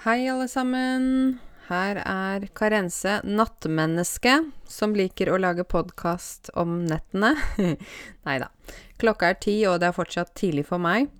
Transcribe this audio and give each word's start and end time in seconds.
Hei, 0.00 0.30
alle 0.32 0.46
sammen. 0.48 1.34
Her 1.66 1.98
er 2.00 2.46
Karense, 2.56 3.18
nattmenneske, 3.20 4.32
som 4.64 4.94
liker 4.96 5.28
å 5.28 5.36
lage 5.36 5.66
podkast 5.68 6.48
om 6.56 6.78
nettene. 6.88 7.34
Nei 8.24 8.36
da. 8.40 8.48
Klokka 8.96 9.28
er 9.28 9.36
ti, 9.44 9.58
og 9.68 9.82
det 9.82 9.90
er 9.90 9.98
fortsatt 9.98 10.32
tidlig 10.40 10.64
for 10.70 10.80
meg. 10.80 11.10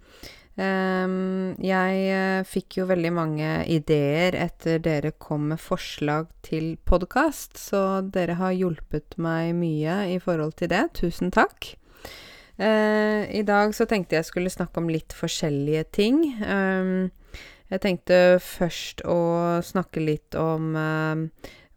Um, 0.56 1.52
jeg 1.60 2.08
uh, 2.08 2.40
fikk 2.48 2.80
jo 2.80 2.88
veldig 2.88 3.12
mange 3.18 3.52
ideer 3.68 4.40
etter 4.48 4.80
dere 4.80 5.12
kom 5.12 5.50
med 5.52 5.60
forslag 5.60 6.32
til 6.40 6.72
podkast, 6.88 7.60
så 7.60 8.00
dere 8.00 8.40
har 8.40 8.56
hjulpet 8.56 9.20
meg 9.20 9.52
mye 9.60 10.06
i 10.16 10.18
forhold 10.24 10.56
til 10.56 10.72
det. 10.72 10.86
Tusen 11.04 11.28
takk. 11.36 11.74
Uh, 12.56 13.28
I 13.28 13.44
dag 13.44 13.76
så 13.76 13.84
tenkte 13.84 14.22
jeg 14.22 14.32
skulle 14.32 14.56
snakke 14.56 14.80
om 14.80 14.88
litt 14.88 15.12
forskjellige 15.12 15.90
ting. 16.00 16.24
Um, 16.40 17.10
jeg 17.70 17.82
tenkte 17.84 18.18
først 18.42 19.04
å 19.06 19.20
snakke 19.62 20.02
litt 20.02 20.36
om 20.38 20.74
uh, 20.74 21.22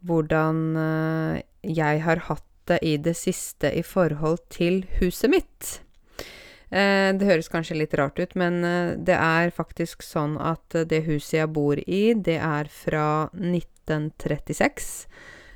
hvordan 0.07 0.61
uh, 0.77 1.41
jeg 1.61 2.03
har 2.05 2.25
hatt 2.29 2.47
det 2.69 2.79
i 2.81 2.95
det 2.97 3.15
siste 3.19 3.69
i 3.75 3.83
forhold 3.85 4.41
til 4.53 4.83
huset 4.99 5.29
mitt. 5.33 5.69
Uh, 6.73 7.13
det 7.13 7.29
høres 7.29 7.51
kanskje 7.53 7.77
litt 7.77 7.93
rart 7.99 8.17
ut, 8.17 8.33
men 8.39 8.63
det 9.05 9.19
er 9.19 9.53
faktisk 9.53 10.01
sånn 10.05 10.39
at 10.41 10.73
det 10.89 11.03
huset 11.05 11.37
jeg 11.43 11.53
bor 11.53 11.77
i, 11.85 12.03
det 12.17 12.39
er 12.41 12.71
fra 12.73 13.29
1936. 13.37 14.89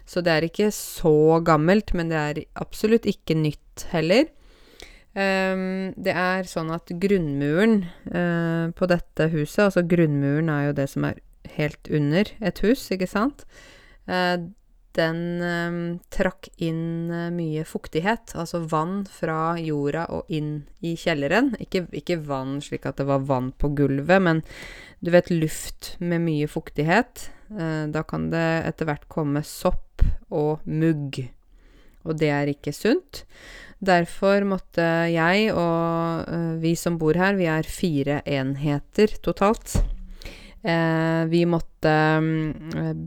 Så 0.07 0.23
det 0.23 0.31
er 0.31 0.45
ikke 0.47 0.69
så 0.71 1.41
gammelt, 1.43 1.91
men 1.97 2.13
det 2.13 2.19
er 2.21 2.43
absolutt 2.61 3.09
ikke 3.09 3.35
nytt 3.35 3.87
heller. 3.91 4.29
Um, 5.17 5.95
det 5.97 6.13
er 6.13 6.45
sånn 6.45 6.69
at 6.69 6.91
grunnmuren 7.01 7.79
uh, 8.11 8.69
på 8.77 8.85
dette 8.85 9.25
huset 9.31 9.63
Altså 9.63 9.81
grunnmuren 9.89 10.51
er 10.53 10.67
jo 10.67 10.75
det 10.77 10.85
som 10.91 11.07
er 11.09 11.23
helt 11.55 11.89
under 11.89 12.29
et 12.37 12.59
hus, 12.61 12.83
ikke 12.93 13.07
sant? 13.09 13.41
Uh, 14.05 14.51
den 14.97 15.21
um, 15.41 15.79
trakk 16.13 16.51
inn 16.61 17.09
uh, 17.09 17.31
mye 17.33 17.63
fuktighet, 17.65 18.35
altså 18.37 18.61
vann 18.69 19.07
fra 19.09 19.55
jorda 19.57 20.05
og 20.13 20.29
inn 20.29 20.67
i 20.85 20.93
kjelleren. 20.99 21.55
Ikke, 21.65 21.87
ikke, 21.97 22.19
vann 22.27 22.59
slik 22.61 22.85
at 22.85 23.01
det 23.01 23.07
var 23.09 23.25
vann 23.25 23.49
på 23.57 23.71
gulvet, 23.77 24.21
men 24.21 24.43
du 25.01 25.09
vet 25.15 25.33
luft 25.33 25.95
med 25.97 26.27
mye 26.27 26.49
fuktighet. 26.51 27.31
da 27.47 28.01
kan 28.03 28.29
det 28.29 28.47
etter 28.67 28.89
hvert 28.89 29.07
komme 29.07 29.41
sopp 29.45 30.03
og 30.29 30.65
mugg, 30.67 31.21
og 32.07 32.17
det 32.19 32.31
er 32.33 32.51
ikke 32.51 32.73
sunt. 32.75 33.25
Derfor 33.77 34.41
måtte 34.49 34.83
jeg 35.13 35.51
og 35.53 36.25
uh, 36.25 36.55
vi 36.61 36.73
som 36.79 36.97
bor 36.97 37.17
her, 37.19 37.37
vi 37.37 37.45
er 37.51 37.67
fire 37.69 38.21
enheter 38.25 39.13
totalt, 39.21 39.75
uh, 40.65 41.23
vi 41.29 41.43
måtte 41.45 41.93
um, 42.17 42.31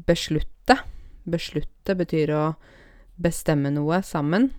beslutte. 0.06 0.78
Beslutte 1.26 1.96
betyr 1.98 2.34
å 2.36 2.44
bestemme 3.20 3.72
noe 3.74 3.98
sammen. 4.06 4.52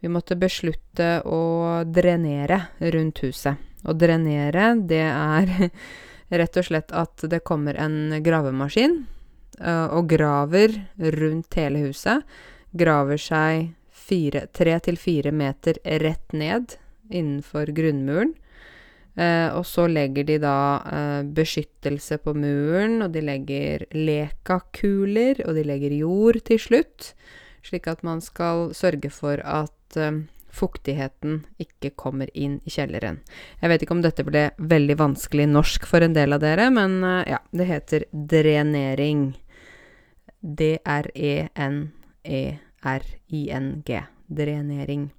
Vi 0.00 0.08
måtte 0.08 0.38
beslutte 0.38 1.18
å 1.28 1.82
drenere 1.84 2.62
rundt 2.94 3.20
huset. 3.26 3.58
Å 3.84 3.92
drenere, 3.96 4.74
det 4.86 5.02
er 5.08 5.50
rett 6.40 6.60
og 6.60 6.68
slett 6.68 6.94
at 6.94 7.26
det 7.26 7.42
kommer 7.42 7.74
en 7.74 8.20
gravemaskin 8.22 9.00
uh, 9.58 9.88
og 9.98 10.08
graver 10.14 10.78
rundt 11.18 11.58
hele 11.58 11.88
huset. 11.88 12.22
Graver 12.70 13.18
seg 13.18 13.72
fire, 13.90 14.46
tre 14.54 14.76
til 14.84 14.98
fire 15.00 15.32
meter 15.34 15.80
rett 16.02 16.32
ned 16.36 16.76
innenfor 17.10 17.72
grunnmuren. 17.74 18.34
Eh, 19.18 19.48
og 19.50 19.64
så 19.66 19.88
legger 19.90 20.26
de 20.28 20.38
da 20.42 20.56
eh, 20.86 21.22
beskyttelse 21.34 22.20
på 22.22 22.34
muren, 22.38 23.00
og 23.02 23.10
de 23.14 23.24
legger 23.26 23.84
lekakuler, 23.94 25.42
og 25.46 25.58
de 25.58 25.64
legger 25.66 25.96
jord 25.98 26.38
til 26.46 26.62
slutt, 26.62 27.12
slik 27.66 27.90
at 27.90 28.04
man 28.06 28.22
skal 28.24 28.70
sørge 28.76 29.10
for 29.12 29.42
at 29.42 29.98
eh, 29.98 30.22
fuktigheten 30.50 31.44
ikke 31.62 31.92
kommer 31.98 32.30
inn 32.34 32.58
i 32.66 32.72
kjelleren. 32.74 33.20
Jeg 33.60 33.72
vet 33.72 33.84
ikke 33.84 33.98
om 33.98 34.02
dette 34.06 34.26
ble 34.26 34.48
veldig 34.58 34.98
vanskelig 35.02 35.46
norsk 35.50 35.86
for 35.90 36.06
en 36.06 36.16
del 36.16 36.38
av 36.38 36.42
dere, 36.46 36.70
men 36.74 37.00
eh, 37.02 37.34
ja, 37.34 37.42
det 37.50 37.70
heter 37.70 38.10
drenering. 38.14 39.32
D-r-e-n-e. 40.40 41.99
-E 42.24 42.58
R-I-N-G. 42.80 44.02
Drenering. 44.26 45.10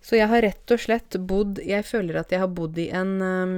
Så 0.00 0.16
jeg 0.16 0.30
har 0.32 0.42
rett 0.42 0.72
og 0.72 0.80
slett 0.80 1.16
bodd 1.28 1.60
Jeg 1.60 1.84
føler 1.84 2.22
at 2.22 2.32
jeg 2.32 2.40
har 2.40 2.48
bodd 2.48 2.78
i 2.80 2.88
en 2.96 3.16
um, 3.20 3.56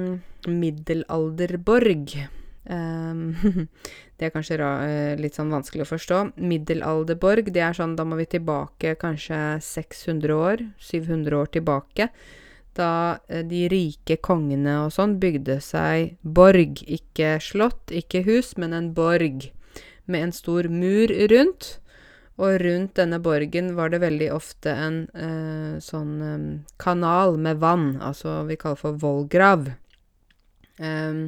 middelalderborg. 0.49 2.17
Um, 2.63 3.35
det 4.19 4.27
er 4.27 4.33
kanskje 4.33 4.59
ra, 4.59 4.71
uh, 4.83 5.13
litt 5.19 5.39
sånn 5.39 5.53
vanskelig 5.53 5.85
å 5.85 5.91
forstå. 5.93 6.19
Middelalderborg, 6.43 7.51
det 7.55 7.63
er 7.63 7.77
sånn 7.77 7.95
Da 7.99 8.05
må 8.07 8.19
vi 8.19 8.27
tilbake 8.35 8.95
kanskje 8.99 9.39
600 9.63 10.35
år, 10.35 10.65
700 10.83 11.39
år 11.39 11.53
tilbake. 11.55 12.09
Da 12.75 12.91
uh, 13.15 13.43
de 13.47 13.63
rike 13.71 14.19
kongene 14.19 14.81
og 14.83 14.91
sånn 14.97 15.15
bygde 15.23 15.61
seg 15.63 16.17
borg. 16.21 16.83
Ikke 16.83 17.37
slott, 17.43 17.87
ikke 17.87 18.25
hus, 18.27 18.57
men 18.59 18.75
en 18.75 18.91
borg. 18.97 19.47
Med 20.11 20.27
en 20.27 20.35
stor 20.35 20.67
mur 20.67 21.15
rundt. 21.31 21.77
Og 22.41 22.57
rundt 22.61 22.95
denne 22.97 23.19
borgen 23.21 23.73
var 23.77 23.91
det 23.93 24.01
veldig 24.01 24.29
ofte 24.33 24.73
en 24.73 24.95
eh, 25.13 25.75
sånn 25.83 26.13
eh, 26.25 26.45
kanal 26.81 27.37
med 27.37 27.61
vann, 27.61 27.99
altså 28.01 28.41
vi 28.47 28.57
kaller 28.57 28.79
for 28.79 28.97
vollgrav. 28.97 29.69
Eh, 30.81 31.19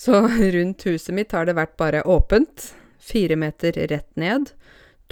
så 0.00 0.22
rundt 0.56 0.86
huset 0.88 1.14
mitt 1.16 1.36
har 1.36 1.48
det 1.48 1.58
vært 1.60 1.76
bare 1.80 2.04
åpent. 2.08 2.70
Fire 3.00 3.36
meter 3.36 3.76
rett 3.90 4.10
ned, 4.16 4.54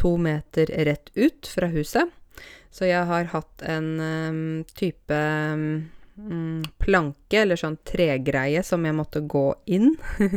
to 0.00 0.16
meter 0.20 0.70
rett 0.88 1.12
ut 1.14 1.48
fra 1.48 1.68
huset. 1.72 2.08
Så 2.70 2.86
jeg 2.88 3.04
har 3.08 3.30
hatt 3.32 3.62
en 3.64 4.64
type 4.76 5.16
um, 5.16 6.60
planke, 6.78 7.40
eller 7.40 7.58
sånn 7.58 7.78
tregreie, 7.88 8.60
som 8.62 8.84
jeg 8.84 8.94
måtte 8.94 9.24
gå 9.24 9.46
inn. 9.72 9.96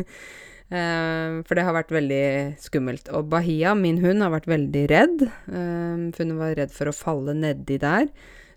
Uh, 0.72 1.44
for 1.44 1.58
det 1.58 1.66
har 1.68 1.76
vært 1.76 1.92
veldig 1.92 2.26
skummelt. 2.64 3.09
Og 3.12 3.28
Bahia, 3.32 3.74
min 3.76 4.00
hund, 4.00 4.24
har 4.24 4.32
vært 4.32 4.48
veldig 4.48 4.84
redd. 4.92 5.26
Uh, 5.52 6.08
for 6.16 6.24
hun 6.24 6.38
var 6.40 6.56
redd 6.56 6.72
for 6.72 6.88
å 6.88 6.96
falle 6.96 7.36
nedi 7.36 7.76
der. 7.82 8.08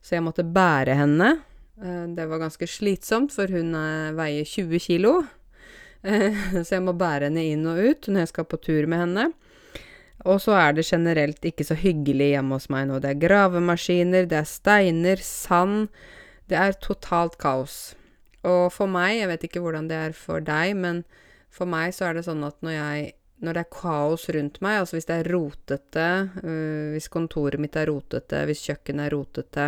Så 0.04 0.14
jeg 0.14 0.26
måtte 0.26 0.46
bære 0.46 0.94
henne. 0.94 1.32
Uh, 1.82 2.06
det 2.14 2.28
var 2.30 2.44
ganske 2.44 2.68
slitsomt, 2.70 3.34
for 3.34 3.50
hun 3.50 3.74
veier 4.14 4.46
20 4.46 4.84
kilo. 4.84 5.16
så 6.04 6.68
jeg 6.68 6.84
må 6.84 6.92
bære 7.00 7.30
henne 7.30 7.46
inn 7.48 7.64
og 7.64 7.80
ut 7.80 8.06
når 8.12 8.26
jeg 8.26 8.30
skal 8.34 8.46
på 8.46 8.60
tur 8.62 8.86
med 8.92 9.00
henne. 9.06 9.26
Og 10.28 10.38
så 10.40 10.54
er 10.56 10.76
det 10.76 10.86
generelt 10.86 11.42
ikke 11.44 11.66
så 11.66 11.76
hyggelig 11.76 12.30
hjemme 12.34 12.56
hos 12.56 12.68
meg 12.72 12.86
nå. 12.88 13.00
Det 13.02 13.10
er 13.10 13.22
gravemaskiner, 13.24 14.28
det 14.28 14.38
er 14.38 14.48
steiner, 14.48 15.20
sand. 15.24 15.88
Det 16.48 16.60
er 16.60 16.76
totalt 16.78 17.36
kaos. 17.40 17.96
Og 18.44 18.68
for 18.72 18.88
meg, 18.88 19.18
jeg 19.18 19.30
vet 19.32 19.46
ikke 19.48 19.64
hvordan 19.64 19.88
det 19.90 19.98
er 19.98 20.16
for 20.16 20.44
deg, 20.44 20.76
men 20.76 21.02
for 21.54 21.70
meg 21.70 21.94
så 21.94 22.08
er 22.08 22.18
det 22.18 22.26
sånn 22.26 22.42
at 22.46 22.58
når 22.64 22.76
jeg 22.78 23.12
når 23.44 23.56
det 23.56 23.62
er 23.64 23.72
kaos 23.74 24.28
rundt 24.32 24.60
meg, 24.64 24.78
altså 24.80 24.96
hvis 24.96 25.08
det 25.08 25.16
er 25.20 25.30
rotete, 25.34 26.06
øh, 26.40 26.92
hvis 26.94 27.10
kontoret 27.12 27.60
mitt 27.60 27.76
er 27.76 27.90
rotete, 27.90 28.44
hvis 28.48 28.62
kjøkkenet 28.68 29.08
er 29.08 29.14
rotete, 29.14 29.66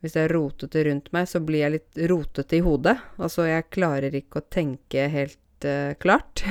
hvis 0.00 0.16
det 0.16 0.22
er 0.24 0.34
rotete 0.36 0.84
rundt 0.86 1.08
meg, 1.16 1.26
så 1.28 1.40
blir 1.44 1.64
jeg 1.64 1.74
litt 1.76 2.02
rotete 2.12 2.60
i 2.60 2.62
hodet. 2.64 2.96
Altså, 3.20 3.48
jeg 3.48 3.68
klarer 3.72 4.14
ikke 4.16 4.40
å 4.40 4.46
tenke 4.52 5.08
helt 5.12 5.66
øh, 5.68 5.92
klart. 6.00 6.44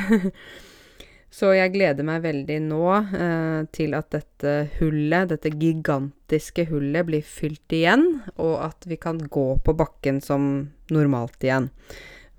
så 1.39 1.53
jeg 1.57 1.73
gleder 1.73 2.05
meg 2.05 2.25
veldig 2.25 2.59
nå 2.67 2.83
øh, 2.99 3.63
til 3.73 3.97
at 3.97 4.11
dette 4.13 4.55
hullet, 4.77 5.31
dette 5.33 5.53
gigantiske 5.55 6.67
hullet, 6.69 7.07
blir 7.09 7.25
fylt 7.25 7.77
igjen, 7.77 8.07
og 8.37 8.55
at 8.69 8.89
vi 8.89 8.99
kan 9.01 9.21
gå 9.21 9.49
på 9.65 9.77
bakken 9.79 10.21
som 10.21 10.51
normalt 10.93 11.45
igjen. 11.45 11.71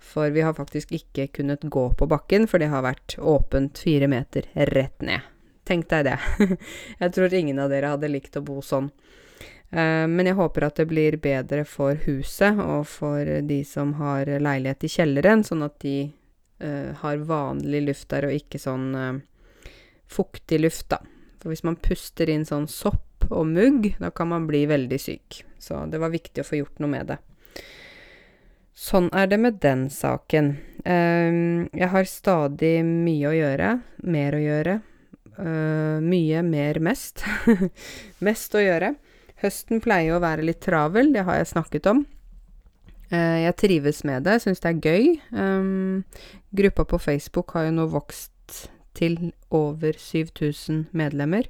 For 0.01 0.33
vi 0.33 0.41
har 0.41 0.57
faktisk 0.57 0.93
ikke 0.97 1.27
kunnet 1.39 1.63
gå 1.63 1.85
på 1.93 2.09
bakken, 2.09 2.49
for 2.49 2.59
det 2.59 2.71
har 2.73 2.83
vært 2.87 3.19
åpent 3.19 3.79
fire 3.79 4.09
meter 4.11 4.49
rett 4.73 5.05
ned. 5.05 5.27
Tenk 5.69 5.91
deg 5.91 6.09
det. 6.09 6.17
jeg 7.03 7.13
tror 7.15 7.35
ingen 7.37 7.61
av 7.63 7.71
dere 7.71 7.93
hadde 7.93 8.11
likt 8.11 8.39
å 8.41 8.45
bo 8.45 8.59
sånn. 8.65 8.89
Uh, 9.71 10.09
men 10.11 10.27
jeg 10.27 10.39
håper 10.41 10.67
at 10.67 10.81
det 10.81 10.89
blir 10.91 11.15
bedre 11.23 11.63
for 11.69 12.01
huset 12.09 12.59
og 12.59 12.89
for 12.91 13.29
de 13.47 13.61
som 13.69 13.93
har 14.01 14.27
leilighet 14.43 14.89
i 14.89 14.91
kjelleren, 14.97 15.45
sånn 15.47 15.63
at 15.69 15.77
de 15.85 15.95
uh, 16.65 16.91
har 17.05 17.23
vanlig 17.29 17.85
luft 17.87 18.09
der 18.11 18.27
og 18.27 18.35
ikke 18.35 18.59
sånn 18.59 18.89
uh, 18.97 19.13
fuktig 20.11 20.59
luft, 20.65 20.89
da. 20.91 20.99
For 21.41 21.53
hvis 21.53 21.65
man 21.65 21.79
puster 21.79 22.33
inn 22.33 22.49
sånn 22.49 22.67
sopp 22.69 23.29
og 23.31 23.47
mugg, 23.47 23.93
da 24.01 24.11
kan 24.11 24.33
man 24.33 24.49
bli 24.51 24.65
veldig 24.69 24.99
syk. 25.01 25.45
Så 25.61 25.85
det 25.93 26.01
var 26.03 26.11
viktig 26.13 26.43
å 26.43 26.49
få 26.49 26.59
gjort 26.59 26.81
noe 26.83 26.91
med 26.91 27.13
det. 27.13 27.21
Sånn 28.81 29.11
er 29.13 29.29
det 29.29 29.37
med 29.43 29.59
den 29.61 29.89
saken. 29.93 30.55
Uh, 30.87 31.67
jeg 31.77 31.91
har 31.93 32.09
stadig 32.09 32.79
mye 32.87 33.29
å 33.29 33.37
gjøre. 33.37 33.75
Mer 34.09 34.39
å 34.39 34.41
gjøre. 34.41 34.79
Uh, 35.37 36.01
mye, 36.05 36.41
mer, 36.47 36.81
mest. 36.85 37.25
mest 38.27 38.57
å 38.57 38.65
gjøre. 38.65 38.95
Høsten 39.41 39.81
pleier 39.85 40.17
å 40.17 40.23
være 40.23 40.45
litt 40.45 40.61
travel, 40.65 41.13
det 41.15 41.25
har 41.29 41.41
jeg 41.41 41.53
snakket 41.55 41.87
om. 41.93 42.03
Eh, 43.11 43.39
jeg 43.47 43.57
trives 43.59 44.03
med 44.07 44.27
det, 44.29 44.37
syns 44.43 44.61
det 44.63 44.71
er 44.71 44.83
gøy. 44.85 45.07
Um, 45.33 46.03
gruppa 46.55 46.85
på 46.87 47.01
Facebook 47.01 47.57
har 47.57 47.67
jo 47.67 47.77
nå 47.79 47.87
vokst 47.91 48.67
til 48.99 49.33
over 49.55 49.97
7000 49.97 50.91
medlemmer. 50.97 51.49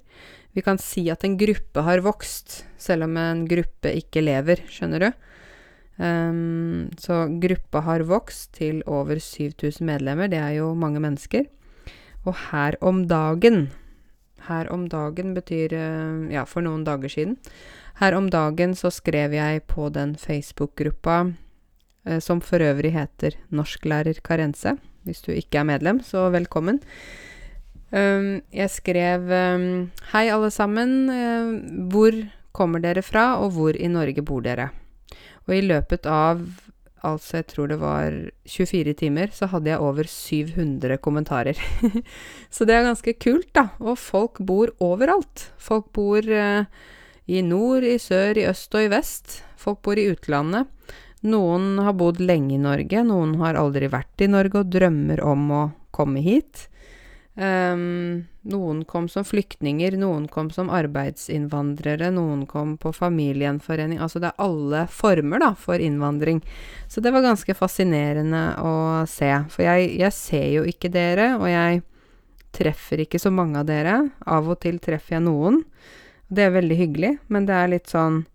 Vi 0.55 0.63
kan 0.65 0.79
si 0.83 1.09
at 1.13 1.27
en 1.27 1.37
gruppe 1.41 1.83
har 1.87 2.03
vokst, 2.05 2.63
selv 2.81 3.09
om 3.09 3.19
en 3.21 3.45
gruppe 3.51 3.93
ikke 4.01 4.23
lever, 4.23 4.65
skjønner 4.71 5.05
du. 5.05 5.11
Um, 6.01 6.89
så 6.97 7.27
gruppa 7.43 7.83
har 7.85 8.07
vokst 8.09 8.55
til 8.57 8.81
over 8.89 9.19
7000 9.21 9.85
medlemmer, 9.85 10.31
det 10.33 10.39
er 10.41 10.55
jo 10.57 10.73
mange 10.75 11.01
mennesker. 11.03 11.45
Og 12.25 12.35
her 12.51 12.77
om 12.81 13.05
dagen 13.09 13.71
Her 14.49 14.71
om 14.73 14.87
dagen 14.89 15.35
betyr 15.37 15.75
uh, 15.77 16.33
ja, 16.33 16.47
for 16.49 16.65
noen 16.65 16.81
dager 16.85 17.13
siden. 17.13 17.37
Her 18.01 18.17
om 18.17 18.31
dagen 18.33 18.73
så 18.75 18.89
skrev 18.89 19.35
jeg 19.37 19.63
på 19.69 19.91
den 19.93 20.17
Facebook-gruppa 20.17 21.19
uh, 22.09 22.19
som 22.19 22.41
for 22.41 22.65
øvrig 22.65 22.95
heter 22.97 23.37
Norsklærer 23.53 24.23
Karense. 24.25 24.79
Hvis 25.05 25.21
du 25.21 25.33
ikke 25.33 25.61
er 25.61 25.69
medlem, 25.69 26.01
så 26.01 26.31
velkommen. 26.33 26.81
Um, 27.93 28.41
jeg 28.49 28.71
skrev 28.71 29.29
um, 29.29 29.91
Hei, 30.13 30.29
alle 30.33 30.51
sammen. 30.51 31.11
Uh, 31.13 31.89
hvor 31.93 32.17
kommer 32.53 32.81
dere 32.81 33.03
fra, 33.03 33.37
og 33.45 33.53
hvor 33.53 33.77
i 33.77 33.87
Norge 33.93 34.25
bor 34.25 34.41
dere? 34.41 34.71
Og 35.47 35.57
i 35.57 35.65
løpet 35.65 36.07
av 36.07 36.43
altså 37.07 37.39
jeg 37.41 37.49
tror 37.55 37.71
det 37.71 37.79
var 37.81 38.15
24 38.45 38.95
timer, 39.01 39.31
så 39.33 39.49
hadde 39.51 39.71
jeg 39.73 39.81
over 39.81 40.09
700 40.09 40.99
kommentarer. 41.01 41.61
så 42.55 42.67
det 42.69 42.77
er 42.77 42.89
ganske 42.89 43.15
kult, 43.23 43.49
da. 43.57 43.71
Og 43.81 43.99
folk 44.01 44.41
bor 44.45 44.73
overalt. 44.85 45.49
Folk 45.61 45.91
bor 45.97 46.21
eh, 46.21 46.69
i 47.31 47.43
nord, 47.47 47.87
i 47.87 47.97
sør, 48.01 48.37
i 48.37 48.49
øst 48.51 48.75
og 48.77 48.85
i 48.87 48.93
vest. 48.93 49.41
Folk 49.61 49.83
bor 49.87 50.01
i 50.01 50.11
utlandet. 50.13 50.69
Noen 51.21 51.75
har 51.85 51.97
bodd 52.01 52.21
lenge 52.25 52.55
i 52.57 52.61
Norge, 52.63 53.03
noen 53.05 53.35
har 53.43 53.59
aldri 53.61 53.91
vært 53.93 54.25
i 54.25 54.31
Norge 54.31 54.63
og 54.63 54.71
drømmer 54.73 55.21
om 55.21 55.51
å 55.53 55.65
komme 55.93 56.23
hit. 56.25 56.70
Um, 57.41 58.27
noen 58.45 58.83
kom 58.85 59.07
som 59.09 59.25
flyktninger, 59.25 59.95
noen 59.97 60.27
kom 60.29 60.51
som 60.53 60.69
arbeidsinnvandrere, 60.77 62.11
noen 62.13 62.43
kom 62.45 62.75
på 62.77 62.93
familiegjenforening 62.93 63.97
Altså 64.05 64.21
det 64.21 64.29
er 64.29 64.45
alle 64.45 64.83
former, 64.93 65.41
da, 65.41 65.55
for 65.57 65.81
innvandring. 65.81 66.43
Så 66.89 67.01
det 67.01 67.15
var 67.15 67.25
ganske 67.25 67.57
fascinerende 67.57 68.43
å 68.61 68.75
se. 69.09 69.31
For 69.49 69.65
jeg, 69.65 69.89
jeg 70.03 70.17
ser 70.19 70.47
jo 70.59 70.67
ikke 70.69 70.93
dere, 70.93 71.31
og 71.39 71.49
jeg 71.49 71.81
treffer 72.53 73.07
ikke 73.07 73.23
så 73.23 73.33
mange 73.33 73.63
av 73.63 73.71
dere. 73.73 73.97
Av 74.29 74.45
og 74.45 74.61
til 74.61 74.77
treffer 74.83 75.17
jeg 75.17 75.25
noen. 75.25 75.63
Det 76.29 76.45
er 76.45 76.57
veldig 76.59 76.77
hyggelig, 76.77 77.17
men 77.33 77.49
det 77.49 77.57
er 77.57 77.73
litt 77.79 77.91
sånn 77.93 78.27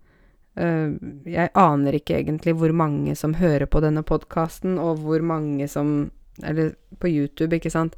Uh, 0.56 0.96
jeg 1.28 1.50
aner 1.60 1.98
ikke 1.98 2.14
egentlig 2.16 2.54
hvor 2.56 2.72
mange 2.72 3.12
som 3.20 3.34
hører 3.36 3.68
på 3.68 3.82
denne 3.84 4.06
podkasten, 4.08 4.78
og 4.80 5.02
hvor 5.04 5.20
mange 5.20 5.68
som 5.68 6.14
Eller 6.40 6.78
på 7.00 7.08
YouTube, 7.12 7.56
ikke 7.56 7.72
sant. 7.72 7.98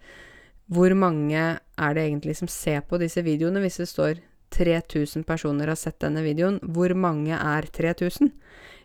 Hvor 0.68 0.92
mange 1.00 1.44
er 1.60 1.94
det 1.96 2.04
egentlig 2.04 2.36
som 2.38 2.50
ser 2.52 2.82
på 2.84 3.00
disse 3.00 3.24
videoene, 3.24 3.62
hvis 3.64 3.80
det 3.80 3.88
står 3.88 4.20
3000 4.52 5.24
personer 5.28 5.72
har 5.72 5.80
sett 5.80 6.00
denne 6.04 6.24
videoen? 6.26 6.60
Hvor 6.60 6.92
mange 6.96 7.36
er 7.36 7.68
3000? 7.72 8.32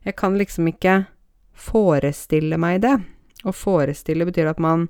Jeg 0.06 0.16
kan 0.18 0.38
liksom 0.38 0.68
ikke 0.70 1.04
forestille 1.52 2.58
meg 2.58 2.82
det. 2.82 2.96
Å 3.42 3.54
forestille 3.54 4.26
betyr 4.28 4.52
at 4.52 4.62
man 4.62 4.88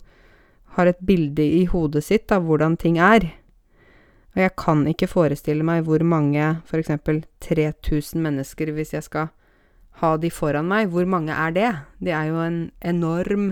har 0.77 0.89
et 0.89 1.01
bilde 1.05 1.45
i 1.45 1.65
hodet 1.69 2.05
sitt 2.05 2.33
av 2.33 2.45
hvordan 2.49 2.77
ting 2.81 2.99
er. 3.01 3.29
Og 4.33 4.41
jeg 4.41 4.55
kan 4.57 4.85
ikke 4.89 5.11
forestille 5.11 5.65
meg 5.65 5.85
hvor 5.85 6.05
mange, 6.05 6.63
f.eks. 6.65 6.93
3000 7.45 8.21
mennesker, 8.25 8.73
hvis 8.73 8.95
jeg 8.97 9.05
skal 9.05 9.33
ha 10.01 10.15
de 10.17 10.31
foran 10.33 10.69
meg, 10.69 10.89
hvor 10.93 11.09
mange 11.09 11.37
er 11.37 11.53
det? 11.57 11.73
Det 12.01 12.15
er 12.17 12.31
jo 12.31 12.41
en 12.41 12.61
enorm 12.81 13.51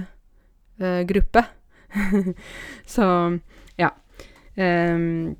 uh, 0.80 1.02
gruppe. 1.08 1.44
Så 2.94 3.06
ja. 3.80 3.90
Um, 4.56 5.36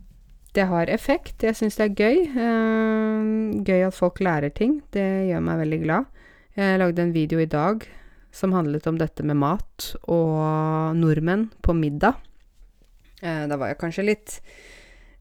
det 0.56 0.67
har 0.67 0.91
effekt. 0.91 1.44
Jeg 1.47 1.58
syns 1.58 1.79
det 1.79 1.87
er 1.87 1.99
gøy. 1.99 2.19
Uh, 2.35 3.62
gøy 3.67 3.87
at 3.87 3.97
folk 3.97 4.20
lærer 4.25 4.52
ting. 4.55 4.81
Det 4.94 5.06
gjør 5.31 5.44
meg 5.47 5.62
veldig 5.62 5.81
glad. 5.85 6.11
Jeg 6.58 6.81
lagde 6.82 7.05
en 7.05 7.14
video 7.14 7.41
i 7.41 7.49
dag 7.50 7.87
som 8.35 8.55
handlet 8.55 8.87
om 8.87 8.99
dette 8.99 9.25
med 9.26 9.38
mat 9.38 9.93
og 10.11 10.97
nordmenn 10.99 11.49
på 11.62 11.75
middag. 11.75 12.19
Uh, 13.23 13.47
da 13.50 13.58
var 13.61 13.73
jeg 13.73 13.82
kanskje 13.82 14.06
litt 14.12 14.38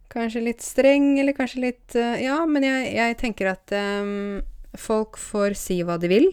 Kanskje 0.09 0.41
litt 0.41 0.63
streng, 0.65 1.19
eller 1.21 1.35
kanskje 1.37 1.59
litt 1.61 1.93
uh, 1.93 2.15
Ja, 2.17 2.39
men 2.49 2.63
jeg, 2.65 2.87
jeg 2.95 3.17
tenker 3.19 3.51
at 3.51 3.69
um, 3.77 4.39
folk 4.73 5.19
får 5.21 5.53
si 5.59 5.83
hva 5.85 5.99
de 6.01 6.09
vil. 6.09 6.25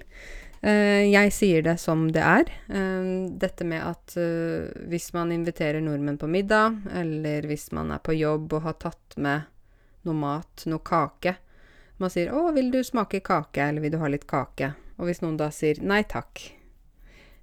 Uh, 0.66 1.06
jeg 1.06 1.30
sier 1.30 1.62
det 1.62 1.76
som 1.78 2.08
det 2.10 2.22
er. 2.26 2.50
Uh, 2.66 3.30
dette 3.38 3.66
med 3.68 3.84
at 3.86 4.16
hvis 4.90 5.12
man 5.14 5.30
inviterer 5.34 5.82
nordmenn 5.84 6.18
på 6.18 6.30
middag, 6.30 6.80
eller 6.90 7.46
hvis 7.46 7.70
man 7.76 7.92
er 7.94 8.02
på 8.02 8.16
jobb 8.16 8.58
og 8.58 8.66
har 8.66 8.80
tatt 8.82 9.18
med 9.22 9.46
noe 10.06 10.16
mat, 10.16 10.66
noe 10.70 10.82
kake 10.86 11.36
Man 11.96 12.10
sier 12.12 12.28
'Å, 12.28 12.52
vil 12.52 12.68
du 12.70 12.82
smake 12.84 13.22
kake?' 13.24 13.70
eller 13.70 13.80
'Vil 13.80 13.94
du 13.94 13.98
ha 13.98 14.08
litt 14.12 14.26
kake?' 14.28 14.74
Og 14.98 15.08
hvis 15.08 15.22
noen 15.22 15.38
da 15.40 15.48
sier 15.48 15.80
'Nei 15.80 16.02
takk', 16.04 16.52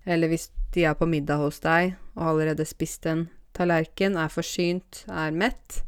eller 0.05 0.29
hvis 0.29 0.51
de 0.73 0.85
er 0.85 0.93
på 0.93 1.07
middag 1.09 1.41
hos 1.41 1.59
deg 1.59 1.95
og 2.15 2.21
har 2.21 2.29
allerede 2.29 2.65
spist 2.65 3.05
en 3.05 3.29
tallerken, 3.53 4.17
er 4.17 4.29
forsynt, 4.29 5.05
er 5.09 5.31
mett, 5.31 5.83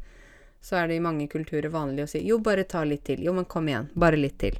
så 0.60 0.80
er 0.80 0.88
det 0.88 0.96
i 0.98 1.04
mange 1.04 1.28
kulturer 1.30 1.70
vanlig 1.70 2.06
å 2.06 2.10
si 2.10 2.22
jo, 2.26 2.38
bare 2.38 2.64
ta 2.64 2.82
litt 2.84 3.04
til. 3.06 3.22
Jo, 3.22 3.32
men 3.32 3.44
kom 3.44 3.68
igjen. 3.68 3.90
Bare 3.94 4.18
litt 4.18 4.38
til. 4.42 4.58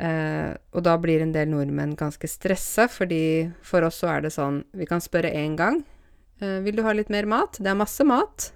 Eh, 0.00 0.52
og 0.72 0.84
da 0.86 0.94
blir 0.96 1.20
en 1.20 1.34
del 1.34 1.50
nordmenn 1.52 1.92
ganske 1.98 2.28
stressa, 2.30 2.86
fordi 2.88 3.50
for 3.60 3.84
oss 3.84 4.00
så 4.00 4.14
er 4.14 4.22
det 4.24 4.30
sånn 4.32 4.62
Vi 4.72 4.86
kan 4.88 5.02
spørre 5.04 5.32
én 5.36 5.58
gang. 5.58 5.82
Eh, 6.40 6.60
vil 6.64 6.78
du 6.78 6.84
ha 6.86 6.94
litt 6.96 7.12
mer 7.12 7.28
mat? 7.28 7.58
Det 7.60 7.68
er 7.68 7.76
masse 7.76 8.04
mat. 8.08 8.50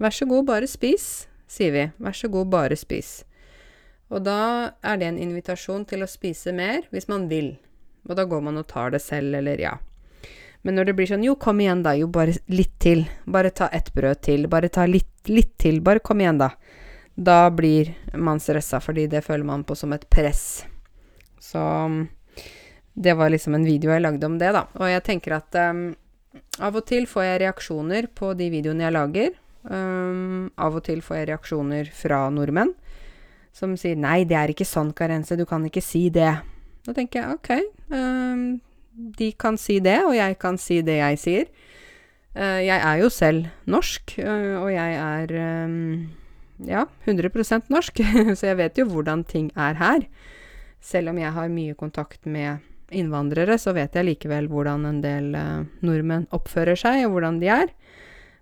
Vær 0.00 0.12
så 0.12 0.28
god, 0.28 0.46
bare 0.48 0.68
spis, 0.68 1.26
sier 1.48 1.72
vi. 1.72 1.86
Vær 2.00 2.16
så 2.16 2.28
god, 2.32 2.50
bare 2.52 2.76
spis. 2.76 3.22
Og 4.10 4.24
da 4.26 4.72
er 4.82 4.98
det 5.00 5.08
en 5.08 5.20
invitasjon 5.22 5.86
til 5.88 6.04
å 6.04 6.10
spise 6.10 6.52
mer, 6.52 6.82
hvis 6.90 7.08
man 7.08 7.28
vil. 7.30 7.54
Og 8.08 8.16
da 8.18 8.26
går 8.28 8.42
man 8.44 8.58
og 8.60 8.66
tar 8.68 8.92
det 8.92 9.00
selv, 9.04 9.34
eller 9.38 9.60
ja. 9.60 9.76
Men 10.62 10.76
når 10.76 10.90
det 10.90 10.94
blir 10.98 11.08
sånn 11.08 11.24
Jo, 11.24 11.36
kom 11.40 11.60
igjen, 11.62 11.84
da. 11.86 11.94
Jo, 11.96 12.10
bare 12.12 12.36
litt 12.52 12.74
til. 12.82 13.06
Bare 13.24 13.52
ta 13.54 13.70
ett 13.72 13.92
brød 13.96 14.20
til. 14.26 14.48
Bare 14.52 14.68
ta 14.68 14.84
litt, 14.88 15.12
litt 15.28 15.56
til. 15.62 15.80
Bare 15.80 16.02
kom 16.04 16.20
igjen, 16.20 16.40
da. 16.42 16.50
Da 17.16 17.48
blir 17.52 17.94
man 18.16 18.40
stressa, 18.40 18.80
fordi 18.80 19.06
det 19.08 19.24
føler 19.24 19.44
man 19.48 19.64
på 19.64 19.76
som 19.76 19.92
et 19.96 20.04
press. 20.12 20.64
Så 21.40 21.62
det 22.94 23.16
var 23.16 23.32
liksom 23.32 23.56
en 23.56 23.64
video 23.64 23.94
jeg 23.94 24.04
lagde 24.04 24.28
om 24.28 24.38
det, 24.40 24.52
da. 24.56 24.66
Og 24.78 24.90
jeg 24.90 25.04
tenker 25.06 25.38
at 25.38 25.56
um, 25.72 25.90
av 26.60 26.76
og 26.76 26.86
til 26.88 27.08
får 27.08 27.26
jeg 27.26 27.42
reaksjoner 27.46 28.10
på 28.14 28.34
de 28.38 28.50
videoene 28.52 28.86
jeg 28.86 28.96
lager. 28.96 29.34
Um, 29.64 30.50
av 30.60 30.76
og 30.78 30.84
til 30.86 31.02
får 31.04 31.22
jeg 31.22 31.30
reaksjoner 31.32 31.90
fra 31.96 32.26
nordmenn 32.32 32.74
som 33.52 33.74
sier 33.76 33.98
'nei, 33.98 34.24
det 34.24 34.36
er 34.38 34.52
ikke 34.52 34.68
sånn, 34.68 34.92
Karense, 34.96 35.36
du 35.36 35.44
kan 35.48 35.64
ikke 35.66 35.82
si 35.82 36.08
det'. 36.10 36.40
Da 36.86 36.94
tenker 36.96 37.20
jeg 37.20 37.34
ok, 37.34 37.50
um, 37.92 38.60
de 39.18 39.32
kan 39.32 39.58
si 39.58 39.80
det, 39.80 39.98
og 40.06 40.14
jeg 40.16 40.38
kan 40.38 40.56
si 40.58 40.80
det 40.82 40.96
jeg 41.00 41.18
sier. 41.18 41.50
Uh, 42.36 42.62
jeg 42.62 42.78
er 42.78 43.02
jo 43.02 43.10
selv 43.10 43.50
norsk, 43.66 44.14
uh, 44.22 44.62
og 44.62 44.70
jeg 44.72 44.94
er 44.94 45.64
um, 45.66 46.10
ja, 46.64 46.86
100% 47.06 47.68
norsk, 47.68 48.00
så 48.38 48.46
jeg 48.52 48.56
vet 48.56 48.78
jo 48.78 48.86
hvordan 48.86 49.24
ting 49.24 49.50
er 49.56 49.74
her. 49.74 50.06
Selv 50.80 51.12
om 51.12 51.18
jeg 51.20 51.32
har 51.36 51.52
mye 51.52 51.76
kontakt 51.78 52.24
med 52.24 52.64
innvandrere, 52.90 53.58
så 53.58 53.74
vet 53.76 53.94
jeg 53.94 54.08
likevel 54.08 54.48
hvordan 54.50 54.86
en 54.88 55.02
del 55.04 55.34
uh, 55.36 55.66
nordmenn 55.86 56.26
oppfører 56.34 56.78
seg, 56.78 57.04
og 57.06 57.14
hvordan 57.14 57.38
de 57.42 57.50
er. 57.52 57.74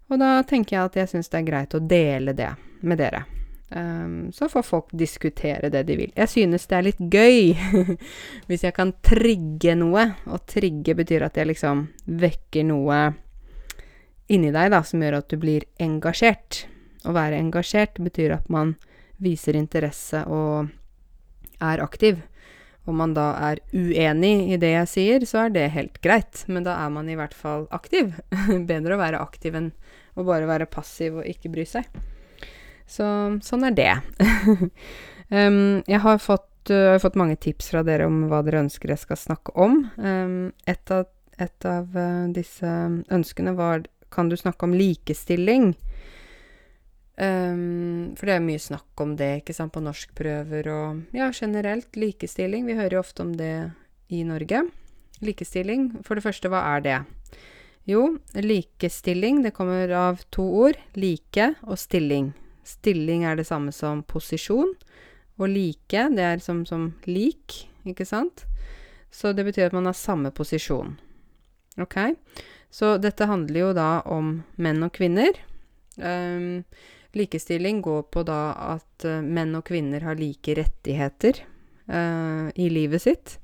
Og 0.08 0.20
da 0.22 0.38
tenker 0.48 0.76
jeg 0.76 0.86
at 0.86 1.02
jeg 1.02 1.10
syns 1.12 1.28
det 1.32 1.42
er 1.42 1.50
greit 1.50 1.76
å 1.76 1.82
dele 1.84 2.32
det 2.36 2.52
med 2.80 3.00
dere. 3.00 3.26
Um, 3.68 4.30
så 4.32 4.48
får 4.48 4.64
folk 4.64 4.92
diskutere 4.96 5.68
det 5.68 5.82
de 5.90 5.96
vil. 5.98 6.12
Jeg 6.16 6.32
synes 6.32 6.64
det 6.70 6.76
er 6.78 6.86
litt 6.86 7.02
gøy 7.12 7.52
hvis 8.48 8.64
jeg 8.64 8.76
kan 8.76 8.94
trigge 9.04 9.76
noe. 9.76 10.06
Og 10.32 10.46
trigge 10.48 10.96
betyr 10.96 11.26
at 11.28 11.36
jeg 11.36 11.50
liksom 11.50 11.84
vekker 12.08 12.64
noe 12.70 13.02
inni 14.32 14.52
deg 14.52 14.72
da, 14.72 14.82
som 14.84 15.04
gjør 15.04 15.20
at 15.20 15.28
du 15.28 15.36
blir 15.40 15.68
engasjert. 15.80 16.64
Å 17.04 17.12
være 17.16 17.40
engasjert 17.40 18.00
betyr 18.00 18.38
at 18.38 18.48
man 18.52 18.76
viser 19.20 19.56
interesse 19.58 20.22
og 20.30 20.72
er 21.64 21.82
aktiv. 21.84 22.20
Om 22.88 22.96
man 23.02 23.12
da 23.12 23.30
er 23.50 23.60
uenig 23.76 24.48
i 24.54 24.56
det 24.60 24.70
jeg 24.72 24.88
sier, 24.88 25.24
så 25.28 25.44
er 25.44 25.50
det 25.52 25.66
helt 25.74 25.98
greit, 26.04 26.44
men 26.48 26.64
da 26.64 26.78
er 26.80 26.92
man 26.92 27.10
i 27.10 27.16
hvert 27.18 27.36
fall 27.36 27.66
aktiv. 27.74 28.14
Bedre 28.70 28.96
å 28.96 29.00
være 29.02 29.20
aktiv 29.20 29.58
enn 29.58 29.72
å 30.18 30.24
bare 30.26 30.48
være 30.48 30.70
passiv 30.70 31.20
og 31.20 31.28
ikke 31.28 31.52
bry 31.52 31.66
seg. 31.68 31.84
Så 32.88 33.04
sånn 33.44 33.66
er 33.68 33.76
det. 33.76 33.92
um, 35.36 35.84
jeg 35.84 36.00
har 36.00 36.22
fått, 36.24 36.72
uh, 36.72 36.96
fått, 37.02 37.18
mange 37.20 37.36
tips 37.36 37.68
fra 37.74 37.84
dere 37.84 38.08
om 38.08 38.24
hva 38.30 38.40
dere 38.46 38.64
ønsker 38.64 38.94
jeg 38.94 39.04
skal 39.04 39.20
snakke 39.20 39.52
om. 39.60 39.82
Um, 40.00 40.54
et 40.64 40.94
av, 40.94 41.04
et 41.36 41.68
av 41.68 41.92
uh, 41.92 42.24
disse 42.32 42.72
ønskene 43.12 43.56
var 43.58 43.84
Kan 44.08 44.30
du 44.32 44.38
snakke 44.40 44.64
om 44.64 44.72
likestilling? 44.72 45.74
Um, 47.18 48.14
for 48.14 48.30
det 48.30 48.36
er 48.36 48.44
mye 48.44 48.62
snakk 48.62 49.02
om 49.02 49.16
det, 49.18 49.40
ikke 49.40 49.56
sant, 49.56 49.72
på 49.74 49.82
norskprøver 49.82 50.68
og 50.70 51.16
ja, 51.16 51.30
generelt 51.34 51.96
likestilling. 51.98 52.66
Vi 52.68 52.76
hører 52.78 52.98
jo 52.98 53.02
ofte 53.02 53.24
om 53.24 53.32
det 53.38 53.54
i 54.14 54.22
Norge. 54.26 54.62
Likestilling, 55.24 55.90
for 56.06 56.14
det 56.14 56.22
første, 56.22 56.50
hva 56.52 56.62
er 56.76 56.84
det? 56.84 56.98
Jo, 57.88 58.04
likestilling, 58.36 59.42
det 59.42 59.54
kommer 59.56 59.90
av 59.96 60.22
to 60.30 60.44
ord. 60.62 60.78
Like 60.94 61.54
og 61.66 61.80
stilling. 61.80 62.30
Stilling 62.68 63.24
er 63.26 63.38
det 63.38 63.48
samme 63.48 63.72
som 63.72 64.04
posisjon, 64.06 64.74
og 65.38 65.50
like, 65.50 66.04
det 66.14 66.24
er 66.24 66.42
som, 66.44 66.64
som 66.68 66.90
lik, 67.08 67.64
ikke 67.88 68.06
sant? 68.06 68.44
Så 69.10 69.32
det 69.32 69.46
betyr 69.48 69.70
at 69.70 69.76
man 69.76 69.88
har 69.88 69.96
samme 69.96 70.30
posisjon. 70.36 70.98
Ok? 71.80 71.96
Så 72.70 72.98
dette 73.00 73.26
handler 73.30 73.60
jo 73.60 73.72
da 73.74 73.88
om 74.04 74.42
menn 74.60 74.84
og 74.84 74.92
kvinner. 74.98 75.38
Um, 75.96 76.66
likestilling 77.16 77.82
går 77.82 78.02
på 78.12 78.24
da 78.26 78.52
at 78.74 79.06
uh, 79.08 79.20
menn 79.24 79.56
og 79.58 79.66
kvinner 79.70 80.04
har 80.04 80.18
like 80.18 80.56
rettigheter 80.58 81.40
uh, 81.88 82.48
i 82.54 82.68
livet 82.72 83.04
sitt. 83.04 83.38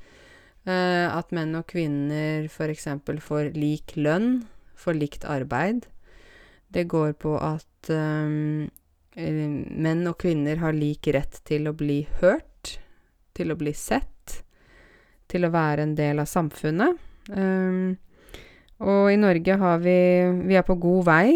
Uh, 0.64 1.12
at 1.12 1.33
menn 1.37 1.54
og 1.59 1.66
kvinner 1.68 2.47
f.eks. 2.49 2.88
får 3.25 3.52
lik 3.56 3.97
lønn 3.97 4.44
for 4.76 4.97
likt 4.97 5.25
arbeid. 5.28 5.87
Det 6.75 6.87
går 6.90 7.14
på 7.21 7.37
at 7.38 7.90
um, 7.92 8.66
menn 9.14 10.06
og 10.11 10.18
kvinner 10.18 10.59
har 10.59 10.75
lik 10.75 11.06
rett 11.14 11.38
til 11.47 11.68
å 11.71 11.76
bli 11.76 12.02
hørt, 12.21 12.78
til 13.37 13.52
å 13.52 13.59
bli 13.59 13.75
sett, 13.76 14.40
til 15.30 15.47
å 15.47 15.52
være 15.54 15.87
en 15.87 15.94
del 15.99 16.23
av 16.23 16.30
samfunnet. 16.30 16.99
Um, 17.30 17.94
og 18.85 19.12
i 19.12 19.16
Norge 19.16 19.54
har 19.56 19.78
vi 19.80 19.97
Vi 20.44 20.56
er 20.59 20.64
på 20.66 20.75
god 20.76 21.04
vei 21.06 21.28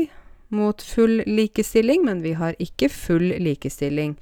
mot 0.48 0.82
full 0.82 1.22
likestilling, 1.26 2.04
men 2.06 2.22
vi 2.24 2.34
har 2.38 2.56
ikke 2.62 2.88
full 2.92 3.34
likestilling. 3.42 4.16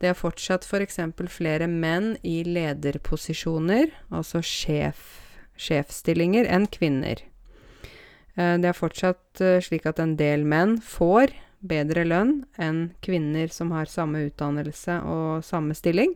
Det 0.00 0.10
er 0.10 0.18
fortsatt 0.18 0.66
f.eks. 0.68 0.98
For 1.16 1.32
flere 1.32 1.68
menn 1.70 2.16
i 2.26 2.42
lederposisjoner, 2.44 3.92
altså 4.12 4.42
sjef, 4.44 5.06
sjefsstillinger, 5.56 6.48
enn 6.48 6.68
kvinner. 6.72 7.22
Eh, 8.36 8.56
det 8.60 8.70
er 8.70 8.76
fortsatt 8.76 9.40
eh, 9.40 9.60
slik 9.64 9.88
at 9.88 10.00
en 10.02 10.16
del 10.20 10.44
menn 10.48 10.76
får 10.84 11.32
bedre 11.66 12.04
lønn 12.06 12.42
enn 12.60 12.90
kvinner 13.04 13.48
som 13.52 13.72
har 13.74 13.88
samme 13.90 14.26
utdannelse 14.28 15.00
og 15.08 15.44
samme 15.44 15.74
stilling. 15.74 16.12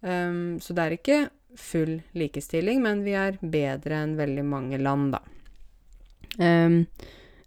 Um, 0.00 0.58
så 0.60 0.74
det 0.76 0.82
er 0.82 0.96
ikke 0.96 1.20
full 1.56 1.98
likestilling, 2.16 2.82
men 2.84 3.02
vi 3.04 3.14
er 3.16 3.38
bedre 3.40 4.02
enn 4.04 4.16
veldig 4.18 4.44
mange 4.46 4.80
land, 4.80 5.16
da. 5.16 5.22
Um, 6.36 6.82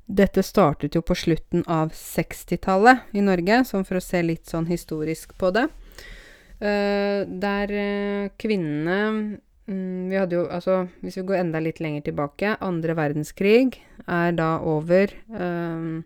dette 0.10 0.42
startet 0.44 0.96
jo 0.98 1.04
på 1.06 1.16
slutten 1.16 1.62
av 1.70 1.92
60-tallet 1.94 3.14
i 3.14 3.22
Norge, 3.22 3.62
sånn 3.70 3.86
for 3.86 4.00
å 4.00 4.04
se 4.04 4.24
litt 4.26 4.50
sånn 4.50 4.66
historisk 4.70 5.36
på 5.38 5.52
det. 5.54 5.68
Uh, 6.60 7.30
der 7.30 7.72
uh, 7.72 8.32
kvinnene 8.36 8.98
um, 9.70 10.10
Vi 10.12 10.18
hadde 10.20 10.36
jo 10.36 10.42
Altså, 10.52 10.90
hvis 11.00 11.16
vi 11.16 11.24
går 11.30 11.38
enda 11.38 11.62
litt 11.64 11.78
lenger 11.80 12.04
tilbake 12.10 12.58
Andre 12.60 12.98
verdenskrig 13.00 13.78
er 14.04 14.34
da 14.36 14.50
over 14.68 15.14
um, 15.32 16.02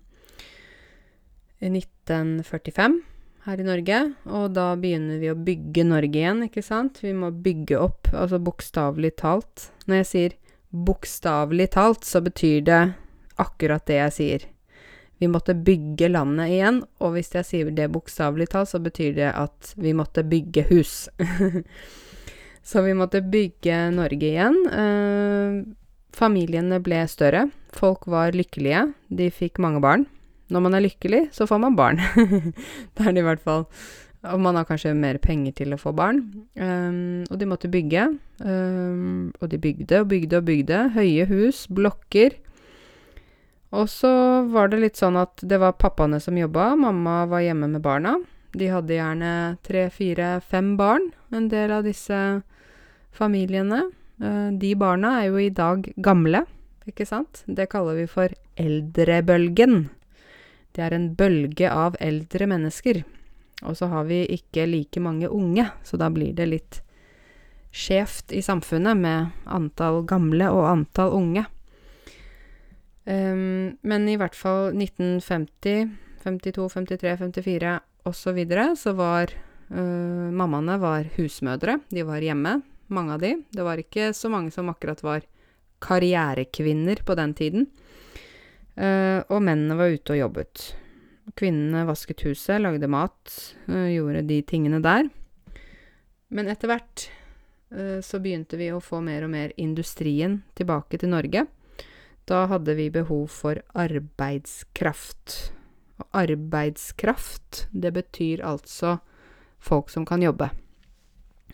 i 1.58 1.72
1945 1.72 3.00
her 3.48 3.60
i 3.60 3.66
Norge, 3.66 4.00
og 4.30 4.54
da 4.56 4.70
begynner 4.80 5.18
vi 5.20 5.32
å 5.32 5.36
bygge 5.36 5.84
Norge 5.88 6.20
igjen, 6.22 6.46
ikke 6.46 6.64
sant? 6.64 7.02
Vi 7.04 7.12
må 7.18 7.32
bygge 7.34 7.80
opp, 7.82 8.12
altså 8.16 8.40
bokstavelig 8.40 9.16
talt. 9.20 9.72
Når 9.88 10.00
jeg 10.00 10.10
sier 10.10 10.36
bokstavelig 10.72 11.72
talt, 11.76 12.08
så 12.08 12.22
betyr 12.24 12.64
det 12.68 12.82
akkurat 13.42 13.86
det 13.90 14.00
jeg 14.00 14.16
sier. 14.18 14.50
Vi 15.24 15.30
måtte 15.32 15.56
bygge 15.56 16.10
landet 16.12 16.52
igjen, 16.52 16.82
og 17.00 17.14
hvis 17.16 17.32
jeg 17.38 17.48
sier 17.48 17.70
det 17.72 17.92
bokstavelig 17.94 18.50
talt, 18.52 18.72
så 18.74 18.82
betyr 18.84 19.14
det 19.16 19.30
at 19.32 19.74
vi 19.80 19.94
måtte 19.96 20.26
bygge 20.28 20.66
hus. 20.68 21.06
så 22.70 22.84
vi 22.84 22.96
måtte 22.98 23.22
bygge 23.24 23.78
Norge 23.96 24.32
igjen. 24.34 24.58
Eh, 24.68 25.62
familiene 26.18 26.82
ble 26.84 27.06
større. 27.08 27.46
Folk 27.78 28.10
var 28.12 28.36
lykkelige. 28.36 28.90
De 29.08 29.30
fikk 29.32 29.64
mange 29.64 29.80
barn. 29.86 30.08
Når 30.52 30.66
man 30.66 30.76
er 30.76 30.84
lykkelig, 30.90 31.28
så 31.32 31.48
får 31.48 31.62
man 31.64 31.78
barn. 31.80 32.02
det 32.94 33.06
er 33.06 33.16
det 33.16 33.24
i 33.24 33.26
hvert 33.26 33.42
fall 33.42 33.64
Og 34.28 34.42
man 34.44 34.58
har 34.60 34.68
kanskje 34.68 34.92
mer 34.96 35.18
penger 35.24 35.56
til 35.56 35.74
å 35.74 35.80
få 35.80 35.96
barn. 35.96 36.20
Um, 36.60 37.24
og 37.32 37.40
de 37.40 37.48
måtte 37.48 37.72
bygge. 37.72 38.10
Um, 38.44 39.32
og 39.40 39.50
de 39.52 39.60
bygde 39.60 40.04
og 40.04 40.12
bygde 40.12 40.40
og 40.40 40.50
bygde. 40.52 40.88
Høye 40.98 41.32
hus, 41.32 41.64
blokker. 41.72 42.38
Og 43.74 43.90
så 43.90 44.12
var 44.54 44.70
det 44.70 44.84
litt 44.84 45.00
sånn 45.00 45.18
at 45.18 45.42
det 45.42 45.58
var 45.62 45.80
pappaene 45.82 46.20
som 46.22 46.38
jobba, 46.38 46.76
mamma 46.78 47.24
var 47.30 47.42
hjemme 47.42 47.72
med 47.72 47.82
barna. 47.82 48.20
De 48.54 48.70
hadde 48.70 48.94
gjerne 49.00 49.32
tre, 49.66 49.88
fire, 49.90 50.38
fem 50.46 50.76
barn, 50.78 51.10
en 51.34 51.48
del 51.50 51.74
av 51.74 51.88
disse 51.88 52.20
familiene. 53.14 53.88
Uh, 54.22 54.54
de 54.54 54.76
barna 54.78 55.16
er 55.24 55.32
jo 55.32 55.42
i 55.42 55.50
dag 55.50 55.90
gamle, 56.06 56.44
ikke 56.86 57.08
sant? 57.10 57.42
Det 57.50 57.66
kaller 57.72 57.98
vi 57.98 58.06
for 58.12 58.36
eldrebølgen. 58.62 59.88
Det 60.74 60.86
er 60.86 60.94
en 60.94 61.10
bølge 61.18 61.70
av 61.70 61.98
eldre 62.02 62.46
mennesker. 62.50 63.02
Og 63.66 63.78
så 63.80 63.90
har 63.90 64.06
vi 64.06 64.22
ikke 64.36 64.68
like 64.70 65.02
mange 65.02 65.30
unge, 65.32 65.66
så 65.82 65.98
da 65.98 66.12
blir 66.14 66.36
det 66.38 66.50
litt 66.52 66.82
skjevt 67.74 68.34
i 68.38 68.44
samfunnet 68.46 69.00
med 69.02 69.50
antall 69.50 70.04
gamle 70.06 70.52
og 70.54 70.68
antall 70.70 71.18
unge. 71.18 71.48
Um, 73.04 73.76
men 73.84 74.06
i 74.08 74.16
hvert 74.16 74.36
fall 74.36 74.72
1950, 74.72 75.90
52, 76.24 76.70
53, 76.72 77.18
54 77.20 77.74
osv. 78.08 78.40
så, 78.48 78.68
så 78.80 78.94
var 78.96 79.34
uh, 79.72 80.30
mammaene 80.32 80.78
var 80.80 81.10
husmødre. 81.18 81.80
De 81.92 82.06
var 82.08 82.24
hjemme, 82.24 82.62
mange 82.88 83.16
av 83.16 83.24
de. 83.24 83.36
Det 83.52 83.66
var 83.66 83.82
ikke 83.82 84.14
så 84.16 84.32
mange 84.32 84.54
som 84.56 84.72
akkurat 84.72 85.04
var 85.04 85.26
karrierekvinner 85.84 87.04
på 87.04 87.16
den 87.20 87.34
tiden. 87.36 87.68
Uh, 88.80 89.20
og 89.30 89.44
mennene 89.44 89.78
var 89.78 89.92
ute 89.92 90.16
og 90.16 90.22
jobbet. 90.22 90.64
Kvinnene 91.40 91.84
vasket 91.88 92.24
huset, 92.28 92.62
lagde 92.64 92.88
mat, 92.88 93.36
uh, 93.68 93.90
gjorde 93.92 94.24
de 94.30 94.40
tingene 94.48 94.80
der. 94.84 95.12
Men 96.34 96.50
etter 96.50 96.72
hvert 96.72 97.10
uh, 97.76 98.00
så 98.00 98.22
begynte 98.24 98.58
vi 98.58 98.72
å 98.74 98.82
få 98.84 99.04
mer 99.04 99.28
og 99.28 99.34
mer 99.36 99.52
industrien 99.62 100.40
tilbake 100.56 101.02
til 101.04 101.12
Norge. 101.14 101.46
Da 102.26 102.46
hadde 102.48 102.76
vi 102.76 102.90
behov 102.94 103.28
for 103.28 103.60
arbeidskraft. 103.76 105.52
Og 106.00 106.08
arbeidskraft, 106.24 107.68
det 107.72 107.94
betyr 107.96 108.44
altså 108.48 108.98
folk 109.60 109.92
som 109.92 110.06
kan 110.06 110.24
jobbe. 110.24 110.50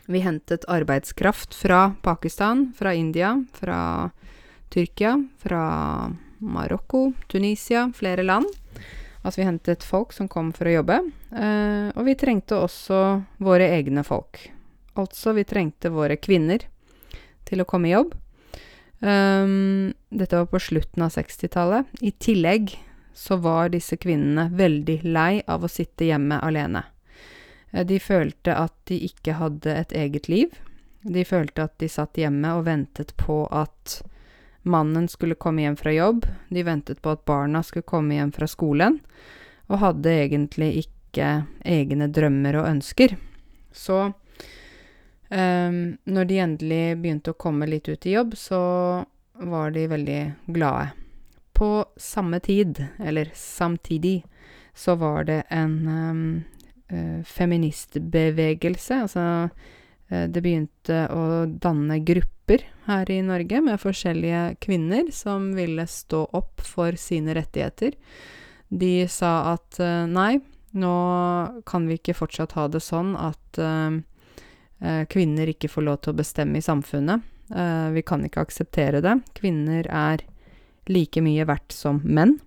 Vi 0.10 0.22
hentet 0.26 0.66
arbeidskraft 0.70 1.54
fra 1.54 1.94
Pakistan, 2.02 2.72
fra 2.78 2.94
India, 2.94 3.36
fra 3.54 4.10
Tyrkia, 4.70 5.16
fra 5.38 5.64
Marokko, 6.38 7.14
Tunisia, 7.28 7.92
flere 7.96 8.24
land. 8.24 8.46
Altså 9.22 9.42
vi 9.42 9.46
hentet 9.46 9.84
folk 9.84 10.14
som 10.14 10.30
kom 10.32 10.54
for 10.56 10.70
å 10.70 10.78
jobbe. 10.80 11.02
Eh, 11.36 11.90
og 11.94 12.06
vi 12.08 12.16
trengte 12.18 12.58
også 12.58 13.02
våre 13.44 13.68
egne 13.76 14.06
folk. 14.08 14.42
Altså 14.98 15.34
vi 15.38 15.46
trengte 15.50 15.92
våre 15.94 16.18
kvinner 16.18 16.64
til 17.50 17.62
å 17.62 17.68
komme 17.70 17.90
i 17.90 17.94
jobb. 17.94 18.16
Um, 19.00 19.94
dette 20.10 20.36
var 20.36 20.50
på 20.52 20.60
slutten 20.60 21.04
av 21.06 21.14
60-tallet. 21.16 21.88
I 22.02 22.12
tillegg 22.12 22.76
så 23.16 23.36
var 23.36 23.72
disse 23.72 23.98
kvinnene 24.00 24.50
veldig 24.56 25.02
lei 25.04 25.42
av 25.48 25.64
å 25.64 25.72
sitte 25.72 26.08
hjemme 26.08 26.40
alene. 26.44 26.84
Eh, 27.72 27.86
de 27.86 28.00
følte 28.00 28.56
at 28.56 28.76
de 28.92 29.00
ikke 29.08 29.38
hadde 29.40 29.76
et 29.76 29.96
eget 29.96 30.30
liv. 30.32 30.56
De 31.02 31.24
følte 31.26 31.64
at 31.68 31.78
de 31.80 31.90
satt 31.92 32.20
hjemme 32.20 32.54
og 32.58 32.66
ventet 32.68 33.16
på 33.20 33.46
at 33.52 34.02
Mannen 34.68 35.08
skulle 35.08 35.40
komme 35.40 35.64
hjem 35.64 35.78
fra 35.80 35.92
jobb, 35.96 36.26
de 36.52 36.64
ventet 36.68 37.00
på 37.02 37.14
at 37.16 37.24
barna 37.26 37.62
skulle 37.64 37.88
komme 37.88 38.18
hjem 38.18 38.34
fra 38.36 38.48
skolen, 38.48 39.00
og 39.72 39.80
hadde 39.80 40.12
egentlig 40.12 40.84
ikke 40.84 41.30
egne 41.64 42.10
drømmer 42.12 42.60
og 42.60 42.68
ønsker. 42.68 43.16
Så 43.72 44.12
um, 45.30 45.98
når 46.04 46.30
de 46.30 46.40
endelig 46.44 46.84
begynte 47.02 47.34
å 47.34 47.40
komme 47.40 47.68
litt 47.70 47.90
ut 47.90 48.06
i 48.06 48.16
jobb, 48.16 48.36
så 48.38 48.62
var 49.40 49.72
de 49.72 49.88
veldig 49.88 50.22
glade. 50.52 50.92
På 51.54 51.86
samme 52.00 52.40
tid, 52.40 52.80
eller 53.00 53.32
samtidig, 53.36 54.24
så 54.76 54.96
var 54.96 55.28
det 55.28 55.42
en 55.52 55.76
um, 55.88 56.24
feministbevegelse, 57.28 59.02
altså 59.06 59.26
uh, 59.50 60.26
det 60.28 60.42
begynte 60.42 61.04
å 61.14 61.46
danne 61.46 62.00
grupper 62.06 62.64
her 62.88 63.12
i 63.12 63.20
Norge 63.22 63.60
med 63.62 63.82
forskjellige 63.82 64.56
kvinner 64.64 65.12
som 65.14 65.52
ville 65.58 65.86
stå 65.88 66.24
opp 66.34 66.64
for 66.66 66.98
sine 66.98 67.36
rettigheter. 67.38 67.98
De 68.70 69.08
sa 69.12 69.54
at 69.54 69.82
uh, 69.84 70.08
nei, 70.10 70.40
nå 70.78 70.96
kan 71.66 71.88
vi 71.90 72.00
ikke 72.00 72.18
fortsatt 72.18 72.56
ha 72.58 72.68
det 72.72 72.82
sånn 72.86 73.16
at 73.20 73.62
uh, 73.62 74.00
kvinner 75.12 75.50
ikke 75.52 75.68
får 75.68 75.84
lov 75.84 75.98
til 76.00 76.14
å 76.14 76.20
bestemme 76.22 76.62
i 76.62 76.64
samfunnet. 76.64 77.26
Uh, 77.50 77.90
vi 77.96 78.04
kan 78.06 78.22
ikke 78.26 78.44
akseptere 78.46 79.02
det. 79.04 79.16
Kvinner 79.38 79.88
er 79.90 80.24
like 80.90 81.22
mye 81.26 81.46
verdt 81.50 81.74
som 81.74 82.02
menn. 82.06 82.38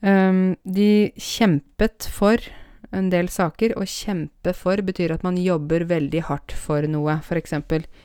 Um, 0.00 0.56
de 0.64 1.12
kjempet 1.20 2.08
for 2.10 2.42
en 2.90 3.10
del 3.12 3.30
saker. 3.30 3.76
Å 3.78 3.86
kjempe 3.86 4.54
for 4.56 4.82
betyr 4.82 5.14
at 5.14 5.24
man 5.26 5.38
jobber 5.38 5.86
veldig 5.90 6.24
hardt 6.30 6.54
for 6.56 6.86
noe. 6.90 7.20
F.eks. 7.20 7.54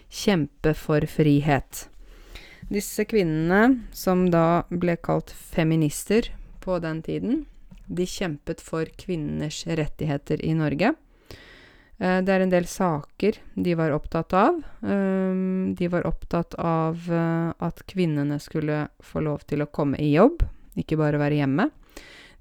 kjempe 0.10 0.76
for 0.78 1.06
frihet. 1.10 1.88
Disse 2.70 3.06
kvinnene, 3.06 3.86
som 3.94 4.28
da 4.34 4.66
ble 4.70 4.98
kalt 4.98 5.34
feminister 5.34 6.32
på 6.66 6.80
den 6.82 7.04
tiden, 7.06 7.44
de 7.86 8.08
kjempet 8.10 8.62
for 8.66 8.90
kvinners 8.98 9.64
rettigheter 9.70 10.42
i 10.42 10.56
Norge. 10.58 10.96
Eh, 11.98 12.20
det 12.24 12.34
er 12.34 12.44
en 12.44 12.52
del 12.52 12.68
saker 12.68 13.40
de 13.56 13.76
var 13.80 13.94
opptatt 13.96 14.34
av. 14.36 14.60
Um, 14.82 15.76
de 15.76 15.88
var 15.92 16.08
opptatt 16.08 16.58
av 16.60 17.08
uh, 17.08 17.54
at 17.64 17.86
kvinnene 17.88 18.40
skulle 18.44 18.86
få 19.00 19.24
lov 19.24 19.46
til 19.48 19.64
å 19.64 19.72
komme 19.72 20.00
i 20.02 20.12
jobb, 20.16 20.44
ikke 20.76 21.00
bare 21.00 21.22
være 21.22 21.40
hjemme. 21.40 21.70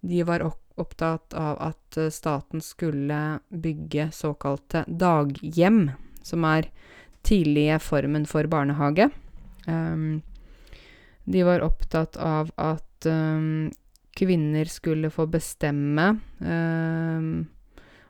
De 0.05 0.25
var 0.27 0.45
opptatt 0.45 1.37
av 1.39 1.61
at 1.63 2.01
uh, 2.01 2.11
staten 2.11 2.65
skulle 2.65 3.39
bygge 3.49 4.11
såkalte 4.15 4.85
daghjem, 4.89 5.87
som 6.25 6.47
er 6.51 6.71
tidlige 7.25 7.79
formen 7.81 8.27
for 8.27 8.51
barnehage. 8.51 9.09
Um, 9.71 10.25
de 11.25 11.47
var 11.47 11.63
opptatt 11.65 12.19
av 12.21 12.51
at 12.61 13.07
um, 13.09 13.71
kvinner 14.19 14.69
skulle 14.69 15.09
få 15.15 15.25
bestemme 15.31 16.11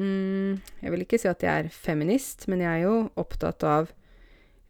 Mm, 0.00 0.60
jeg 0.80 0.92
vil 0.94 1.04
ikke 1.04 1.20
si 1.20 1.28
at 1.28 1.42
jeg 1.44 1.64
er 1.64 1.72
feminist, 1.74 2.46
men 2.48 2.62
jeg 2.64 2.70
er 2.70 2.86
jo 2.86 2.94
opptatt 3.20 3.64
av 3.68 3.90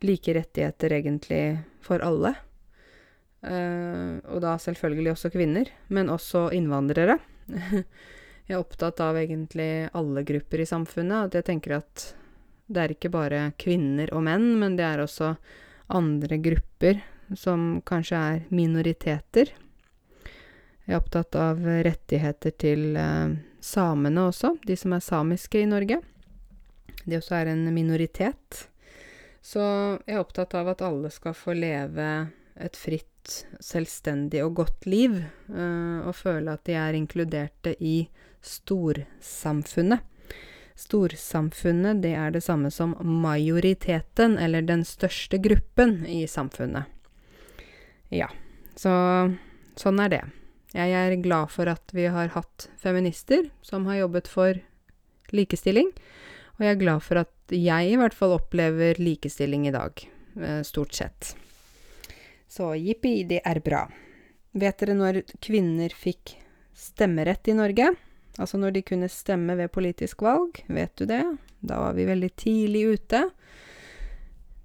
like 0.02 0.34
rettigheter 0.34 0.96
egentlig 0.98 1.44
for 1.84 2.02
alle. 2.02 2.34
Uh, 3.42 4.22
og 4.30 4.42
da 4.44 4.56
selvfølgelig 4.62 5.14
også 5.14 5.32
kvinner, 5.34 5.70
men 5.90 6.10
også 6.10 6.48
innvandrere. 6.54 7.18
jeg 8.46 8.54
er 8.54 8.60
opptatt 8.60 9.02
av 9.02 9.18
egentlig 9.18 9.88
alle 9.94 10.26
grupper 10.26 10.62
i 10.62 10.68
samfunnet, 10.68 11.30
at 11.30 11.38
jeg 11.40 11.48
tenker 11.50 11.78
at 11.80 12.08
det 12.72 12.82
er 12.82 12.94
ikke 12.94 13.12
bare 13.12 13.40
kvinner 13.60 14.10
og 14.14 14.24
menn, 14.26 14.54
men 14.60 14.78
det 14.78 14.86
er 14.86 15.02
også 15.02 15.34
andre 15.92 16.38
grupper 16.42 17.02
som 17.38 17.82
kanskje 17.86 18.18
er 18.18 18.46
minoriteter. 18.54 19.52
Jeg 20.82 20.96
er 20.96 20.98
opptatt 20.98 21.36
av 21.38 21.60
rettigheter 21.62 22.54
til 22.58 22.96
eh, 22.98 23.36
samene 23.62 24.26
også, 24.32 24.56
de 24.66 24.76
som 24.78 24.96
er 24.96 25.04
samiske 25.04 25.62
i 25.62 25.68
Norge. 25.70 26.00
De 27.04 27.18
også 27.18 27.36
er 27.38 27.52
en 27.52 27.62
minoritet. 27.74 28.66
Så 29.42 29.62
jeg 30.06 30.16
er 30.16 30.22
opptatt 30.22 30.54
av 30.58 30.72
at 30.74 30.82
alle 30.86 31.10
skal 31.14 31.34
få 31.38 31.54
leve 31.58 32.08
et 32.62 32.78
fritt, 32.78 33.46
selvstendig 33.62 34.42
og 34.44 34.56
godt 34.62 34.86
liv, 34.90 35.16
eh, 35.50 35.98
og 36.02 36.14
føle 36.18 36.54
at 36.54 36.66
de 36.66 36.76
er 36.78 36.98
inkluderte 36.98 37.76
i 37.78 38.08
storsamfunnet. 38.42 40.02
Storsamfunnet, 40.82 42.02
det 42.02 42.14
er 42.18 42.34
det 42.34 42.42
samme 42.42 42.70
som 42.74 42.96
majoriteten, 43.22 44.38
eller 44.38 44.66
den 44.66 44.82
største 44.88 45.38
gruppen 45.42 46.00
i 46.10 46.24
samfunnet. 46.26 46.90
Ja, 48.10 48.28
så 48.74 48.92
sånn 49.78 50.00
er 50.02 50.10
det. 50.10 50.22
Jeg 50.72 50.92
er 50.96 51.18
glad 51.20 51.50
for 51.52 51.68
at 51.68 51.92
vi 51.92 52.06
har 52.08 52.32
hatt 52.32 52.68
feminister 52.80 53.50
som 53.64 53.84
har 53.90 54.02
jobbet 54.02 54.30
for 54.30 54.56
likestilling, 55.36 55.90
og 56.56 56.64
jeg 56.64 56.74
er 56.74 56.80
glad 56.80 57.04
for 57.04 57.20
at 57.20 57.52
jeg 57.52 57.90
i 57.90 57.98
hvert 58.00 58.16
fall 58.16 58.36
opplever 58.38 59.00
likestilling 59.00 59.66
i 59.68 59.74
dag, 59.74 59.92
eh, 60.40 60.62
stort 60.64 60.96
sett. 60.96 61.34
Så 62.48 62.72
jippi, 62.76 63.24
det 63.28 63.42
er 63.44 63.60
bra. 63.64 63.86
Vet 64.52 64.80
dere 64.80 64.96
når 64.96 65.22
kvinner 65.40 65.92
fikk 65.96 66.36
stemmerett 66.76 67.48
i 67.48 67.56
Norge? 67.56 67.92
Altså 68.40 68.56
når 68.60 68.76
de 68.76 68.84
kunne 68.84 69.08
stemme 69.12 69.56
ved 69.56 69.72
politisk 69.72 70.24
valg, 70.24 70.64
vet 70.68 70.96
du 70.96 71.04
det? 71.08 71.24
Da 71.60 71.80
var 71.80 71.96
vi 71.96 72.08
veldig 72.08 72.32
tidlig 72.36 72.84
ute. 72.96 73.22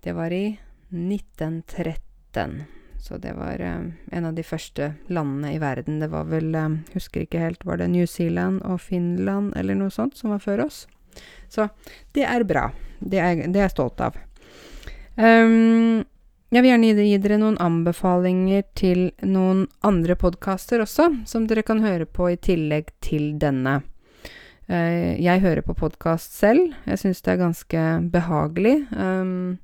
Det 0.04 0.15
var 0.15 0.32
i 0.32 0.58
1913. 0.91 2.76
Så 3.08 3.17
det 3.17 3.34
var 3.34 3.60
eh, 3.60 3.82
en 4.12 4.26
av 4.26 4.34
de 4.36 4.43
første 4.43 4.89
landene 5.08 5.54
i 5.56 5.60
verden. 5.63 6.02
Det 6.04 6.10
var 6.12 6.26
vel, 6.28 6.52
eh, 6.56 6.74
husker 6.91 7.24
ikke 7.24 7.39
helt, 7.39 7.63
var 7.63 7.80
det 7.80 7.88
New 7.93 8.06
Zealand 8.06 8.60
og 8.67 8.82
Finland 8.84 9.54
eller 9.56 9.80
noe 9.80 9.93
sånt 9.93 10.17
som 10.20 10.34
var 10.34 10.43
før 10.43 10.65
oss? 10.65 10.82
Så 11.48 11.70
det 12.17 12.26
er 12.28 12.43
bra. 12.43 12.65
Det 13.00 13.22
er, 13.24 13.46
det 13.48 13.62
er 13.62 13.70
jeg 13.70 13.76
stolt 13.78 14.04
av. 14.04 14.20
Um, 15.15 16.04
jeg 16.52 16.63
vil 16.63 16.70
gjerne 16.74 17.08
gi 17.08 17.17
dere 17.24 17.39
noen 17.39 17.58
anbefalinger 17.63 18.67
til 18.76 19.08
noen 19.24 19.65
andre 19.88 20.20
podkaster 20.20 20.84
også, 20.84 21.08
som 21.26 21.48
dere 21.48 21.63
kan 21.63 21.80
høre 21.86 22.06
på 22.06 22.34
i 22.34 22.38
tillegg 22.38 22.91
til 23.00 23.38
denne. 23.39 23.80
Uh, 24.67 25.15
jeg 25.15 25.48
hører 25.48 25.63
på 25.63 25.80
podkast 25.80 26.36
selv. 26.36 26.76
Jeg 26.84 27.06
syns 27.06 27.24
det 27.24 27.38
er 27.38 27.46
ganske 27.48 27.89
behagelig. 28.12 28.82
Um, 28.91 29.62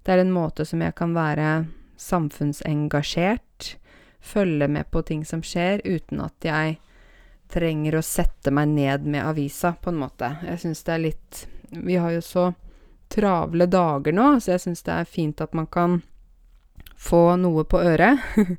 det 0.00 0.16
er 0.16 0.24
en 0.24 0.32
måte 0.32 0.64
som 0.64 0.80
jeg 0.80 0.96
kan 0.96 1.12
være 1.12 1.66
samfunnsengasjert, 1.96 3.76
følge 4.20 4.68
med 4.68 4.90
på 4.90 5.02
ting 5.06 5.24
som 5.24 5.42
skjer, 5.42 5.80
uten 5.84 6.20
at 6.24 6.44
jeg 6.44 6.78
trenger 7.52 7.96
å 7.98 8.02
sette 8.02 8.50
meg 8.50 8.68
ned 8.74 9.06
med 9.06 9.26
avisa, 9.26 9.74
på 9.80 9.92
en 9.92 10.00
måte. 10.02 10.32
Jeg 10.46 10.62
syns 10.64 10.82
det 10.86 10.94
er 10.94 11.04
litt 11.04 11.46
Vi 11.70 11.96
har 11.98 12.12
jo 12.14 12.22
så 12.22 12.50
travle 13.12 13.66
dager 13.70 14.14
nå, 14.14 14.40
så 14.40 14.54
jeg 14.54 14.64
syns 14.66 14.82
det 14.86 14.94
er 14.94 15.08
fint 15.08 15.40
at 15.42 15.54
man 15.54 15.66
kan 15.66 16.00
få 16.96 17.36
noe 17.40 17.64
på 17.64 17.82
øret. 17.82 18.22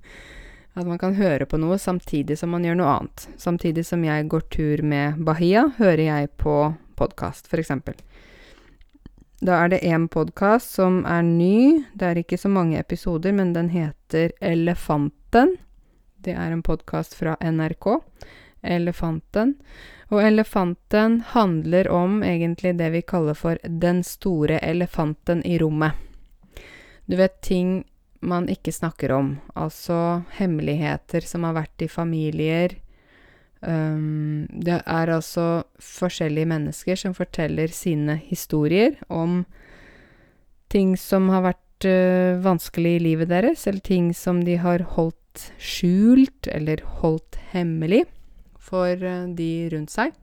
At 0.77 0.85
man 0.85 0.99
kan 1.01 1.15
høre 1.17 1.47
på 1.49 1.57
noe 1.57 1.79
samtidig 1.81 2.35
som 2.37 2.51
man 2.53 2.61
gjør 2.61 2.75
noe 2.77 2.89
annet. 2.99 3.23
Samtidig 3.41 3.81
som 3.87 4.03
jeg 4.05 4.27
går 4.29 4.43
tur 4.53 4.83
med 4.85 5.17
Bahia, 5.25 5.63
hører 5.79 6.03
jeg 6.03 6.29
på 6.37 6.53
podkast, 6.99 7.49
f.eks. 7.49 7.71
Da 9.39 9.53
er 9.53 9.69
det 9.69 9.79
én 9.85 10.07
podkast 10.07 10.71
som 10.73 11.03
er 11.05 11.21
ny. 11.21 11.83
Det 11.93 12.05
er 12.05 12.17
ikke 12.17 12.39
så 12.41 12.49
mange 12.49 12.79
episoder, 12.79 13.35
men 13.37 13.51
den 13.53 13.69
heter 13.69 14.31
Elefanten. 14.41 15.57
Det 16.17 16.33
er 16.33 16.51
en 16.51 16.63
podkast 16.65 17.13
fra 17.13 17.35
NRK. 17.41 17.99
Elefanten. 18.65 19.53
Og 20.09 20.23
Elefanten 20.23 21.21
handler 21.35 21.89
om 21.93 22.23
egentlig 22.23 22.73
det 22.79 22.89
vi 22.95 23.03
kaller 23.05 23.37
for 23.37 23.61
den 23.61 24.01
store 24.03 24.57
elefanten 24.65 25.45
i 25.45 25.59
rommet. 25.61 25.93
Du 27.05 27.15
vet 27.15 27.37
ting 27.41 27.83
man 28.19 28.49
ikke 28.49 28.73
snakker 28.73 29.11
om. 29.11 29.35
Altså 29.53 30.23
hemmeligheter 30.39 31.21
som 31.21 31.45
har 31.45 31.59
vært 31.61 31.85
i 31.85 31.91
familier, 31.91 32.73
det 33.61 34.75
er 34.85 35.09
altså 35.09 35.63
forskjellige 35.81 36.45
mennesker 36.45 36.95
som 36.95 37.15
forteller 37.17 37.71
sine 37.73 38.19
historier 38.21 38.99
om 39.09 39.45
ting 40.69 40.95
som 40.99 41.29
har 41.33 41.45
vært 41.45 41.87
uh, 41.87 42.37
vanskelig 42.43 42.97
i 42.97 43.03
livet 43.03 43.31
deres, 43.31 43.65
eller 43.67 43.83
ting 43.83 44.11
som 44.15 44.43
de 44.45 44.57
har 44.61 44.83
holdt 44.95 45.47
skjult 45.61 46.49
eller 46.51 46.81
holdt 47.01 47.37
hemmelig 47.53 48.05
for 48.59 48.93
uh, 48.93 49.27
de 49.37 49.51
rundt 49.73 49.93
seg. 49.93 50.15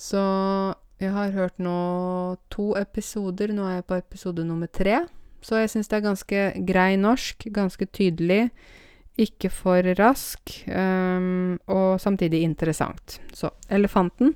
Så 0.00 0.20
jeg 1.00 1.12
har 1.12 1.32
hørt 1.36 1.58
nå 1.60 2.36
to 2.52 2.72
episoder. 2.76 3.52
Nå 3.52 3.66
er 3.68 3.80
jeg 3.80 3.88
på 3.88 3.98
episode 4.00 4.44
nummer 4.44 4.68
tre. 4.68 5.02
Så 5.44 5.56
jeg 5.60 5.70
syns 5.72 5.88
det 5.88 5.96
er 5.98 6.04
ganske 6.04 6.44
grei 6.68 6.94
norsk, 7.00 7.48
ganske 7.52 7.88
tydelig. 7.88 8.50
Ikke 9.20 9.50
for 9.52 9.84
rask, 9.98 10.52
um, 10.72 11.58
og 11.68 12.00
samtidig 12.00 12.42
interessant. 12.46 13.18
Så 13.36 13.50
Elefanten. 13.68 14.34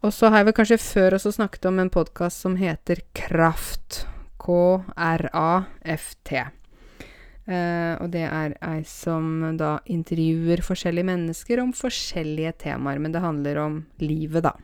Og 0.00 0.12
så 0.14 0.30
har 0.30 0.40
jeg 0.40 0.48
vel 0.48 0.56
kanskje 0.56 0.78
før 0.80 1.16
også 1.18 1.34
snakket 1.36 1.68
om 1.68 1.80
en 1.82 1.92
podkast 1.92 2.44
som 2.44 2.56
heter 2.56 3.02
Kraft. 3.16 4.06
K-r-a-f-t. 4.40 6.30
Uh, 7.46 7.94
og 8.02 8.10
det 8.10 8.24
er 8.26 8.56
ei 8.64 8.80
som 8.88 9.56
da 9.58 9.76
intervjuer 9.92 10.64
forskjellige 10.66 11.06
mennesker 11.06 11.60
om 11.62 11.74
forskjellige 11.76 12.56
temaer, 12.64 12.98
men 13.02 13.14
det 13.14 13.22
handler 13.22 13.60
om 13.62 13.80
livet, 14.02 14.48
da. 14.48 14.56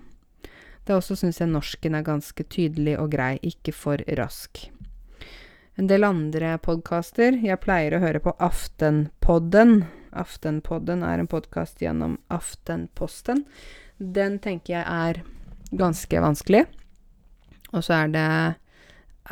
Det 0.83 0.97
også 0.97 1.15
syns 1.21 1.39
jeg 1.39 1.53
norsken 1.53 1.95
er 1.95 2.07
ganske 2.07 2.47
tydelig 2.51 2.97
og 2.99 3.13
grei, 3.13 3.37
ikke 3.53 3.75
for 3.77 4.03
rask 4.19 4.65
en 5.75 5.87
del 5.87 6.05
andre 6.05 6.57
podkaster. 6.63 7.39
Jeg 7.41 7.61
pleier 7.63 7.97
å 7.97 8.03
høre 8.03 8.21
på 8.23 8.35
Aftenpodden. 8.43 9.85
Aftenpodden 10.13 11.05
er 11.07 11.23
en 11.23 11.31
podkast 11.31 11.81
gjennom 11.83 12.19
Aftenposten. 12.33 13.45
Den 13.97 14.39
tenker 14.43 14.77
jeg 14.77 14.85
er 14.85 15.23
ganske 15.73 16.25
vanskelig. 16.25 16.67
Og 17.73 17.85
så 17.87 18.03
er 18.03 18.13
det 18.13 18.29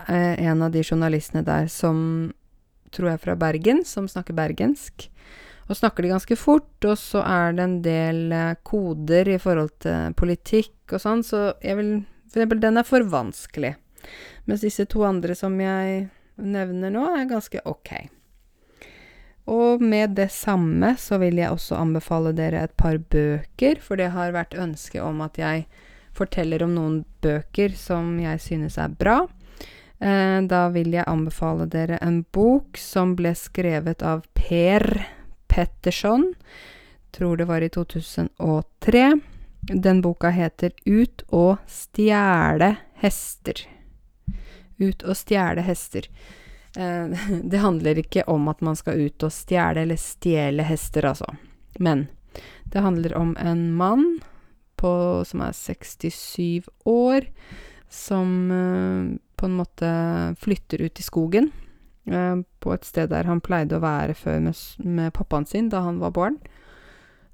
eh, 0.09 0.41
en 0.49 0.65
av 0.65 0.73
de 0.73 0.85
journalistene 0.85 1.45
der 1.45 1.69
som 1.69 2.33
tror 2.91 3.11
jeg 3.11 3.19
er 3.19 3.25
fra 3.27 3.37
Bergen, 3.39 3.85
som 3.85 4.09
snakker 4.09 4.35
bergensk. 4.35 5.11
Og 5.71 5.77
snakker 5.79 6.03
de 6.03 6.15
ganske 6.15 6.37
fort, 6.41 6.73
og 6.83 6.97
så 6.99 7.21
er 7.23 7.53
det 7.55 7.67
en 7.67 7.77
del 7.85 8.23
eh, 8.35 8.57
koder 8.67 9.29
i 9.37 9.37
forhold 9.39 9.77
til 9.85 10.17
politikk 10.19 10.97
og 10.97 11.05
sånn, 11.05 11.27
så 11.27 11.51
jeg 11.63 11.79
vil 11.79 11.93
For 12.31 12.39
eksempel, 12.39 12.61
den 12.63 12.79
er 12.79 12.87
for 12.87 13.03
vanskelig. 13.11 13.73
Mens 14.47 14.63
disse 14.63 14.85
to 14.87 15.01
andre 15.03 15.35
som 15.35 15.57
jeg 15.59 16.05
nevner 16.41 16.93
nå, 16.95 17.05
er 17.17 17.29
ganske 17.31 17.63
ok. 17.69 17.93
Og 19.51 19.83
med 19.83 20.15
det 20.19 20.29
samme 20.31 20.95
så 21.01 21.19
vil 21.23 21.41
jeg 21.41 21.51
også 21.51 21.79
anbefale 21.81 22.33
dere 22.37 22.65
et 22.67 22.75
par 22.79 22.99
bøker, 22.99 23.81
for 23.83 23.99
det 23.99 24.13
har 24.15 24.35
vært 24.37 24.55
ønske 24.55 25.01
om 25.03 25.23
at 25.25 25.41
jeg 25.41 25.67
forteller 26.17 26.63
om 26.63 26.75
noen 26.77 27.01
bøker 27.25 27.75
som 27.79 28.19
jeg 28.23 28.43
synes 28.43 28.79
er 28.79 28.93
bra. 28.95 29.23
Eh, 30.01 30.39
da 30.49 30.69
vil 30.73 30.95
jeg 30.95 31.09
anbefale 31.11 31.67
dere 31.71 31.99
en 32.05 32.23
bok 32.33 32.79
som 32.81 33.17
ble 33.19 33.35
skrevet 33.37 34.05
av 34.07 34.23
Per 34.39 34.87
Petterson. 35.51 36.31
Tror 37.11 37.41
det 37.41 37.49
var 37.51 37.65
i 37.67 37.73
2003. 37.73 39.05
Den 39.61 40.01
boka 40.01 40.31
heter 40.33 40.73
Ut 40.87 41.27
og 41.29 41.59
stjele 41.69 42.77
hester. 43.03 43.67
Ut 44.81 45.05
og 45.05 45.19
stjele 45.19 45.65
hester. 45.65 46.09
Eh, 46.77 47.29
det 47.53 47.63
handler 47.63 48.01
ikke 48.01 48.27
om 48.31 48.49
at 48.53 48.61
man 48.65 48.79
skal 48.79 49.01
ut 49.07 49.27
og 49.27 49.35
stjele 49.35 49.85
eller 49.85 50.01
stjele 50.01 50.67
hester, 50.67 51.07
altså. 51.13 51.29
Men 51.79 52.09
det 52.71 52.85
handler 52.85 53.17
om 53.19 53.37
en 53.41 53.73
mann 53.75 54.21
på, 54.81 54.93
som 55.27 55.43
er 55.45 55.53
67 55.53 56.69
år, 56.89 57.27
som 57.91 58.31
eh, 58.55 59.19
på 59.37 59.47
en 59.47 59.59
måte 59.59 59.91
flytter 60.41 60.83
ut 60.87 61.01
i 61.01 61.05
skogen. 61.05 61.51
Eh, 62.05 62.37
på 62.61 62.73
et 62.75 62.87
sted 62.87 63.11
der 63.13 63.29
han 63.29 63.43
pleide 63.45 63.77
å 63.77 63.85
være 63.85 64.17
før 64.17 64.41
med, 64.47 64.65
med 64.79 65.13
pappaen 65.17 65.49
sin 65.49 65.69
da 65.73 65.85
han 65.85 66.01
var 66.01 66.15
barn. 66.17 66.41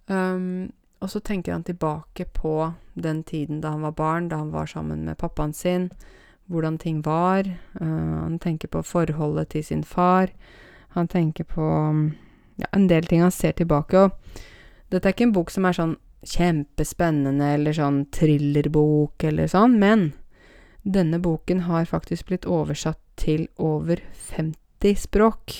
Um, 0.06 0.70
og 1.02 1.10
så 1.10 1.20
tenker 1.20 1.52
han 1.52 1.64
tilbake 1.66 2.28
på 2.30 2.72
den 2.94 3.24
tiden 3.26 3.60
da 3.60 3.72
han 3.74 3.82
var 3.82 3.96
barn, 3.98 4.28
da 4.30 4.38
han 4.38 4.52
var 4.54 4.70
sammen 4.70 5.04
med 5.04 5.18
pappaen 5.18 5.52
sin 5.52 5.90
hvordan 6.46 6.78
ting 6.78 7.02
var. 7.06 7.48
Uh, 7.80 8.22
han 8.26 8.38
tenker 8.42 8.68
på 8.68 8.82
forholdet 8.86 9.54
til 9.54 9.64
sin 9.64 9.84
far. 9.84 10.32
Han 10.96 11.08
tenker 11.08 11.44
på 11.44 11.66
ja, 12.56 12.66
en 12.72 12.88
del 12.88 13.06
ting 13.06 13.22
han 13.22 13.34
ser 13.34 13.52
tilbake. 13.52 14.06
Og 14.08 14.12
dette 14.90 15.08
er 15.08 15.16
ikke 15.16 15.28
en 15.28 15.36
bok 15.36 15.50
som 15.52 15.66
er 15.68 15.76
sånn 15.76 15.96
kjempespennende 16.26 17.52
eller 17.54 17.76
sånn 17.76 18.04
thrillerbok 18.14 19.24
eller 19.28 19.50
sånn, 19.50 19.76
men 19.78 20.08
denne 20.86 21.18
boken 21.22 21.64
har 21.66 21.88
faktisk 21.90 22.30
blitt 22.30 22.46
oversatt 22.46 23.00
til 23.18 23.46
over 23.58 24.00
50 24.30 24.98
språk. 25.06 25.54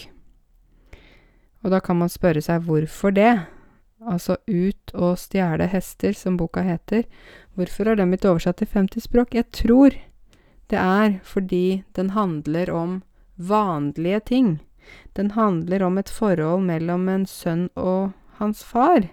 Og 1.65 1.73
da 1.75 1.81
kan 1.83 1.99
man 1.99 2.13
spørre 2.13 2.43
seg 2.45 2.67
hvorfor 2.67 3.15
det? 3.15 3.33
Altså 4.07 4.37
Ut 4.47 4.93
og 4.95 5.17
stjele 5.19 5.67
hester, 5.73 6.15
som 6.15 6.37
boka 6.39 6.63
heter. 6.63 7.07
Hvorfor 7.59 7.91
har 7.91 7.99
den 7.99 8.13
blitt 8.13 8.27
oversatt 8.29 8.61
til 8.61 8.71
50 8.71 9.03
språk? 9.09 9.35
Jeg 9.35 9.51
tror 9.51 9.97
det 10.71 10.79
er 10.81 11.19
fordi 11.25 11.85
den 11.95 12.11
handler 12.11 12.71
om 12.71 13.03
vanlige 13.37 14.21
ting. 14.21 14.59
Den 15.13 15.31
handler 15.31 15.83
om 15.83 15.99
et 15.99 16.11
forhold 16.11 16.67
mellom 16.67 17.09
en 17.09 17.27
sønn 17.27 17.69
og 17.75 18.13
hans 18.41 18.65
far. 18.65 19.09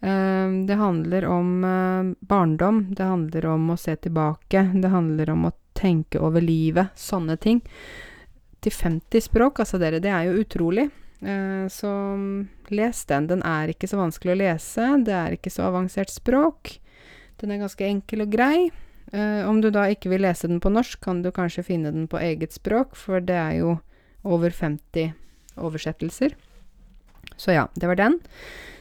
Uh, 0.00 0.64
det 0.66 0.78
handler 0.80 1.26
om 1.28 1.64
uh, 1.64 2.12
barndom, 2.20 2.86
det 2.94 3.04
handler 3.04 3.46
om 3.46 3.70
å 3.70 3.76
se 3.76 3.96
tilbake, 3.96 4.62
det 4.80 4.88
handler 4.88 5.30
om 5.30 5.50
å 5.50 5.56
tenke 5.76 6.20
over 6.20 6.40
livet, 6.40 6.96
sånne 6.96 7.36
ting. 7.36 7.60
Til 8.64 8.72
50 8.72 9.28
språk, 9.28 9.60
altså 9.60 9.80
dere, 9.80 10.00
det 10.00 10.12
er 10.12 10.28
jo 10.28 10.40
utrolig. 10.40 10.88
Uh, 11.20 11.68
så 11.68 11.92
les 12.72 13.04
den. 13.12 13.28
Den 13.28 13.44
er 13.44 13.74
ikke 13.74 13.88
så 13.90 14.00
vanskelig 14.00 14.32
å 14.32 14.40
lese, 14.40 14.92
det 15.04 15.16
er 15.16 15.36
ikke 15.36 15.52
så 15.52 15.68
avansert 15.68 16.12
språk. 16.12 16.78
Den 17.40 17.52
er 17.52 17.60
ganske 17.60 17.84
enkel 17.84 18.24
og 18.24 18.32
grei. 18.32 18.70
Uh, 19.10 19.42
om 19.48 19.58
du 19.62 19.70
da 19.74 19.88
ikke 19.90 20.12
vil 20.12 20.22
lese 20.22 20.48
den 20.50 20.60
på 20.62 20.70
norsk, 20.70 21.00
kan 21.02 21.22
du 21.24 21.32
kanskje 21.34 21.66
finne 21.66 21.90
den 21.94 22.06
på 22.10 22.20
eget 22.22 22.54
språk, 22.54 22.94
for 22.98 23.22
det 23.24 23.36
er 23.36 23.56
jo 23.58 23.76
over 24.22 24.52
50 24.54 25.12
oversettelser. 25.60 26.36
Så 27.36 27.56
ja, 27.56 27.68
det 27.74 27.88
var 27.90 27.98
den. 27.98 28.20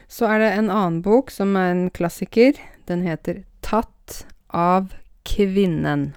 Så 0.07 0.27
er 0.29 0.41
det 0.41 0.53
en 0.57 0.71
annen 0.73 1.01
bok 1.05 1.31
som 1.31 1.55
er 1.57 1.73
en 1.73 1.89
klassiker. 1.93 2.57
Den 2.89 3.05
heter 3.05 3.43
Tatt 3.65 4.25
av 4.47 4.93
kvinnen. 5.27 6.11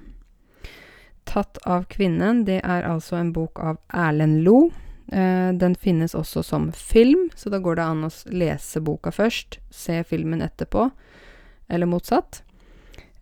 Tatt 1.25 1.59
av 1.69 1.85
kvinnen, 1.93 2.45
det 2.49 2.61
er 2.65 2.87
altså 2.89 3.19
en 3.21 3.33
bok 3.33 3.61
av 3.61 3.79
Erlend 3.93 4.43
Lo. 4.47 4.71
Eh, 5.13 5.53
den 5.53 5.75
finnes 5.77 6.17
også 6.17 6.43
som 6.43 6.71
film, 6.73 7.29
så 7.37 7.53
da 7.53 7.61
går 7.63 7.77
det 7.79 7.85
an 7.85 8.07
å 8.09 8.11
lese 8.33 8.81
boka 8.81 9.13
først, 9.13 9.59
se 9.71 10.01
filmen 10.09 10.43
etterpå, 10.45 10.89
eller 11.69 11.91
motsatt. 11.91 12.43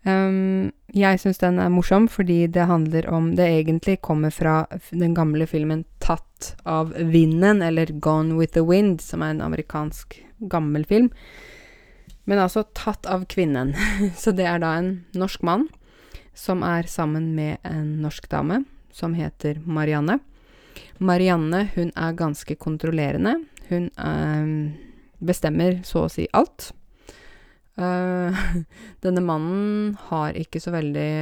Um, 0.05 0.71
jeg 0.97 1.21
syns 1.21 1.43
den 1.43 1.59
er 1.61 1.69
morsom 1.69 2.07
fordi 2.09 2.47
det 2.49 2.65
handler 2.71 3.05
om 3.13 3.35
Det 3.37 3.45
egentlig 3.45 3.99
kommer 4.01 4.33
fra 4.33 4.65
den 4.91 5.13
gamle 5.15 5.47
filmen 5.47 5.85
'Tatt 6.01 6.57
av 6.65 6.95
vinden', 6.97 7.63
eller 7.63 7.87
'Gone 7.87 8.39
with 8.39 8.53
the 8.55 8.65
Wind', 8.65 9.01
som 9.01 9.23
er 9.23 9.31
en 9.31 9.41
amerikansk 9.41 10.25
gammel 10.49 10.85
film. 10.85 11.11
Men 12.25 12.39
altså 12.39 12.65
'tatt 12.75 13.07
av 13.07 13.27
kvinnen'. 13.27 13.75
Så 14.17 14.33
det 14.33 14.47
er 14.47 14.59
da 14.59 14.79
en 14.79 15.05
norsk 15.13 15.43
mann 15.43 15.69
som 16.35 16.63
er 16.63 16.83
sammen 16.89 17.35
med 17.35 17.59
en 17.65 18.01
norsk 18.03 18.29
dame 18.29 18.65
som 18.93 19.15
heter 19.15 19.61
Marianne. 19.65 20.19
Marianne, 20.99 21.69
hun 21.75 21.93
er 21.97 22.13
ganske 22.13 22.55
kontrollerende. 22.55 23.45
Hun 23.69 23.91
um, 23.97 24.73
bestemmer 25.19 25.81
så 25.85 26.07
å 26.07 26.13
si 26.13 26.27
alt. 26.33 26.73
Uh, 27.79 28.35
denne 29.05 29.23
mannen 29.25 29.97
har 30.11 30.37
ikke 30.39 30.61
så 30.63 30.73
veldig 30.75 31.13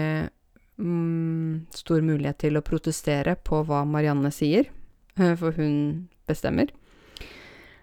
mm, 0.81 1.69
stor 1.75 2.05
mulighet 2.05 2.41
til 2.47 2.59
å 2.59 2.65
protestere 2.65 3.37
på 3.37 3.63
hva 3.69 3.85
Marianne 3.89 4.33
sier, 4.35 4.71
uh, 5.21 5.35
for 5.39 5.57
hun 5.59 6.09
bestemmer. 6.29 6.73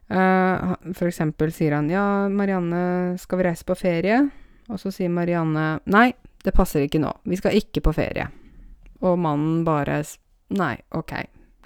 Uh, 0.05 0.75
for 0.93 1.09
eksempel 1.09 1.53
sier 1.53 1.73
han 1.73 1.89
ja, 1.89 2.27
Marianne, 2.29 3.17
skal 3.21 3.41
vi 3.41 3.47
reise 3.47 3.65
på 3.65 3.77
ferie? 3.77 4.21
Og 4.69 4.81
så 4.81 4.91
sier 4.93 5.13
Marianne 5.13 5.79
nei, 5.89 6.09
det 6.45 6.53
passer 6.53 6.85
ikke 6.85 7.01
nå, 7.01 7.11
vi 7.25 7.39
skal 7.39 7.57
ikke 7.57 7.83
på 7.85 7.93
ferie. 7.97 8.27
Og 9.05 9.17
mannen 9.21 9.63
bare 9.65 10.01
nei, 10.55 10.75
ok, 10.93 11.13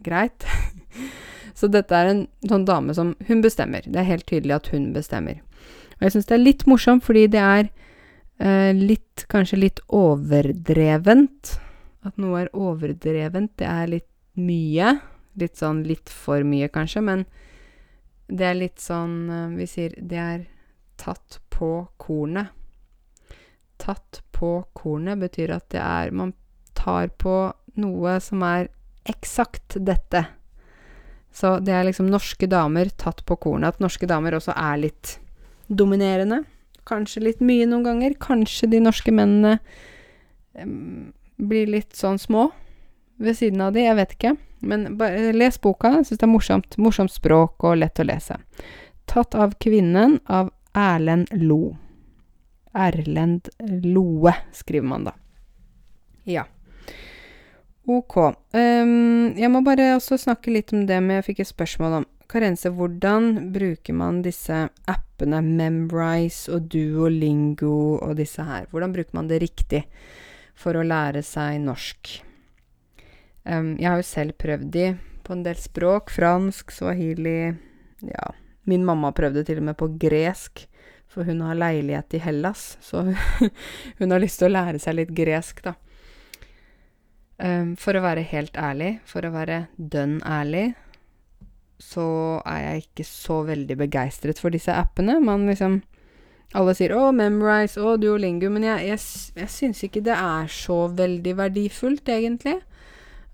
greit. 0.03 0.47
så 1.59 1.67
dette 1.71 1.95
er 1.95 2.13
en 2.13 2.23
sånn 2.47 2.65
dame 2.67 2.95
som 2.95 3.13
Hun 3.27 3.43
bestemmer. 3.43 3.83
Det 3.85 3.99
er 3.99 4.07
helt 4.07 4.27
tydelig 4.27 4.55
at 4.55 4.71
hun 4.73 4.91
bestemmer. 4.95 5.41
Og 5.99 6.07
jeg 6.07 6.15
syns 6.15 6.29
det 6.29 6.35
er 6.37 6.45
litt 6.45 6.65
morsomt 6.69 7.03
fordi 7.03 7.25
det 7.31 7.43
er 7.43 7.67
eh, 8.39 8.71
litt 8.75 9.25
Kanskje 9.29 9.59
litt 9.59 9.81
overdrevent. 9.93 11.57
At 12.07 12.15
noe 12.17 12.45
er 12.45 12.53
overdrevent, 12.55 13.51
det 13.59 13.67
er 13.67 13.89
litt 13.91 14.07
mye. 14.39 14.93
Litt 15.39 15.59
sånn 15.59 15.83
litt 15.85 16.09
for 16.09 16.45
mye, 16.47 16.69
kanskje, 16.71 17.03
men 17.03 17.25
det 18.31 18.47
er 18.47 18.57
litt 18.57 18.79
sånn 18.81 19.17
eh, 19.29 19.51
Vi 19.59 19.67
sier 19.69 19.93
det 19.99 20.23
er 20.23 20.47
tatt 20.99 21.41
på 21.51 21.73
kornet. 21.99 22.55
Tatt 23.79 24.23
på 24.35 24.55
kornet 24.75 25.19
betyr 25.19 25.53
at 25.55 25.69
det 25.75 25.83
er 25.83 26.11
Man 26.15 26.33
tar 26.79 27.11
på 27.19 27.51
noe 27.79 28.19
som 28.23 28.43
er 28.47 28.69
eksakt 29.07 29.75
dette. 29.83 30.25
Så 31.31 31.57
det 31.63 31.73
er 31.75 31.85
liksom 31.87 32.07
norske 32.09 32.47
damer 32.49 32.89
tatt 32.95 33.25
på 33.27 33.35
kornet. 33.35 33.75
At 33.75 33.83
norske 33.83 34.07
damer 34.09 34.37
også 34.37 34.55
er 34.55 34.79
litt 34.87 35.17
dominerende. 35.69 36.43
Kanskje 36.89 37.23
litt 37.23 37.41
mye 37.45 37.67
noen 37.69 37.85
ganger. 37.85 38.17
Kanskje 38.21 38.69
de 38.71 38.81
norske 38.83 39.13
mennene 39.13 39.59
um, 40.57 41.11
blir 41.37 41.69
litt 41.69 41.95
sånn 41.95 42.19
små 42.19 42.49
ved 43.19 43.35
siden 43.35 43.61
av 43.61 43.73
de, 43.75 43.83
jeg 43.83 43.97
vet 43.99 44.15
ikke. 44.15 44.35
Men 44.59 44.85
bare 44.99 45.33
les 45.35 45.59
boka, 45.61 45.91
jeg 45.99 46.09
syns 46.09 46.21
det 46.21 46.27
er 46.27 46.31
morsomt. 46.31 46.77
Morsomt 46.81 47.13
språk 47.13 47.65
og 47.67 47.79
lett 47.81 47.99
å 47.99 48.07
lese. 48.07 48.39
Tatt 49.09 49.35
av 49.35 49.55
kvinnen 49.61 50.19
av 50.27 50.51
Erlend 50.77 51.31
Lo. 51.35 51.75
Erlend 52.75 53.49
Loe, 53.83 54.33
skriver 54.55 54.87
man 54.87 55.09
da. 55.09 55.15
Ja. 56.29 56.45
Ok. 57.89 58.17
Um, 58.53 59.33
jeg 59.39 59.49
må 59.51 59.63
bare 59.65 59.95
også 59.95 60.19
snakke 60.21 60.53
litt 60.53 60.73
om 60.75 60.85
det 60.85 60.99
med 61.01 61.19
Jeg 61.19 61.31
fikk 61.31 61.43
et 61.43 61.51
spørsmål 61.51 62.01
om 62.01 62.07
Karense, 62.29 62.69
hvordan 62.69 63.49
bruker 63.49 63.95
man 63.97 64.19
disse 64.21 64.67
appene 64.85 65.39
Memrise 65.41 66.51
og 66.53 66.67
Duolingo 66.69 67.97
og 67.97 68.19
disse 68.19 68.43
her? 68.45 68.67
Hvordan 68.69 68.93
bruker 68.93 69.17
man 69.17 69.29
det 69.31 69.39
riktig 69.41 69.81
for 70.53 70.77
å 70.77 70.83
lære 70.85 71.23
seg 71.25 71.57
norsk? 71.63 72.11
Um, 73.49 73.71
jeg 73.81 73.89
har 73.89 73.97
jo 73.97 74.05
selv 74.05 74.37
prøvd 74.37 74.67
de 74.75 74.91
på 75.25 75.33
en 75.33 75.41
del 75.47 75.57
språk. 75.57 76.13
Fransk, 76.13 76.69
swahili 76.75 77.55
Ja, 78.05 78.27
min 78.69 78.85
mamma 78.85 79.09
prøvde 79.11 79.41
til 79.47 79.63
og 79.63 79.65
med 79.71 79.77
på 79.79 79.87
gresk, 79.99 80.67
for 81.09 81.25
hun 81.25 81.41
har 81.41 81.57
leilighet 81.57 82.13
i 82.13 82.21
Hellas, 82.21 82.75
så 82.85 83.01
hun 83.99 84.13
har 84.13 84.21
lyst 84.21 84.37
til 84.39 84.51
å 84.51 84.53
lære 84.53 84.79
seg 84.79 84.99
litt 84.99 85.15
gresk, 85.17 85.63
da. 85.65 85.73
Um, 87.41 87.73
for 87.79 87.97
å 87.97 88.03
være 88.05 88.21
helt 88.29 88.53
ærlig, 88.59 88.99
for 89.09 89.25
å 89.25 89.33
være 89.33 89.63
dønn 89.75 90.19
ærlig, 90.27 90.67
så 91.79 92.05
er 92.47 92.59
jeg 92.63 92.83
ikke 92.83 93.05
så 93.07 93.39
veldig 93.47 93.77
begeistret 93.79 94.41
for 94.41 94.53
disse 94.53 94.73
appene. 94.75 95.19
Man 95.23 95.47
liksom 95.49 95.81
Alle 96.57 96.73
sier 96.73 96.89
'Å, 96.89 97.11
Memrise', 97.13 97.77
'Å, 97.77 97.99
Duolingo', 98.01 98.49
men 98.49 98.63
jeg, 98.63 98.87
jeg, 98.87 98.99
jeg 99.37 99.49
syns 99.53 99.83
ikke 99.85 100.01
det 100.01 100.15
er 100.17 100.47
så 100.49 100.87
veldig 100.89 101.35
verdifullt, 101.37 102.09
egentlig. 102.09 102.55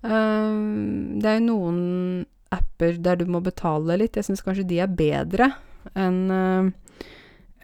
Um, 0.02 1.16
det 1.18 1.30
er 1.30 1.38
jo 1.38 1.46
noen 1.46 2.26
apper 2.52 3.00
der 3.00 3.16
du 3.16 3.24
må 3.24 3.40
betale 3.40 3.96
litt. 3.96 4.20
Jeg 4.20 4.28
syns 4.28 4.44
kanskje 4.44 4.68
de 4.68 4.82
er 4.84 4.92
bedre 4.92 5.48
enn 5.96 6.20
uh, 6.28 6.68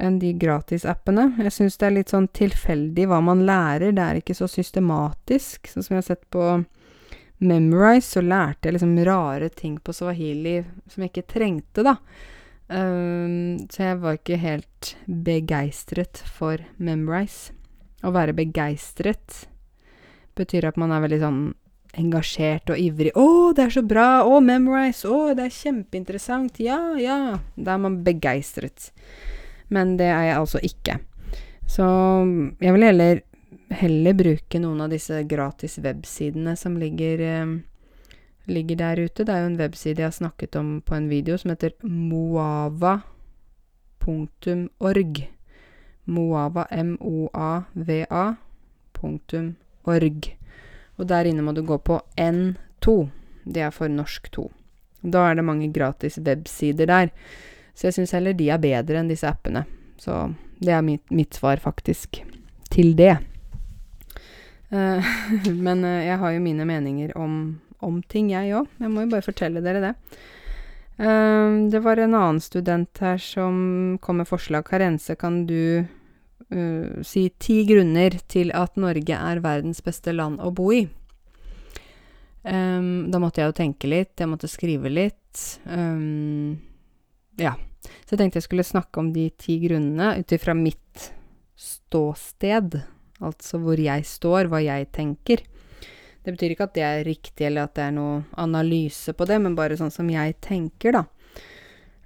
enn 0.02 0.18
de 0.18 0.32
gratisappene. 0.34 1.28
Jeg 1.44 1.54
syns 1.54 1.78
det 1.78 1.88
er 1.88 1.96
litt 1.98 2.12
sånn 2.12 2.28
tilfeldig 2.34 3.06
hva 3.10 3.20
man 3.24 3.44
lærer. 3.46 3.92
Det 3.94 4.02
er 4.04 4.20
ikke 4.20 4.36
så 4.36 4.48
systematisk. 4.50 5.68
Sånn 5.70 5.84
som 5.84 5.94
jeg 5.94 6.02
har 6.02 6.08
sett 6.08 6.24
på 6.32 6.46
Memorize, 7.42 8.07
så 8.07 8.22
lærte 8.22 8.68
jeg 8.68 8.76
liksom 8.76 8.94
rare 9.07 9.48
ting 9.50 9.78
på 9.83 9.94
swahili 9.96 10.61
som 10.90 11.02
jeg 11.02 11.12
ikke 11.12 11.31
trengte, 11.35 11.85
da. 11.87 11.96
Um, 12.72 13.66
så 13.68 13.88
jeg 13.88 13.98
var 14.00 14.16
ikke 14.16 14.38
helt 14.40 14.92
begeistret 15.07 16.22
for 16.24 16.62
Memorize. 16.78 17.52
Å 18.02 18.12
være 18.14 18.37
begeistret 18.37 19.42
betyr 20.38 20.70
at 20.70 20.78
man 20.81 20.94
er 20.94 21.02
veldig 21.05 21.20
sånn 21.22 21.42
engasjert 21.98 22.70
og 22.72 22.81
ivrig. 22.81 23.12
'Å, 23.12 23.52
det 23.57 23.66
er 23.66 23.74
så 23.74 23.83
bra! 23.85 24.22
Å, 24.24 24.40
Memorize! 24.40 25.05
Å, 25.05 25.35
det 25.37 25.48
er 25.48 25.59
kjempeinteressant! 25.59 26.61
Ja, 26.64 26.94
ja!' 26.96 27.42
Da 27.57 27.74
er 27.74 27.83
man 27.83 28.00
begeistret. 28.07 28.90
Men 29.68 29.96
det 30.00 30.09
er 30.09 30.31
jeg 30.31 30.38
altså 30.38 30.62
ikke. 30.64 30.98
Så 31.68 31.85
jeg 32.61 32.74
vil 32.76 32.87
heller, 32.88 33.20
heller 33.72 34.14
bruke 34.14 34.58
noen 34.61 34.80
av 34.85 34.90
disse 34.92 35.22
gratis 35.28 35.78
websidene 35.82 36.56
som 36.56 36.76
ligger, 36.80 37.20
eh, 37.20 37.46
ligger 38.46 38.76
der 38.76 38.96
ute. 38.96 39.24
Det 39.24 39.32
er 39.32 39.40
jo 39.40 39.46
en 39.52 39.61
webside 39.61 39.98
jeg 39.98 40.06
har 40.06 40.12
snakket 40.12 40.56
om 40.56 40.80
på 40.80 40.94
en 40.94 41.08
video 41.08 41.38
som 41.38 41.50
heter 41.50 41.72
moava.org. 41.82 43.02
Moava, 46.04 46.66
M-O-A-V-A, 46.70 48.35
punktum 48.92 49.56
org. 49.85 50.37
Og 50.98 51.06
der 51.08 51.24
inne 51.30 51.42
må 51.42 51.54
du 51.54 51.62
gå 51.62 51.78
på 51.78 52.00
N2. 52.16 53.11
Det 53.44 53.62
er 53.62 53.70
for 53.70 53.88
norsk 53.88 54.30
2. 54.35 54.50
Da 55.02 55.30
er 55.30 55.35
det 55.38 55.44
mange 55.44 55.72
gratis 55.72 56.18
websider 56.18 56.87
der. 56.87 57.11
Så 57.74 57.88
jeg 57.88 57.94
syns 57.94 58.12
heller 58.12 58.37
de 58.37 58.50
er 58.50 58.58
bedre 58.62 59.00
enn 59.00 59.11
disse 59.11 59.26
appene. 59.26 59.64
Så 59.98 60.35
det 60.62 60.74
er 60.74 60.82
mitt, 60.82 61.04
mitt 61.11 61.35
svar, 61.35 61.56
faktisk, 61.62 62.22
til 62.70 62.94
det. 62.98 63.16
Uh, 64.72 65.04
men 65.66 65.85
uh, 65.85 66.00
jeg 66.00 66.18
har 66.22 66.35
jo 66.35 66.44
mine 66.44 66.66
meninger 66.68 67.12
om, 67.18 67.61
om 67.85 68.00
ting, 68.08 68.32
jeg 68.32 68.54
òg. 68.56 68.70
Jeg 68.80 68.92
må 68.92 69.04
jo 69.04 69.12
bare 69.12 69.26
fortelle 69.26 69.64
dere 69.64 69.82
det. 69.85 69.92
Uh, 71.00 71.68
det 71.72 71.82
var 71.85 72.00
en 72.00 72.16
annen 72.16 72.40
student 72.40 73.02
her 73.04 73.20
som 73.20 73.98
kom 74.00 74.22
med 74.22 74.30
forslag. 74.30 74.64
Karense, 74.68 75.16
kan 75.20 75.44
du 75.50 75.85
uh, 75.85 77.02
si 77.04 77.28
ti 77.42 77.62
grunner 77.68 78.16
til 78.32 78.52
at 78.56 78.80
Norge 78.80 79.18
er 79.18 79.44
verdens 79.44 79.85
beste 79.85 80.16
land 80.16 80.40
å 80.40 80.52
bo 80.56 80.72
i. 80.72 80.87
Um, 82.42 83.11
da 83.12 83.20
måtte 83.22 83.38
jeg 83.38 83.52
jo 83.52 83.58
tenke 83.61 83.90
litt, 83.90 84.16
jeg 84.18 84.30
måtte 84.30 84.50
skrive 84.50 84.90
litt. 84.90 85.42
Um, 85.68 86.58
ja. 87.38 87.54
Så 88.02 88.14
jeg 88.14 88.20
tenkte 88.20 88.40
jeg 88.40 88.48
skulle 88.48 88.66
snakke 88.66 89.02
om 89.02 89.12
de 89.14 89.28
ti 89.38 89.58
grunnene 89.62 90.16
ut 90.20 90.35
ifra 90.35 90.54
mitt 90.58 91.12
ståsted. 91.58 92.80
Altså 93.22 93.61
hvor 93.62 93.80
jeg 93.80 94.06
står, 94.08 94.50
hva 94.50 94.61
jeg 94.64 94.90
tenker. 94.94 95.44
Det 96.22 96.35
betyr 96.35 96.54
ikke 96.54 96.68
at 96.68 96.76
det 96.76 96.85
er 96.87 97.06
riktig, 97.06 97.46
eller 97.48 97.66
at 97.66 97.74
det 97.78 97.87
er 97.88 97.94
noe 97.96 98.20
analyse 98.38 99.14
på 99.14 99.26
det, 99.26 99.40
men 99.42 99.56
bare 99.58 99.78
sånn 99.78 99.90
som 99.94 100.11
jeg 100.11 100.37
tenker, 100.44 100.98
da. 101.00 101.06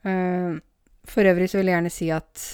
Uh, 0.07 0.57
for 1.07 1.27
øvrig 1.29 1.51
så 1.51 1.61
vil 1.61 1.71
jeg 1.71 1.77
gjerne 1.77 1.93
si 1.93 2.09
at 2.15 2.45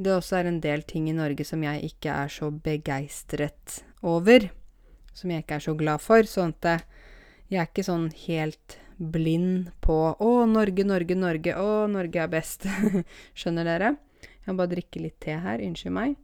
det 0.00 0.12
også 0.14 0.38
er 0.38 0.48
en 0.48 0.60
del 0.64 0.82
ting 0.88 1.10
i 1.10 1.16
Norge 1.16 1.44
som 1.44 1.60
jeg 1.64 1.90
ikke 1.90 2.14
er 2.22 2.32
så 2.32 2.48
begeistret 2.50 3.80
over. 4.06 4.48
Som 5.12 5.34
jeg 5.34 5.44
ikke 5.44 5.58
er 5.58 5.66
så 5.66 5.74
glad 5.76 6.00
for. 6.00 6.24
Sånn 6.24 6.54
at 6.62 6.86
jeg 7.50 7.60
er 7.60 7.68
ikke 7.68 7.84
sånn 7.84 8.08
helt 8.24 8.78
blind 9.00 9.72
på 9.84 9.98
'Å, 10.16 10.30
Norge, 10.48 10.84
Norge, 10.84 11.16
Norge. 11.16 11.52
Å, 11.56 11.86
Norge 11.90 12.22
er 12.22 12.32
best'. 12.32 12.68
Skjønner 13.38 13.68
dere? 13.68 13.94
Jeg 14.22 14.52
må 14.52 14.60
bare 14.62 14.74
drikke 14.76 15.04
litt 15.04 15.20
te 15.20 15.36
her. 15.36 15.60
Unnskyld 15.60 15.96
meg. 15.96 16.16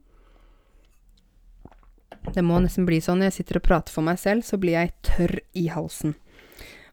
Det 2.35 2.43
må 2.45 2.59
nesten 2.61 2.87
bli 2.89 2.99
sånn 3.03 3.21
når 3.21 3.31
jeg 3.31 3.39
sitter 3.41 3.61
og 3.61 3.67
prater 3.69 3.95
for 3.95 4.07
meg 4.07 4.19
selv, 4.21 4.45
så 4.47 4.59
blir 4.61 4.77
jeg 4.77 4.95
tørr 5.07 5.39
i 5.57 5.67
halsen. 5.73 6.17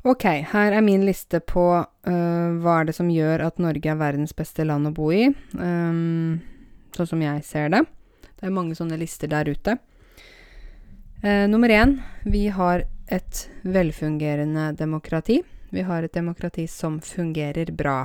Ok, 0.04 0.26
her 0.52 0.74
er 0.76 0.84
min 0.84 1.06
liste 1.08 1.40
på 1.48 1.64
uh, 1.80 2.48
hva 2.60 2.80
er 2.80 2.90
det 2.90 2.96
som 2.98 3.08
gjør 3.08 3.46
at 3.46 3.62
Norge 3.64 3.88
er 3.88 4.00
verdens 4.00 4.36
beste 4.36 4.66
land 4.68 4.90
å 4.90 4.92
bo 4.92 5.08
i. 5.16 5.30
Um, 5.56 6.42
sånn 6.92 7.08
som 7.14 7.24
jeg 7.24 7.46
ser 7.48 7.72
det. 7.72 7.86
Det 8.36 8.50
er 8.50 8.56
mange 8.56 8.76
sånne 8.76 9.00
lister 9.00 9.32
der 9.32 9.48
ute. 9.48 9.78
Uh, 11.24 11.48
nummer 11.48 11.72
én 11.72 11.96
vi 12.28 12.50
har 12.52 12.84
et 13.08 13.46
velfungerende 13.64 14.74
demokrati. 14.76 15.40
Vi 15.72 15.88
har 15.88 16.04
et 16.04 16.20
demokrati 16.20 16.68
som 16.68 17.00
fungerer 17.00 17.72
bra. 17.72 18.02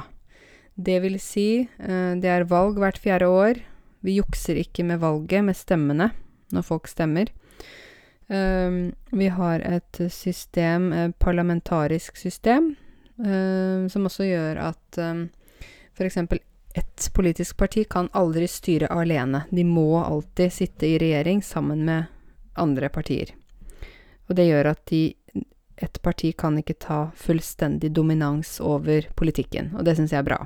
Det 0.78 1.00
vil 1.02 1.18
si, 1.18 1.66
uh, 1.66 2.14
det 2.14 2.30
er 2.30 2.46
valg 2.46 2.78
hvert 2.78 3.02
fjerde 3.02 3.26
år. 3.26 3.58
Vi 4.06 4.20
jukser 4.20 4.62
ikke 4.62 4.86
med 4.86 5.02
valget, 5.02 5.42
med 5.42 5.58
stemmene, 5.58 6.12
når 6.54 6.66
folk 6.66 6.88
stemmer. 6.90 7.30
Um, 8.28 8.92
vi 9.10 9.30
har 9.32 9.64
et 9.64 10.00
system, 10.12 10.92
et 10.92 11.16
parlamentarisk 11.18 12.16
system, 12.20 12.74
um, 13.16 13.88
som 13.88 14.08
også 14.08 14.28
gjør 14.28 14.60
at 14.68 15.00
um, 15.00 15.26
f.eks 15.96 16.20
et 16.78 17.08
politisk 17.14 17.56
parti 17.56 17.84
kan 17.90 18.10
aldri 18.12 18.46
styre 18.48 18.90
alene. 18.92 19.42
De 19.50 19.64
må 19.64 19.98
alltid 20.02 20.52
sitte 20.52 20.86
i 20.86 20.98
regjering 21.00 21.42
sammen 21.42 21.84
med 21.88 22.04
andre 22.58 22.90
partier. 22.92 23.32
Og 24.28 24.36
det 24.36 24.48
gjør 24.50 24.72
at 24.74 24.84
de 24.90 25.02
et 25.78 26.00
parti 26.02 26.32
kan 26.34 26.56
ikke 26.58 26.74
ta 26.82 26.98
fullstendig 27.14 27.92
dominans 27.94 28.56
over 28.58 29.06
politikken, 29.14 29.70
og 29.78 29.84
det 29.86 29.94
syns 29.94 30.10
jeg 30.10 30.24
er 30.24 30.26
bra. 30.26 30.38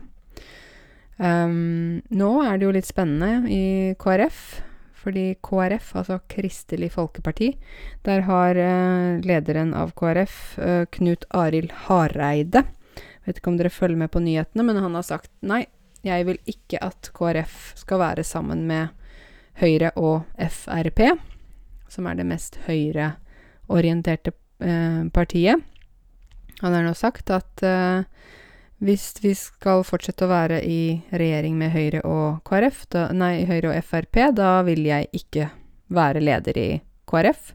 Um, 1.17 2.03
nå 2.13 2.31
er 2.45 2.59
det 2.59 2.67
jo 2.67 2.75
litt 2.77 2.89
spennende 2.89 3.49
i 3.49 3.63
KrF, 4.01 4.43
fordi 5.03 5.33
KrF, 5.45 5.95
altså 5.99 6.21
Kristelig 6.31 6.93
Folkeparti, 6.95 7.53
der 8.07 8.25
har 8.29 8.59
uh, 8.59 9.19
lederen 9.27 9.75
av 9.75 9.93
KrF, 9.99 10.39
uh, 10.63 10.85
Knut 10.95 11.27
Arild 11.35 11.75
Hareide 11.89 12.65
Vet 13.25 13.39
ikke 13.39 13.53
om 13.53 13.59
dere 13.59 13.71
følger 13.71 14.01
med 14.01 14.11
på 14.11 14.23
nyhetene, 14.23 14.65
men 14.67 14.81
han 14.83 14.97
har 14.99 15.07
sagt 15.07 15.31
nei, 15.47 15.65
jeg 16.03 16.27
vil 16.27 16.41
ikke 16.51 16.81
at 16.83 17.13
KrF 17.15 17.59
skal 17.79 18.03
være 18.03 18.25
sammen 18.27 18.65
med 18.67 18.91
Høyre 19.61 19.93
og 20.01 20.25
Frp, 20.51 21.05
som 21.93 22.09
er 22.09 22.19
det 22.19 22.27
mest 22.27 22.59
høyreorienterte 22.67 24.33
eh, 24.65 25.05
partiet. 25.15 25.63
Han 26.63 26.75
har 26.75 26.87
nå 26.87 26.95
sagt 26.99 27.31
at 27.31 27.63
eh, 27.67 28.03
Hvis 28.83 29.13
vi 29.23 29.31
skal 29.39 29.85
fortsette 29.87 30.27
å 30.27 30.31
være 30.33 30.57
i 30.67 30.99
regjering 31.15 31.55
med 31.55 31.71
Høyre 31.71 32.01
og 32.03 32.41
KrF, 32.49 32.81
da, 32.91 33.05
nei, 33.15 33.45
Høyre 33.47 33.71
og 33.71 33.85
Frp, 33.87 34.19
da 34.35 34.57
vil 34.67 34.81
jeg 34.89 35.07
ikke 35.15 35.45
være 35.95 36.23
leder 36.25 36.57
i 36.59 36.71
KrF. 37.07 37.53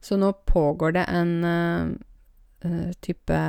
Så 0.00 0.16
nå 0.16 0.30
pågår 0.48 0.94
det 0.96 1.02
en 1.12 1.32
uh, 1.44 2.86
type 3.04 3.40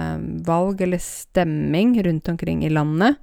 valg 0.49 0.83
eller 0.83 0.99
stemming 0.99 1.93
rundt 2.03 2.27
omkring 2.27 2.65
i 2.67 2.71
landet, 2.73 3.15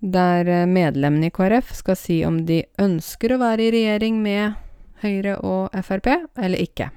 der 0.00 0.48
medlemmene 0.64 1.28
i 1.28 1.34
KrF 1.34 1.74
skal 1.76 1.98
si 2.00 2.22
om 2.24 2.38
de 2.48 2.62
ønsker 2.80 3.34
å 3.34 3.40
være 3.42 3.66
i 3.66 3.74
regjering 3.74 4.22
med 4.24 4.56
Høyre 5.04 5.34
og 5.44 5.76
Frp, 5.84 6.08
eller 6.40 6.64
ikke. 6.64 6.88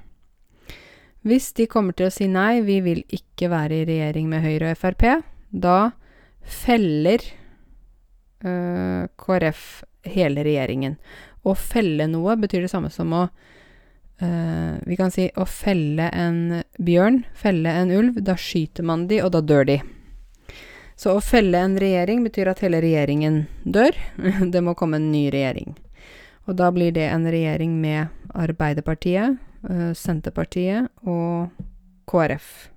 Hvis 1.24 1.50
de 1.60 1.68
kommer 1.68 1.92
til 1.92 2.08
å 2.08 2.14
si 2.16 2.30
nei, 2.32 2.62
vi 2.64 2.78
vil 2.84 3.04
ikke 3.12 3.52
være 3.52 3.82
i 3.82 3.84
regjering 3.92 4.32
med 4.32 4.40
Høyre 4.44 4.72
og 4.72 4.80
Frp, 4.80 5.04
da 5.52 5.76
feller 6.44 7.22
uh, 8.44 9.06
KrF 9.16 9.84
hele 10.04 10.44
regjeringen. 10.44 10.96
Å 11.44 11.54
felle 11.58 12.06
noe 12.08 12.36
betyr 12.40 12.64
det 12.64 12.72
samme 12.72 12.90
som 12.92 13.12
å 13.12 13.24
uh, 13.26 14.74
Vi 14.86 14.96
kan 14.96 15.12
si 15.12 15.28
å 15.36 15.46
felle 15.48 16.08
en 16.12 16.62
bjørn, 16.78 17.24
felle 17.36 17.72
en 17.82 17.92
ulv. 17.92 18.20
Da 18.24 18.36
skyter 18.40 18.86
man 18.86 19.06
de, 19.10 19.20
og 19.24 19.34
da 19.36 19.42
dør 19.44 19.68
de. 19.68 19.78
Så 20.96 21.16
å 21.16 21.24
felle 21.24 21.58
en 21.58 21.74
regjering 21.80 22.22
betyr 22.24 22.52
at 22.52 22.62
hele 22.64 22.80
regjeringen 22.84 23.44
dør. 23.64 23.96
det 24.54 24.62
må 24.62 24.76
komme 24.78 25.00
en 25.00 25.10
ny 25.12 25.26
regjering. 25.34 25.74
Og 26.44 26.58
da 26.60 26.68
blir 26.72 26.92
det 26.92 27.08
en 27.08 27.24
regjering 27.24 27.78
med 27.80 28.12
Arbeiderpartiet, 28.36 29.40
uh, 29.68 29.90
Senterpartiet 29.96 30.92
og 31.08 31.50
KrF. 32.10 32.73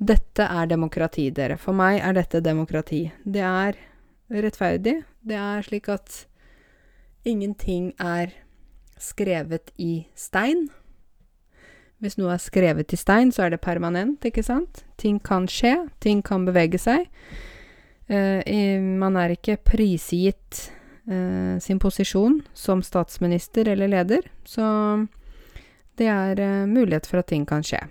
Dette 0.00 0.46
er 0.48 0.68
demokrati, 0.70 1.26
dere. 1.36 1.58
For 1.60 1.76
meg 1.76 2.00
er 2.00 2.16
dette 2.16 2.40
demokrati. 2.40 3.04
Det 3.20 3.42
er 3.44 3.76
rettferdig. 4.32 5.02
Det 5.20 5.36
er 5.36 5.66
slik 5.66 5.90
at 5.92 6.22
ingenting 7.28 7.92
er 8.00 8.32
skrevet 9.00 9.72
i 9.76 10.06
stein. 10.16 10.68
Hvis 12.00 12.16
noe 12.16 12.32
er 12.32 12.40
skrevet 12.40 12.94
i 12.96 12.96
stein, 12.96 13.28
så 13.28 13.44
er 13.44 13.52
det 13.52 13.60
permanent, 13.60 14.24
ikke 14.24 14.44
sant? 14.44 14.86
Ting 14.96 15.20
kan 15.20 15.44
skje, 15.50 15.74
ting 16.00 16.24
kan 16.24 16.46
bevege 16.48 16.80
seg. 16.80 17.08
Uh, 18.10 18.40
man 18.80 19.20
er 19.20 19.36
ikke 19.36 19.60
prisgitt 19.60 20.64
uh, 21.12 21.60
sin 21.60 21.78
posisjon 21.78 22.40
som 22.56 22.80
statsminister 22.82 23.68
eller 23.68 23.92
leder, 23.92 24.24
så 24.48 24.64
det 26.00 26.08
er 26.08 26.40
uh, 26.40 26.66
mulighet 26.66 27.06
for 27.06 27.20
at 27.20 27.28
ting 27.30 27.44
kan 27.46 27.62
skje. 27.62 27.84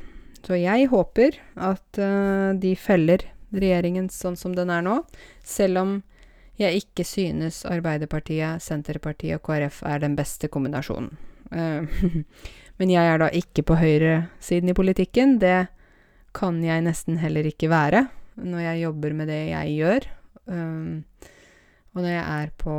Så 0.46 0.58
jeg 0.60 0.88
håper 0.92 1.38
at 1.60 2.00
uh, 2.02 2.56
de 2.58 2.74
feller 2.80 3.26
regjeringen 3.54 4.08
sånn 4.14 4.38
som 4.40 4.54
den 4.56 4.72
er 4.74 4.86
nå, 4.86 5.02
selv 5.46 5.82
om 5.82 5.98
jeg 6.60 6.84
ikke 6.84 7.06
synes 7.08 7.62
Arbeiderpartiet, 7.68 8.62
Senterpartiet 8.64 9.40
og 9.40 9.46
KrF 9.48 9.82
er 9.88 10.02
den 10.04 10.16
beste 10.18 10.50
kombinasjonen. 10.52 11.12
Uh, 11.54 11.88
men 12.80 12.94
jeg 12.94 13.12
er 13.12 13.22
da 13.22 13.30
ikke 13.36 13.66
på 13.68 13.80
høyresiden 13.80 14.72
i 14.72 14.78
politikken. 14.78 15.38
Det 15.42 15.70
kan 16.36 16.60
jeg 16.64 16.86
nesten 16.86 17.20
heller 17.22 17.48
ikke 17.50 17.72
være 17.72 18.06
når 18.40 18.64
jeg 18.64 18.84
jobber 18.86 19.16
med 19.18 19.32
det 19.32 19.42
jeg 19.50 19.78
gjør. 19.80 20.10
Um, 20.50 21.04
og 21.96 22.04
når 22.04 22.12
jeg 22.14 22.26
er 22.44 22.52
på 22.58 22.76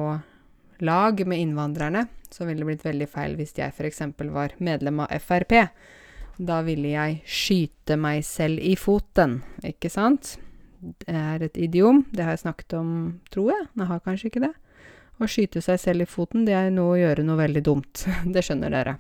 lag 0.81 1.27
med 1.29 1.43
innvandrerne, 1.43 2.07
så 2.31 2.47
ville 2.47 2.63
det 2.63 2.69
blitt 2.71 2.87
veldig 2.87 3.09
feil 3.11 3.35
hvis 3.39 3.57
jeg 3.59 3.75
f.eks. 3.75 4.05
var 4.33 4.55
medlem 4.63 5.03
av 5.05 5.13
Frp. 5.21 5.57
Da 6.41 6.63
ville 6.65 6.95
jeg 6.95 7.19
skyte 7.29 7.99
meg 8.01 8.23
selv 8.25 8.63
i 8.65 8.73
foten, 8.81 9.43
ikke 9.67 9.91
sant? 9.93 10.39
Det 10.81 11.13
er 11.13 11.43
et 11.45 11.59
idiom. 11.61 12.07
Det 12.09 12.25
har 12.25 12.33
jeg 12.33 12.47
snakket 12.47 12.79
om, 12.79 12.93
tror 13.29 13.51
jeg. 13.53 13.67
Jeg 13.77 13.89
har 13.91 14.05
kanskje 14.07 14.31
ikke 14.31 14.45
det. 14.47 14.55
Å 15.21 15.29
skyte 15.29 15.61
seg 15.61 15.81
selv 15.83 16.07
i 16.07 16.09
foten, 16.09 16.47
det 16.49 16.55
er 16.57 16.71
noe 16.73 16.95
å 16.95 17.01
gjøre 17.01 17.27
noe 17.27 17.37
veldig 17.43 17.63
dumt. 17.67 18.07
det 18.33 18.45
skjønner 18.47 18.73
dere. 18.73 18.97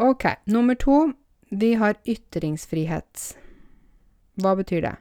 Ok, 0.00 0.24
nummer 0.48 0.78
to. 0.80 1.12
Vi 1.52 1.74
har 1.78 2.00
ytringsfrihet. 2.08 3.26
Hva 4.40 4.54
betyr 4.56 4.80
det? 4.86 4.94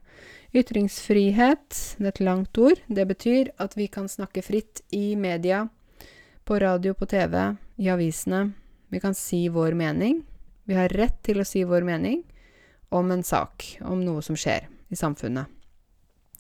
Ytringsfrihet, 0.53 1.79
det 1.97 2.05
er 2.05 2.11
et 2.11 2.21
langt 2.21 2.59
ord, 2.61 2.83
det 2.85 3.07
betyr 3.09 3.47
at 3.63 3.73
vi 3.79 3.87
kan 3.89 4.05
snakke 4.11 4.43
fritt 4.45 4.83
i 4.93 5.15
media, 5.17 5.63
på 6.45 6.59
radio, 6.61 6.93
på 6.93 7.07
TV, 7.09 7.39
i 7.81 7.89
avisene. 7.89 8.51
Vi 8.93 9.01
kan 9.01 9.15
si 9.17 9.47
vår 9.49 9.73
mening. 9.79 10.19
Vi 10.63 10.77
har 10.77 10.93
rett 10.95 11.17
til 11.25 11.41
å 11.41 11.47
si 11.47 11.63
vår 11.67 11.83
mening 11.87 12.21
om 12.93 13.11
en 13.11 13.23
sak, 13.23 13.65
om 13.81 14.03
noe 14.05 14.21
som 14.23 14.37
skjer 14.39 14.69
i 14.93 14.95
samfunnet. 14.95 15.49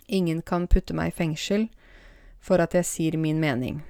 Ingen 0.07 0.41
kan 0.45 0.67
putte 0.67 0.95
meg 0.95 1.11
i 1.11 1.17
fengsel 1.17 1.67
for 2.43 2.61
at 2.63 2.75
jeg 2.77 2.87
sier 2.87 3.17
min 3.19 3.41
mening. 3.41 3.81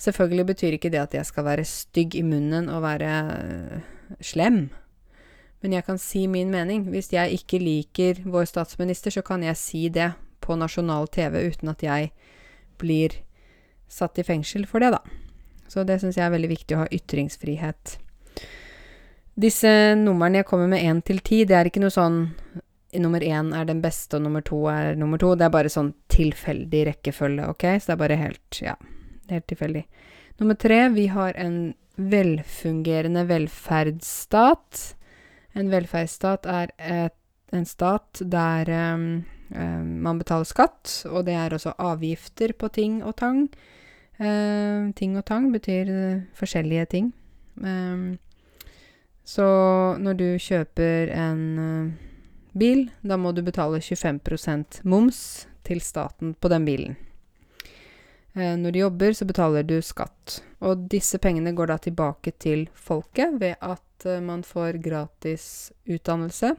Selvfølgelig 0.00 0.46
betyr 0.52 0.76
ikke 0.76 0.90
det 0.92 1.02
at 1.02 1.14
jeg 1.14 1.28
skal 1.28 1.46
være 1.46 1.66
stygg 1.68 2.16
i 2.16 2.24
munnen 2.24 2.70
og 2.72 2.82
være 2.86 3.14
øh, 3.36 3.80
slem. 4.24 4.70
Men 5.60 5.76
jeg 5.76 5.84
kan 5.84 5.98
si 6.00 6.24
min 6.26 6.50
mening. 6.50 6.88
Hvis 6.88 7.12
jeg 7.12 7.36
ikke 7.36 7.60
liker 7.60 8.22
vår 8.24 8.48
statsminister, 8.48 9.12
så 9.12 9.22
kan 9.22 9.44
jeg 9.44 9.58
si 9.60 9.88
det 9.92 10.12
på 10.40 10.56
nasjonal 10.56 11.10
TV 11.12 11.44
uten 11.52 11.68
at 11.74 11.82
jeg 11.84 12.12
blir 12.80 13.20
satt 13.90 14.18
i 14.18 14.24
fengsel 14.24 14.64
for 14.66 14.80
det, 14.80 14.94
da. 14.96 15.02
Så 15.68 15.84
det 15.84 16.00
syns 16.00 16.16
jeg 16.16 16.26
er 16.26 16.32
veldig 16.32 16.50
viktig 16.50 16.76
å 16.76 16.84
ha 16.84 16.88
ytringsfrihet. 16.94 17.98
Disse 19.40 19.70
numrene 19.96 20.42
jeg 20.42 20.48
kommer 20.50 20.68
med 20.68 20.84
én 20.84 21.00
til 21.06 21.22
ti, 21.24 21.44
det 21.48 21.56
er 21.56 21.70
ikke 21.70 21.80
noe 21.80 21.94
sånn 21.94 22.24
nummer 22.98 23.22
én 23.22 23.52
er 23.54 23.68
den 23.68 23.80
beste, 23.82 24.18
og 24.18 24.24
nummer 24.24 24.42
to 24.44 24.64
er 24.68 24.96
nummer 24.98 25.20
to. 25.20 25.34
Det 25.38 25.46
er 25.46 25.54
bare 25.54 25.72
sånn 25.72 25.92
tilfeldig 26.10 26.84
rekkefølge, 26.90 27.46
ok? 27.52 27.66
Så 27.78 27.90
det 27.90 27.94
er 27.94 28.02
bare 28.04 28.20
helt 28.20 28.60
Ja, 28.64 28.74
helt 29.30 29.46
tilfeldig. 29.46 29.84
Nummer 30.40 30.56
tre, 30.58 30.88
vi 30.88 31.06
har 31.12 31.36
en 31.38 31.74
velfungerende 31.96 33.26
velferdsstat. 33.28 34.80
En 35.54 35.70
velferdsstat 35.70 36.46
er 36.46 36.72
et, 36.78 37.16
en 37.52 37.66
stat 37.66 38.22
der 38.32 38.70
um, 38.94 39.24
um, 39.54 39.86
man 40.06 40.18
betaler 40.18 40.48
skatt, 40.48 41.04
og 41.10 41.26
det 41.26 41.36
er 41.36 41.54
også 41.54 41.76
avgifter 41.78 42.54
på 42.58 42.70
ting 42.72 43.02
og 43.04 43.16
tang. 43.20 43.46
Uh, 44.20 44.90
ting 44.96 45.16
og 45.16 45.24
tang 45.28 45.50
betyr 45.52 45.90
uh, 45.90 46.22
forskjellige 46.36 46.90
ting. 46.96 47.12
Um, 47.60 48.18
så 49.30 49.46
når 50.02 50.16
du 50.18 50.26
kjøper 50.42 51.12
en 51.14 51.42
uh, 51.58 51.90
bil, 52.58 52.88
da 53.06 53.18
må 53.20 53.30
du 53.36 53.44
betale 53.46 53.78
25% 53.78 54.80
moms 54.90 55.20
til 55.66 55.82
staten 55.84 56.34
på 56.34 56.50
den 56.50 56.66
bilen. 56.66 56.96
Uh, 58.34 58.56
når 58.58 58.74
du 58.74 58.80
jobber, 58.80 59.14
så 59.14 59.28
betaler 59.28 59.66
du 59.68 59.76
skatt. 59.86 60.40
Og 60.66 60.88
disse 60.90 61.20
pengene 61.22 61.54
går 61.54 61.70
da 61.70 61.78
tilbake 61.78 62.34
til 62.42 62.66
folket 62.74 63.38
ved 63.38 63.54
at 63.62 64.08
uh, 64.08 64.18
man 64.24 64.42
får 64.46 64.80
gratis 64.82 65.44
utdannelse 65.86 66.56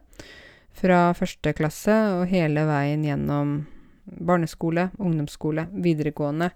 fra 0.71 1.01
første 1.17 1.51
klasse 1.57 1.97
og 2.15 2.29
hele 2.31 2.63
veien 2.69 3.03
gjennom 3.03 3.57
barneskole, 4.07 4.93
ungdomsskole, 4.95 5.67
videregående, 5.75 6.53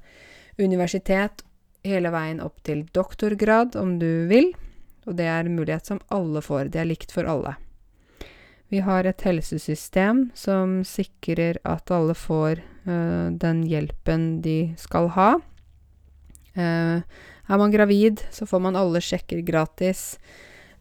universitet, 0.64 1.44
hele 1.84 2.08
veien 2.16 2.40
opp 2.40 2.64
til 2.64 2.88
doktorgrad, 2.96 3.76
om 3.76 3.98
du 4.00 4.30
vil. 4.32 4.54
Og 5.06 5.16
det 5.18 5.28
er 5.30 5.46
en 5.46 5.56
mulighet 5.58 5.86
som 5.86 6.02
alle 6.14 6.42
får. 6.42 6.72
Det 6.74 6.82
er 6.82 6.90
likt 6.90 7.14
for 7.14 7.30
alle. 7.30 7.56
Vi 8.74 8.82
har 8.82 9.06
et 9.06 9.22
helsesystem 9.22 10.30
som 10.34 10.80
sikrer 10.88 11.60
at 11.64 11.92
alle 11.94 12.16
får 12.18 12.64
uh, 12.88 13.30
den 13.30 13.62
hjelpen 13.70 14.42
de 14.42 14.74
skal 14.82 15.12
ha. 15.14 15.30
Uh, 16.58 17.06
er 17.46 17.62
man 17.62 17.72
gravid, 17.72 18.24
så 18.34 18.48
får 18.50 18.64
man 18.66 18.80
alle 18.80 19.02
sjekker 19.06 19.44
gratis. 19.46 20.18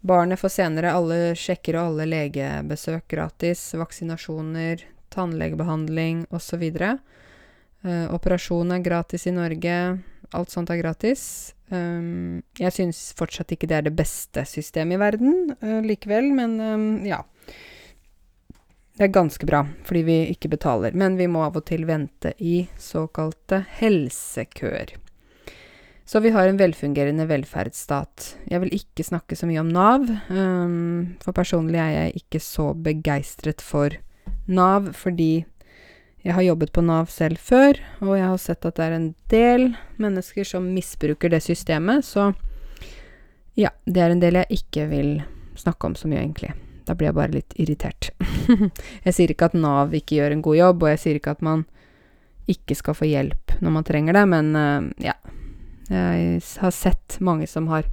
Barnet 0.01 0.41
får 0.41 0.55
senere 0.57 0.95
alle 0.97 1.35
sjekker 1.37 1.77
og 1.77 1.91
alle 1.91 2.09
legebesøk 2.09 3.05
gratis. 3.13 3.67
Vaksinasjoner, 3.77 4.81
tannlegebehandling 5.13 6.25
osv. 6.33 6.65
Uh, 7.85 8.09
operasjon 8.17 8.73
er 8.73 8.85
gratis 8.85 9.29
i 9.29 9.37
Norge. 9.37 9.77
Alt 10.35 10.51
sånt 10.51 10.73
er 10.73 10.81
gratis. 10.81 11.55
Um, 11.71 12.43
jeg 12.59 12.75
syns 12.75 12.99
fortsatt 13.17 13.55
ikke 13.55 13.69
det 13.71 13.79
er 13.79 13.87
det 13.87 13.95
beste 13.97 14.45
systemet 14.49 14.99
i 14.99 15.01
verden 15.01 15.55
uh, 15.63 15.81
likevel, 15.85 16.29
men 16.37 16.59
um, 16.61 16.91
ja. 17.07 17.23
Det 18.95 19.09
er 19.09 19.15
ganske 19.15 19.47
bra, 19.49 19.65
fordi 19.83 20.05
vi 20.07 20.19
ikke 20.31 20.53
betaler. 20.53 20.95
Men 20.95 21.17
vi 21.19 21.27
må 21.31 21.43
av 21.43 21.57
og 21.59 21.65
til 21.67 21.83
vente 21.89 22.31
i 22.39 22.61
såkalte 22.79 23.65
helsekøer. 23.81 24.95
Så 26.07 26.21
vi 26.21 26.31
har 26.35 26.47
en 26.47 26.61
velfungerende 26.61 27.25
velferdsstat. 27.27 28.35
Jeg 28.53 28.61
vil 28.63 28.75
ikke 28.77 29.07
snakke 29.07 29.39
så 29.39 29.49
mye 29.49 29.63
om 29.65 29.73
Nav, 29.73 30.05
um, 30.29 31.17
for 31.25 31.35
personlig 31.35 31.81
er 31.81 31.93
jeg 31.95 32.23
ikke 32.23 32.43
så 32.45 32.69
begeistret 32.77 33.65
for 33.65 33.97
Nav, 34.47 34.93
fordi 34.93 35.47
jeg 36.25 36.33
har 36.33 36.43
jobbet 36.47 36.73
på 36.73 36.81
Nav 36.81 37.11
selv 37.13 37.37
før, 37.37 37.77
og 38.01 38.15
jeg 38.17 38.25
har 38.25 38.41
sett 38.41 38.65
at 38.65 38.79
det 38.79 38.85
er 38.87 38.97
en 38.97 39.11
del 39.29 39.67
mennesker 40.01 40.47
som 40.49 40.71
misbruker 40.73 41.29
det 41.33 41.43
systemet, 41.45 42.07
så 42.09 42.31
ja, 43.61 43.71
det 43.85 44.01
er 44.01 44.15
en 44.15 44.23
del 44.23 44.41
jeg 44.41 44.61
ikke 44.63 44.87
vil 44.89 45.11
snakke 45.61 45.91
om 45.91 45.95
så 45.99 46.09
mye, 46.09 46.23
egentlig. 46.23 46.55
Da 46.89 46.97
blir 46.97 47.11
jeg 47.11 47.17
bare 47.17 47.37
litt 47.37 47.55
irritert. 47.61 48.11
jeg 49.07 49.15
sier 49.15 49.31
ikke 49.31 49.51
at 49.53 49.59
Nav 49.59 49.93
ikke 49.95 50.17
gjør 50.17 50.35
en 50.35 50.45
god 50.45 50.59
jobb, 50.59 50.83
og 50.83 50.95
jeg 50.95 51.03
sier 51.05 51.21
ikke 51.21 51.37
at 51.37 51.45
man 51.45 51.67
ikke 52.51 52.77
skal 52.77 52.97
få 52.97 53.09
hjelp 53.09 53.55
når 53.65 53.77
man 53.77 53.87
trenger 53.87 54.17
det, 54.17 54.25
men 54.33 54.53
uh, 54.57 54.91
ja. 55.05 55.17
Jeg 55.85 56.41
har 56.63 56.73
sett 56.73 57.19
mange 57.21 57.45
som 57.47 57.69
har 57.69 57.85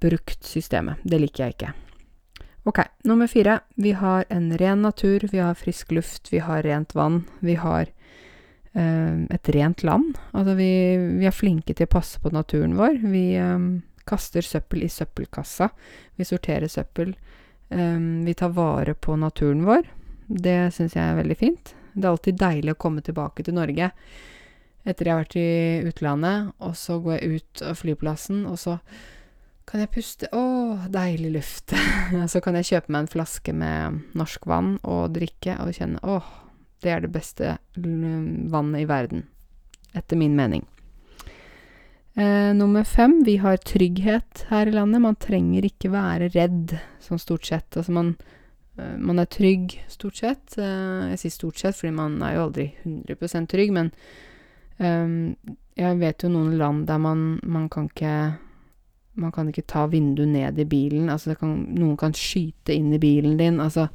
brukt 0.00 0.44
systemet. 0.44 1.00
Det 1.02 1.16
liker 1.20 1.46
jeg 1.46 1.56
ikke. 1.56 1.72
Ok, 2.64 2.78
nummer 3.04 3.26
fire. 3.26 3.60
Vi 3.74 3.92
har 3.92 4.24
en 4.28 4.58
ren 4.58 4.82
natur, 4.82 5.28
vi 5.32 5.38
har 5.38 5.54
frisk 5.54 5.90
luft, 5.90 6.32
vi 6.32 6.38
har 6.38 6.62
rent 6.62 6.94
vann. 6.94 7.24
Vi 7.38 7.54
har 7.54 7.86
eh, 8.72 9.22
et 9.30 9.48
rent 9.48 9.82
land. 9.82 10.18
Altså, 10.32 10.54
vi, 10.54 10.96
vi, 11.20 11.26
er 11.26 11.32
flinke 11.32 11.74
til 11.74 11.88
å 11.88 11.94
passe 11.94 12.20
på 12.20 12.32
naturen 12.34 12.76
vår. 12.76 13.00
Vi 13.08 13.24
eh, 13.40 13.58
kaster 14.04 14.44
søppel 14.44 14.84
i 14.84 14.92
søppelkassa. 14.92 15.70
Vi 16.20 16.26
sorterer 16.28 16.68
søppel. 16.68 17.14
Eh, 17.72 18.00
vi 18.26 18.34
tar 18.36 18.52
vare 18.52 18.94
på 18.94 19.16
naturen 19.16 19.64
vår. 19.64 19.88
Det 20.28 20.58
syns 20.76 20.98
jeg 20.98 21.04
er 21.06 21.22
veldig 21.22 21.38
fint. 21.40 21.72
Det 21.94 22.04
er 22.04 22.12
alltid 22.12 22.42
deilig 22.42 22.76
å 22.76 22.82
komme 22.84 23.00
tilbake 23.00 23.46
til 23.46 23.56
Norge 23.56 23.88
etter 24.88 25.06
jeg 25.06 25.12
har 25.12 25.24
vært 25.24 25.36
i 25.36 25.88
utlandet, 25.90 26.52
og 26.64 26.76
så 26.78 26.98
går 27.04 27.18
jeg 27.18 27.40
ut 27.40 27.64
av 27.68 27.80
flyplassen, 27.80 28.44
og 28.48 28.56
så 28.60 28.78
kan 29.68 29.82
jeg 29.84 29.92
puste 29.94 30.30
Å, 30.34 30.40
deilig 30.92 31.32
luft. 31.34 31.74
så 32.32 32.42
kan 32.44 32.58
jeg 32.58 32.68
kjøpe 32.70 32.92
meg 32.92 33.04
en 33.04 33.12
flaske 33.14 33.54
med 33.56 34.00
norsk 34.18 34.48
vann 34.50 34.74
og 34.82 35.14
drikke 35.16 35.58
og 35.62 35.74
kjenne 35.76 36.02
åh, 36.02 36.26
det 36.80 36.92
er 36.94 37.04
det 37.04 37.12
beste 37.14 37.56
vannet 37.76 38.84
i 38.84 38.88
verden. 38.88 39.24
Etter 39.96 40.16
min 40.16 40.36
mening. 40.38 40.64
Eh, 42.14 42.50
nummer 42.56 42.84
fem, 42.86 43.20
vi 43.26 43.36
har 43.42 43.60
trygghet 43.62 44.46
her 44.50 44.70
i 44.70 44.74
landet. 44.74 45.02
Man 45.02 45.18
trenger 45.20 45.66
ikke 45.66 45.92
være 45.92 46.30
redd, 46.34 46.76
sånn 47.02 47.20
stort 47.22 47.48
sett. 47.48 47.76
Altså 47.76 47.94
man 47.94 48.14
Eh, 48.80 48.98
man 48.98 49.18
er 49.18 49.28
trygg, 49.30 49.78
stort 49.88 50.20
sett. 50.20 50.58
Eh, 50.58 51.10
jeg 51.12 51.22
sier 51.22 51.34
stort 51.34 51.60
sett, 51.60 51.78
fordi 51.78 51.94
man 51.96 52.20
er 52.24 52.36
jo 52.36 52.44
aldri 52.48 52.68
100% 52.84 53.50
trygg, 53.50 53.72
men 53.76 53.90
eh, 54.78 55.56
jeg 55.80 56.00
vet 56.00 56.24
jo 56.24 56.32
noen 56.32 56.56
land 56.60 56.86
der 56.90 57.00
man, 57.02 57.40
man 57.42 57.68
kan 57.72 57.90
ikke 57.90 58.14
Man 59.18 59.32
kan 59.32 59.48
ikke 59.50 59.66
ta 59.66 59.86
vinduet 59.90 60.28
ned 60.30 60.58
i 60.58 60.66
bilen. 60.68 61.08
Altså, 61.10 61.34
kan, 61.38 61.54
noen 61.74 61.96
kan 61.98 62.14
skyte 62.16 62.74
inn 62.74 62.92
i 62.94 63.00
bilen 63.02 63.36
din. 63.40 63.58
Altså, 63.60 63.88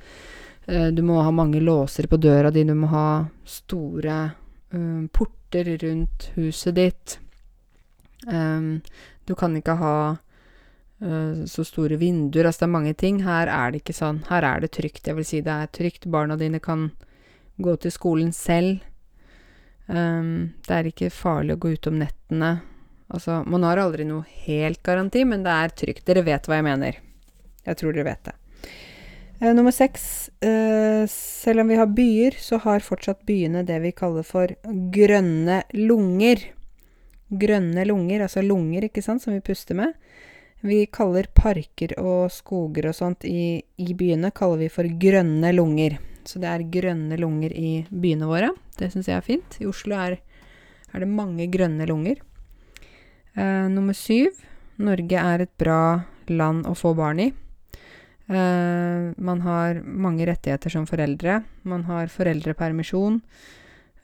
uh, 0.67 0.89
du 0.91 1.01
må 1.07 1.21
ha 1.23 1.31
mange 1.31 1.61
låser 1.63 2.09
på 2.11 2.19
døra 2.21 2.51
di, 2.51 2.65
du 2.67 2.75
må 2.75 2.91
ha 2.91 3.07
store 3.47 4.19
um, 4.75 5.07
porter 5.07 5.71
rundt 5.81 6.29
huset 6.35 6.75
ditt. 6.75 7.17
Um, 8.27 8.81
du 9.25 9.35
kan 9.39 9.55
ikke 9.57 9.77
ha 9.79 9.95
uh, 10.11 11.45
så 11.47 11.65
store 11.65 11.99
vinduer. 12.01 12.45
Altså, 12.45 12.65
det 12.65 12.69
er 12.69 12.75
mange 12.75 12.93
ting. 12.93 13.23
Her 13.25 13.51
er 13.51 13.71
det 13.71 13.83
ikke 13.83 13.97
sånn. 13.97 14.23
Her 14.29 14.45
er 14.51 14.65
det 14.65 14.73
trygt. 14.75 15.07
Jeg 15.07 15.17
vil 15.17 15.27
si 15.27 15.41
det 15.45 15.55
er 15.55 15.71
trygt. 15.71 16.11
Barna 16.11 16.37
dine 16.39 16.59
kan 16.59 16.91
gå 17.57 17.75
til 17.79 17.93
skolen 17.93 18.35
selv. 18.35 18.83
Um, 19.87 20.55
det 20.65 20.75
er 20.75 20.89
ikke 20.89 21.13
farlig 21.13 21.55
å 21.55 21.61
gå 21.61 21.75
ut 21.75 21.91
om 21.91 22.01
nettene. 22.01 22.55
Altså, 23.15 23.39
man 23.47 23.63
har 23.63 23.79
aldri 23.79 24.05
noe 24.07 24.25
helt 24.45 24.81
garanti, 24.83 25.23
men 25.27 25.45
det 25.45 25.53
er 25.53 25.75
trygt. 25.83 26.03
Dere 26.07 26.25
vet 26.27 26.49
hva 26.49 26.59
jeg 26.59 26.67
mener. 26.67 26.97
Jeg 27.65 27.79
tror 27.79 27.95
dere 27.95 28.09
vet 28.09 28.27
det. 28.27 28.35
Uh, 29.39 29.51
nummer 29.55 29.73
seks. 29.75 30.29
Uh, 30.43 31.07
selv 31.11 31.63
om 31.63 31.71
vi 31.71 31.79
har 31.79 31.91
byer, 31.95 32.35
så 32.39 32.59
har 32.65 32.83
fortsatt 32.83 33.23
byene 33.27 33.63
det 33.67 33.79
vi 33.83 33.93
kaller 33.95 34.27
for 34.27 34.51
grønne 34.93 35.61
lunger. 35.77 36.43
Grønne 37.31 37.87
lunger, 37.87 38.27
altså 38.27 38.43
lunger, 38.45 38.89
ikke 38.89 39.03
sant, 39.03 39.23
som 39.23 39.33
vi 39.35 39.43
puster 39.43 39.79
med. 39.79 39.95
Vi 40.65 40.85
kaller 40.91 41.27
parker 41.35 41.93
og 42.01 42.31
skoger 42.33 42.89
og 42.89 42.95
sånt 42.97 43.25
i, 43.27 43.61
i 43.61 43.93
byene 43.97 44.31
kaller 44.35 44.65
vi 44.65 44.69
for 44.73 44.87
grønne 45.01 45.51
lunger. 45.53 45.99
Så 46.25 46.41
det 46.41 46.49
er 46.49 46.69
grønne 46.73 47.17
lunger 47.21 47.53
i 47.53 47.83
byene 47.89 48.27
våre. 48.29 48.49
Det 48.79 48.89
syns 48.91 49.11
jeg 49.11 49.19
er 49.19 49.25
fint. 49.25 49.59
I 49.61 49.67
Oslo 49.69 49.97
er, 49.99 50.17
er 50.91 51.03
det 51.03 51.11
mange 51.11 51.45
grønne 51.53 51.85
lunger. 51.89 52.23
Eh, 53.35 53.67
nummer 53.69 53.93
syv. 53.93 54.31
Norge 54.77 55.19
er 55.19 55.43
et 55.43 55.57
bra 55.59 56.05
land 56.27 56.67
å 56.67 56.75
få 56.75 56.93
barn 56.97 57.19
i. 57.19 57.33
Eh, 58.27 59.11
man 59.17 59.41
har 59.45 59.81
mange 59.85 60.25
rettigheter 60.25 60.71
som 60.71 60.87
foreldre. 60.89 61.43
Man 61.63 61.85
har 61.89 62.07
foreldrepermisjon. 62.07 63.21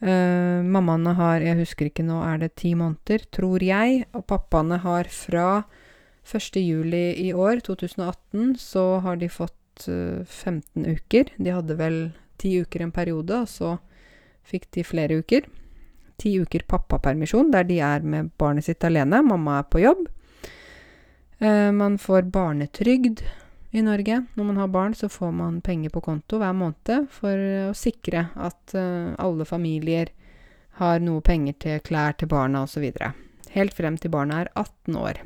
Eh, 0.02 0.62
mammaene 0.66 1.14
har, 1.18 1.42
jeg 1.46 1.60
husker 1.62 1.90
ikke 1.90 2.06
nå, 2.06 2.22
er 2.26 2.42
det 2.42 2.56
ti 2.58 2.74
måneder, 2.78 3.26
tror 3.34 3.64
jeg. 3.64 4.06
Og 4.18 4.26
pappaene 4.30 4.80
har 4.82 5.10
fra 5.10 5.64
1. 6.26 6.62
juli 6.62 7.06
i 7.22 7.32
år, 7.34 7.62
2018, 7.66 8.56
så 8.58 9.02
har 9.02 9.18
de 9.18 9.30
fått 9.30 9.88
uh, 9.88 10.22
eh, 10.22 10.26
15 10.26 10.86
uker. 10.86 11.34
De 11.38 11.54
hadde 11.54 11.78
vel 11.78 11.98
ti 12.42 12.56
uker 12.62 12.86
en 12.86 12.94
periode, 12.94 13.44
og 13.44 13.50
så 13.50 13.78
fikk 14.46 14.70
de 14.74 14.86
flere 14.86 15.22
uker. 15.22 15.46
10 16.22 16.46
uker 16.46 16.66
pappapermisjon, 16.70 17.52
der 17.54 17.68
de 17.68 17.80
er 17.84 18.06
med 18.06 18.32
barnet 18.40 18.68
sitt 18.68 18.84
alene. 18.88 19.24
Mamma 19.26 19.60
er 19.60 19.70
på 19.70 19.82
jobb. 19.82 20.06
Uh, 21.42 21.72
man 21.74 21.98
får 22.02 22.30
barnetrygd 22.34 23.24
i 23.72 23.82
Norge. 23.82 24.22
Når 24.34 24.50
man 24.52 24.62
har 24.62 24.68
barn, 24.68 24.96
så 24.96 25.10
får 25.10 25.32
man 25.32 25.62
penger 25.66 25.90
på 25.90 26.04
konto 26.06 26.38
hver 26.42 26.54
måned 26.54 27.10
for 27.12 27.46
å 27.72 27.76
sikre 27.78 28.28
at 28.36 28.76
uh, 28.78 29.18
alle 29.18 29.48
familier 29.50 30.14
har 30.82 31.02
noe 31.04 31.22
penger 31.26 31.58
til 31.60 31.84
klær 31.84 32.16
til 32.18 32.30
barna 32.32 32.64
osv. 32.66 32.88
Helt 33.52 33.76
frem 33.76 33.98
til 34.00 34.14
barna 34.14 34.44
er 34.44 34.52
18 34.56 34.98
år. 34.98 35.22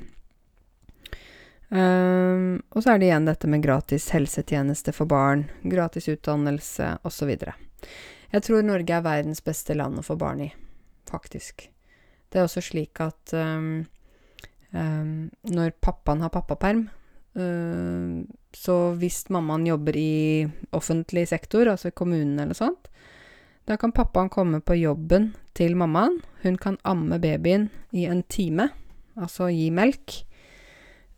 Um, 1.70 2.62
og 2.70 2.84
så 2.84 2.94
er 2.94 3.00
det 3.02 3.08
igjen 3.10 3.26
dette 3.26 3.50
med 3.50 3.64
gratis 3.64 4.12
helsetjeneste 4.14 4.94
for 4.94 5.10
barn, 5.10 5.48
gratis 5.64 6.08
utdannelse 6.12 6.92
osv. 7.04 7.32
Jeg 7.36 8.46
tror 8.46 8.66
Norge 8.66 8.94
er 8.94 9.06
verdens 9.06 9.42
beste 9.44 9.76
land 9.78 10.00
å 10.00 10.06
få 10.06 10.18
barn 10.20 10.44
i, 10.46 10.52
faktisk. 11.12 11.68
Det 12.30 12.40
er 12.40 12.48
også 12.48 12.64
slik 12.66 13.00
at 13.04 13.34
um, 13.38 13.86
um, 14.74 15.30
når 15.48 15.76
pappaen 15.82 16.24
har 16.26 16.34
pappaperm, 16.34 16.88
uh, 17.40 18.24
så 18.56 18.76
hvis 19.00 19.26
mammaen 19.34 19.68
jobber 19.68 19.98
i 20.00 20.46
offentlig 20.76 21.28
sektor, 21.32 21.70
altså 21.72 21.92
i 21.92 21.96
kommunen 21.96 22.40
eller 22.40 22.58
sånt, 22.58 22.90
da 23.66 23.78
kan 23.82 23.94
pappaen 23.96 24.30
komme 24.30 24.60
på 24.62 24.78
jobben 24.78 25.32
til 25.58 25.78
mammaen. 25.80 26.20
Hun 26.44 26.58
kan 26.62 26.78
amme 26.86 27.18
babyen 27.20 27.70
i 27.96 28.06
en 28.06 28.22
time, 28.30 28.70
altså 29.18 29.50
gi 29.50 29.72
melk. 29.74 30.22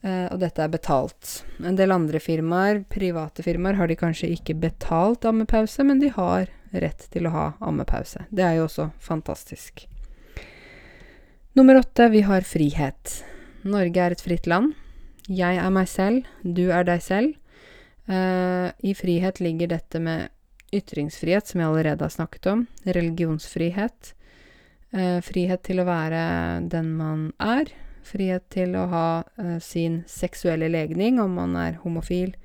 Uh, 0.06 0.30
og 0.30 0.38
dette 0.40 0.62
er 0.62 0.72
betalt. 0.72 1.42
En 1.66 1.76
del 1.76 1.92
andre 1.92 2.22
firmaer, 2.22 2.84
private 2.88 3.44
firmaer, 3.44 3.80
har 3.80 3.90
de 3.90 3.98
kanskje 4.00 4.30
ikke 4.38 4.56
betalt 4.62 5.26
ammepause, 5.26 5.84
men 5.84 6.00
de 6.00 6.14
har 6.14 6.54
rett 6.72 7.08
til 7.14 7.28
å 7.28 7.34
ha 7.34 7.46
ammepause. 7.64 8.26
Det 8.30 8.46
er 8.46 8.58
jo 8.60 8.68
også 8.68 8.90
fantastisk. 9.04 9.88
Nummer 11.58 11.80
åtte, 11.80 12.10
vi 12.14 12.22
har 12.28 12.46
frihet. 12.46 13.22
Norge 13.68 14.04
er 14.04 14.14
et 14.14 14.24
fritt 14.24 14.48
land. 14.48 14.76
Jeg 15.28 15.58
er 15.60 15.72
meg 15.74 15.90
selv, 15.92 16.28
du 16.44 16.70
er 16.72 16.86
deg 16.88 17.02
selv. 17.04 17.34
Uh, 18.08 18.72
I 18.80 18.94
frihet 18.96 19.42
ligger 19.44 19.74
dette 19.74 20.00
med 20.00 20.30
ytringsfrihet, 20.76 21.50
som 21.50 21.62
jeg 21.62 21.72
allerede 21.72 22.06
har 22.06 22.14
snakket 22.14 22.48
om. 22.52 22.64
Religionsfrihet. 22.86 24.14
Uh, 24.94 25.20
frihet 25.26 25.66
til 25.68 25.82
å 25.82 25.88
være 25.88 26.22
den 26.72 26.94
man 26.96 27.30
er 27.44 27.74
Frihet 28.08 28.46
til 28.54 28.76
å 28.80 28.86
ha 28.92 29.08
uh, 29.20 29.58
sin 29.60 30.02
seksuelle 30.08 30.70
legning, 30.72 31.20
om 31.20 31.34
man 31.36 31.58
er 31.60 31.80
homofil, 31.82 32.36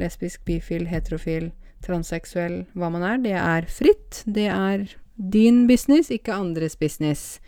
lesbisk, 0.00 0.44
bifil, 0.48 0.86
heterofil, 0.88 1.50
transseksuell, 1.84 2.64
hva 2.76 2.90
man 2.92 3.04
er. 3.06 3.22
Det 3.22 3.36
er 3.36 3.68
fritt. 3.70 4.22
Det 4.26 4.48
er 4.52 4.86
din 5.16 5.66
business, 5.68 6.10
ikke 6.12 6.36
andres 6.36 6.76
business. 6.80 7.40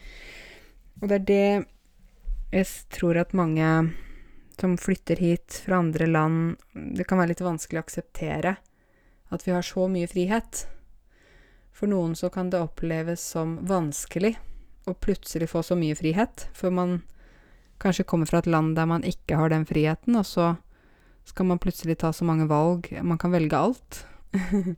Og 1.00 1.08
det 1.10 1.20
er 1.20 1.28
det 1.28 1.68
jeg 2.52 2.68
tror 2.92 3.16
at 3.16 3.32
mange 3.36 3.68
som 4.60 4.76
flytter 4.78 5.18
hit 5.18 5.56
fra 5.64 5.80
andre 5.80 6.06
land 6.06 6.58
Det 6.70 7.06
kan 7.08 7.18
være 7.18 7.32
litt 7.32 7.40
vanskelig 7.42 7.80
å 7.80 7.82
akseptere 7.86 8.52
at 9.32 9.46
vi 9.46 9.54
har 9.54 9.64
så 9.64 9.88
mye 9.88 10.06
frihet. 10.06 10.66
For 11.72 11.88
noen 11.88 12.12
så 12.14 12.28
kan 12.30 12.50
det 12.52 12.60
oppleves 12.60 13.24
som 13.32 13.56
vanskelig 13.66 14.36
å 14.86 14.92
plutselig 14.94 15.48
få 15.50 15.62
så 15.64 15.78
mye 15.78 15.96
frihet, 15.96 16.48
for 16.52 16.74
man 16.74 17.00
kanskje 17.82 18.04
kommer 18.06 18.28
fra 18.28 18.42
et 18.42 18.50
land 18.50 18.76
der 18.76 18.86
man 18.90 19.06
ikke 19.08 19.38
har 19.40 19.50
den 19.50 19.64
friheten, 19.66 20.18
og 20.20 20.28
så 20.28 20.52
skal 21.24 21.48
man 21.48 21.62
plutselig 21.62 21.96
ta 22.02 22.12
så 22.12 22.26
mange 22.28 22.44
valg. 22.50 22.90
Man 23.02 23.18
kan 23.18 23.32
velge 23.32 23.56
alt. 23.56 24.02
Um, 24.32 24.76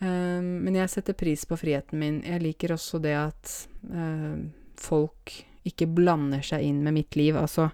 men 0.64 0.76
jeg 0.80 0.90
setter 0.92 1.16
pris 1.18 1.44
på 1.48 1.58
friheten 1.60 2.00
min. 2.00 2.20
Jeg 2.26 2.42
liker 2.42 2.74
også 2.76 3.00
det 3.02 3.14
at 3.18 3.54
uh, 3.92 4.36
folk 4.80 5.36
ikke 5.68 5.86
blander 5.94 6.42
seg 6.44 6.66
inn 6.66 6.82
med 6.84 6.96
mitt 6.98 7.16
liv. 7.18 7.38
Altså, 7.38 7.70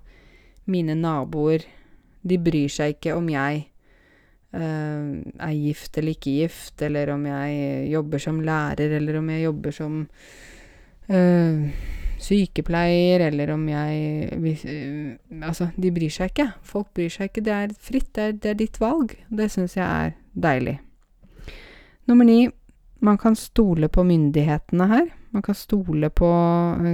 mine 0.69 0.97
naboer, 0.99 1.65
de 2.29 2.39
bryr 2.43 2.69
seg 2.73 2.97
ikke 2.97 3.17
om 3.17 3.29
jeg 3.33 3.63
uh, 4.53 5.13
er 5.25 5.55
gift 5.57 5.97
eller 5.97 6.17
ikke 6.17 6.37
gift, 6.43 6.83
eller 6.85 7.15
om 7.15 7.25
jeg 7.31 7.89
jobber 7.95 8.23
som 8.23 8.43
lærer, 8.45 8.99
eller 8.99 9.23
om 9.23 9.33
jeg 9.33 9.47
jobber 9.47 9.79
som 9.79 10.03
uh, 11.09 11.63
sykepleier, 12.19 13.23
eller 13.29 13.53
om 13.55 13.65
jeg 13.71 14.39
hvis, 14.43 14.65
Altså, 15.43 15.71
de 15.77 15.93
bryr 15.95 16.13
seg 16.13 16.33
ikke. 16.33 16.49
Folk 16.67 16.91
bryr 16.95 17.13
seg 17.13 17.31
ikke. 17.31 17.45
Det 17.47 17.55
er 17.55 17.75
fritt. 17.79 18.11
Det 18.15 18.25
er, 18.25 18.33
det 18.33 18.51
er 18.51 18.59
ditt 18.59 18.81
valg. 18.83 19.15
Det 19.31 19.51
syns 19.53 19.77
jeg 19.79 19.87
er 19.87 20.17
deilig. 20.35 20.79
Nummer 22.09 22.25
ni. 22.25 22.49
man 23.01 23.19
kan 23.19 23.37
stole 23.37 23.89
på 23.89 24.03
myndighetene 24.03 24.87
her. 24.89 25.07
Man 25.31 25.43
kan 25.43 25.55
stole 25.55 26.11
på 26.11 26.29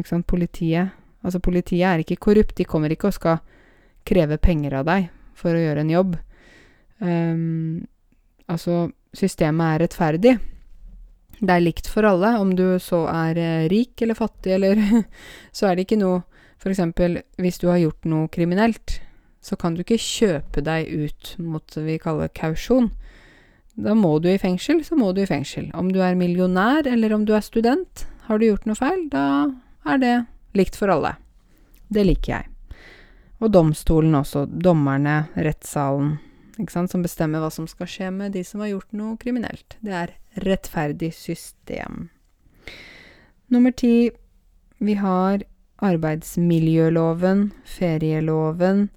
sant, 0.04 0.26
politiet. 0.26 0.90
Altså, 1.24 1.38
politiet 1.40 1.86
er 1.88 1.98
ikke 2.02 2.16
korrupt. 2.16 2.56
De 2.56 2.64
kommer 2.64 2.92
ikke 2.92 3.08
og 3.08 3.14
skal 3.14 3.38
kreve 4.04 4.36
penger 4.36 4.74
av 4.74 4.84
deg 4.84 5.08
for 5.34 5.54
å 5.54 5.62
gjøre 5.62 5.80
en 5.80 5.90
jobb. 5.90 6.16
Um, 7.00 7.86
altså, 8.46 8.90
systemet 9.16 9.64
er 9.64 9.84
rettferdig. 9.86 10.34
Det 11.41 11.51
er 11.51 11.64
likt 11.64 11.89
for 11.91 12.07
alle, 12.07 12.35
om 12.41 12.55
du 12.57 12.78
så 12.82 13.05
er 13.11 13.39
eh, 13.41 13.66
rik 13.72 14.03
eller 14.05 14.18
fattig 14.18 14.55
eller 14.57 14.80
Så 15.57 15.68
er 15.68 15.76
det 15.76 15.87
ikke 15.87 16.01
noe 16.01 16.22
For 16.62 16.72
eksempel, 16.72 17.18
hvis 17.37 17.59
du 17.61 17.66
har 17.68 17.82
gjort 17.82 18.07
noe 18.09 18.28
kriminelt, 18.32 19.01
så 19.45 19.59
kan 19.61 19.74
du 19.74 19.82
ikke 19.82 20.01
kjøpe 20.01 20.62
deg 20.64 20.89
ut 20.89 21.35
mot 21.45 21.66
det 21.74 21.82
vi 21.85 21.99
kaller 22.01 22.30
kausjon. 22.32 22.89
Da 23.76 23.93
må 23.99 24.14
du 24.22 24.30
i 24.30 24.39
fengsel, 24.41 24.80
så 24.87 24.97
må 24.97 25.11
du 25.12 25.20
i 25.20 25.28
fengsel. 25.28 25.66
Om 25.76 25.91
du 25.93 25.99
er 26.01 26.16
millionær 26.16 26.89
eller 26.89 27.12
om 27.12 27.26
du 27.28 27.35
er 27.37 27.45
student, 27.45 28.07
har 28.30 28.41
du 28.41 28.47
gjort 28.47 28.64
noe 28.64 28.78
feil, 28.78 29.03
da 29.12 29.26
er 29.85 30.01
det 30.01 30.14
likt 30.57 30.78
for 30.80 30.89
alle. 30.95 31.18
Det 31.93 32.07
liker 32.09 32.39
jeg. 32.39 32.49
Og 33.45 33.53
domstolen 33.53 34.16
også. 34.16 34.47
Dommerne, 34.49 35.26
rettssalen, 35.37 36.14
ikke 36.59 36.72
sant, 36.72 36.92
som 36.92 37.02
bestemmer 37.02 37.42
hva 37.42 37.50
som 37.50 37.66
skal 37.70 37.88
skje 37.90 38.11
med 38.14 38.34
de 38.36 38.44
som 38.46 38.62
har 38.62 38.70
gjort 38.74 38.92
noe 38.94 39.18
kriminelt. 39.20 39.76
Det 39.82 39.94
er 39.94 40.14
rettferdig 40.44 41.11
system. 41.16 42.09
Nummer 43.52 43.74
ti 43.74 44.11
vi 44.84 44.96
har 44.98 45.44
arbeidsmiljøloven, 45.84 47.48
ferieloven, 47.66 48.88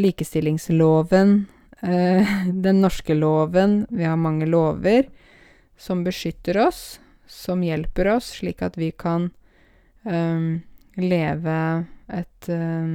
likestillingsloven, 0.00 1.34
eh, 1.82 2.34
den 2.66 2.80
norske 2.80 3.14
loven 3.14 3.86
Vi 3.90 4.04
har 4.04 4.16
mange 4.16 4.46
lover 4.46 5.08
som 5.76 6.04
beskytter 6.04 6.58
oss, 6.66 7.00
som 7.26 7.62
hjelper 7.62 8.16
oss, 8.16 8.34
slik 8.40 8.62
at 8.62 8.76
vi 8.76 8.90
kan 8.92 9.30
eh, 10.04 10.60
leve 11.00 11.60
et 12.08 12.48
eh, 12.48 12.88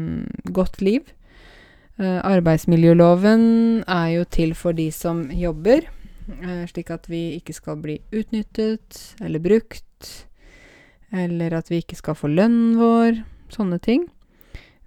godt 0.53 0.81
liv. 0.81 1.13
Uh, 1.95 2.19
arbeidsmiljøloven 2.27 3.43
er 3.87 4.07
jo 4.17 4.25
til 4.27 4.51
for 4.57 4.75
de 4.75 4.89
som 4.91 5.29
jobber, 5.31 5.85
uh, 6.27 6.65
slik 6.67 6.89
at 6.91 7.07
vi 7.07 7.37
ikke 7.37 7.55
skal 7.55 7.79
bli 7.79 8.01
utnyttet 8.11 9.15
eller 9.23 9.39
brukt, 9.39 10.09
eller 11.15 11.55
at 11.55 11.71
vi 11.71 11.79
ikke 11.79 11.95
skal 11.95 12.17
få 12.19 12.27
lønnen 12.33 12.75
vår, 12.81 13.21
sånne 13.53 13.79
ting. 13.79 14.09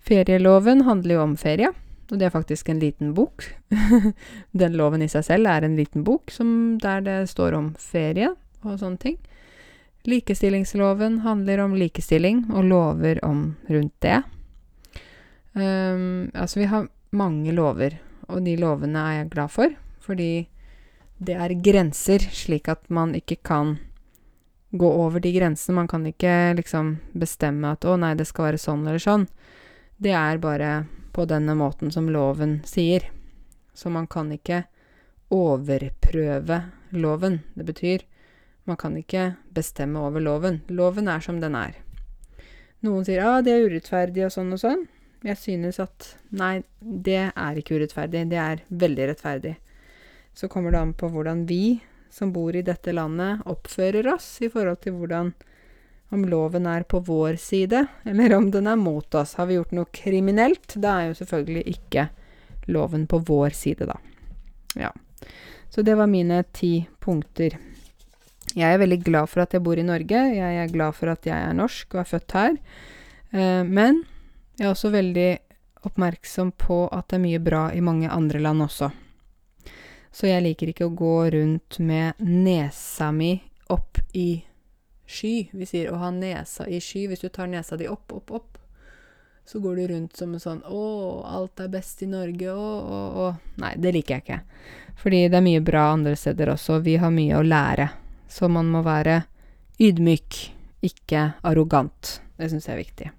Ferieloven 0.04 0.84
handler 0.84 1.16
jo 1.16 1.22
om 1.24 1.38
ferie, 1.40 1.70
og 2.12 2.20
det 2.20 2.28
er 2.28 2.34
faktisk 2.34 2.68
en 2.68 2.82
liten 2.82 3.14
bok. 3.16 3.46
Den 4.60 4.76
loven 4.76 5.04
i 5.04 5.08
seg 5.08 5.24
selv 5.24 5.48
er 5.48 5.64
en 5.64 5.76
liten 5.80 6.04
bok 6.04 6.32
der 6.82 7.00
det 7.04 7.18
står 7.32 7.56
om 7.56 7.72
ferie 7.80 8.34
og 8.64 8.78
sånne 8.80 9.00
ting. 9.00 9.16
Likestillingsloven 10.08 11.22
handler 11.24 11.64
om 11.64 11.74
likestilling 11.76 12.46
og 12.52 12.68
lover 12.68 13.18
om 13.24 13.56
rundt 13.68 13.96
det. 14.04 14.22
Um, 15.58 16.30
altså, 16.34 16.60
vi 16.60 16.68
har 16.70 16.86
mange 17.12 17.52
lover, 17.52 17.98
og 18.28 18.44
de 18.44 18.56
lovene 18.60 19.00
er 19.00 19.18
jeg 19.22 19.30
glad 19.32 19.52
for, 19.54 19.74
fordi 20.04 20.48
det 21.18 21.34
er 21.34 21.56
grenser, 21.64 22.22
slik 22.22 22.68
at 22.68 22.84
man 22.90 23.14
ikke 23.16 23.40
kan 23.42 23.78
gå 24.70 24.88
over 24.88 25.20
de 25.20 25.32
grensene. 25.32 25.74
Man 25.74 25.88
kan 25.88 26.06
ikke 26.06 26.54
liksom 26.58 26.98
bestemme 27.12 27.72
at 27.72 27.84
'å 27.84 27.98
nei, 27.98 28.14
det 28.14 28.26
skal 28.26 28.52
være 28.52 28.58
sånn 28.58 28.86
eller 28.86 28.98
sånn'. 29.02 29.28
Det 30.00 30.12
er 30.12 30.38
bare 30.38 30.86
på 31.12 31.26
denne 31.26 31.54
måten 31.54 31.90
som 31.90 32.08
loven 32.08 32.62
sier. 32.64 33.02
Så 33.74 33.90
man 33.90 34.06
kan 34.06 34.30
ikke 34.32 34.64
overprøve 35.30 36.70
loven. 36.92 37.40
Det 37.56 37.66
betyr 37.66 38.02
man 38.64 38.76
kan 38.76 38.96
ikke 38.96 39.36
bestemme 39.54 39.98
over 39.98 40.20
loven. 40.20 40.60
Loven 40.68 41.08
er 41.08 41.20
som 41.20 41.40
den 41.40 41.54
er. 41.54 41.74
Noen 42.84 43.04
sier 43.04 43.24
ah, 43.24 43.40
det 43.40 43.52
er 43.52 43.64
urettferdig 43.66 44.26
og 44.26 44.34
sånn 44.34 44.52
og 44.52 44.60
sånn. 44.60 44.86
Jeg 45.26 45.38
synes 45.40 45.80
at 45.82 46.12
nei, 46.30 46.60
det 46.78 47.32
er 47.32 47.58
ikke 47.58 47.78
urettferdig. 47.78 48.26
Det 48.30 48.38
er 48.38 48.62
veldig 48.68 49.08
rettferdig. 49.10 49.56
Så 50.34 50.50
kommer 50.50 50.74
det 50.74 50.82
an 50.82 50.94
på 50.94 51.10
hvordan 51.10 51.46
vi 51.48 51.80
som 52.10 52.32
bor 52.32 52.56
i 52.56 52.64
dette 52.64 52.92
landet, 52.94 53.42
oppfører 53.46 54.06
oss 54.14 54.38
i 54.42 54.48
forhold 54.50 54.80
til 54.84 54.96
hvordan 54.96 55.32
om 56.14 56.22
loven 56.24 56.66
er 56.70 56.86
på 56.88 57.02
vår 57.04 57.36
side, 57.36 57.82
eller 58.08 58.32
om 58.36 58.48
den 58.50 58.66
er 58.70 58.78
mot 58.80 59.14
oss. 59.18 59.34
Har 59.36 59.48
vi 59.50 59.58
gjort 59.58 59.74
noe 59.76 59.90
kriminelt, 59.92 60.78
da 60.80 60.94
er 61.00 61.10
jo 61.10 61.18
selvfølgelig 61.18 61.64
ikke 61.74 62.06
loven 62.72 63.04
på 63.08 63.20
vår 63.28 63.56
side, 63.56 63.88
da. 63.90 63.98
Ja. 64.78 64.92
Så 65.68 65.84
det 65.84 65.98
var 65.98 66.08
mine 66.08 66.40
ti 66.56 66.86
punkter. 67.04 67.58
Jeg 68.56 68.72
er 68.72 68.80
veldig 68.80 69.02
glad 69.04 69.28
for 69.28 69.44
at 69.44 69.52
jeg 69.52 69.64
bor 69.64 69.76
i 69.76 69.84
Norge. 69.84 70.22
Jeg 70.32 70.62
er 70.62 70.72
glad 70.72 70.96
for 70.96 71.12
at 71.12 71.26
jeg 71.28 71.36
er 71.36 71.56
norsk 71.56 71.92
og 71.92 72.00
er 72.00 72.08
født 72.08 72.36
her. 72.38 72.56
Eh, 73.36 73.64
men 73.68 74.00
jeg 74.58 74.66
er 74.66 74.72
også 74.72 74.90
veldig 74.90 75.28
oppmerksom 75.86 76.50
på 76.58 76.80
at 76.90 77.06
det 77.08 77.18
er 77.18 77.22
mye 77.22 77.40
bra 77.42 77.68
i 77.72 77.82
mange 77.84 78.10
andre 78.10 78.40
land 78.42 78.64
også. 78.64 78.90
Så 80.10 80.26
jeg 80.26 80.42
liker 80.42 80.72
ikke 80.72 80.88
å 80.88 80.94
gå 80.98 81.16
rundt 81.30 81.78
med 81.78 82.18
nesa 82.24 83.12
mi 83.14 83.36
opp 83.70 84.00
i 84.18 84.40
sky. 85.06 85.50
Vi 85.52 85.68
sier 85.68 85.92
å 85.92 86.00
ha 86.02 86.10
nesa 86.10 86.66
i 86.66 86.80
sky. 86.82 87.06
Hvis 87.06 87.22
du 87.22 87.28
tar 87.30 87.46
nesa 87.46 87.78
di 87.78 87.86
opp, 87.88 88.10
opp, 88.16 88.32
opp, 88.34 88.58
så 89.48 89.60
går 89.62 89.76
du 89.76 89.84
rundt 89.92 90.16
som 90.16 90.34
en 90.34 90.42
sånn 90.42 90.62
'Å, 90.64 90.82
alt 91.24 91.60
er 91.60 91.68
best 91.72 92.02
i 92.02 92.06
Norge', 92.10 92.50
å, 92.52 92.68
å, 92.82 92.98
å. 93.24 93.28
Nei, 93.62 93.74
det 93.76 93.94
liker 93.94 94.18
jeg 94.18 94.24
ikke. 94.24 94.40
Fordi 94.98 95.22
det 95.28 95.38
er 95.38 95.46
mye 95.46 95.62
bra 95.64 95.92
andre 95.92 96.16
steder 96.16 96.52
også. 96.52 96.82
Vi 96.82 96.96
har 96.96 97.14
mye 97.14 97.38
å 97.38 97.46
lære. 97.46 97.88
Så 98.28 98.48
man 98.50 98.68
må 98.68 98.82
være 98.82 99.22
ydmyk, 99.80 100.50
ikke 100.82 101.34
arrogant. 101.46 102.20
Det 102.36 102.50
syns 102.50 102.66
jeg 102.66 102.74
er 102.74 102.82
viktig. 102.82 103.17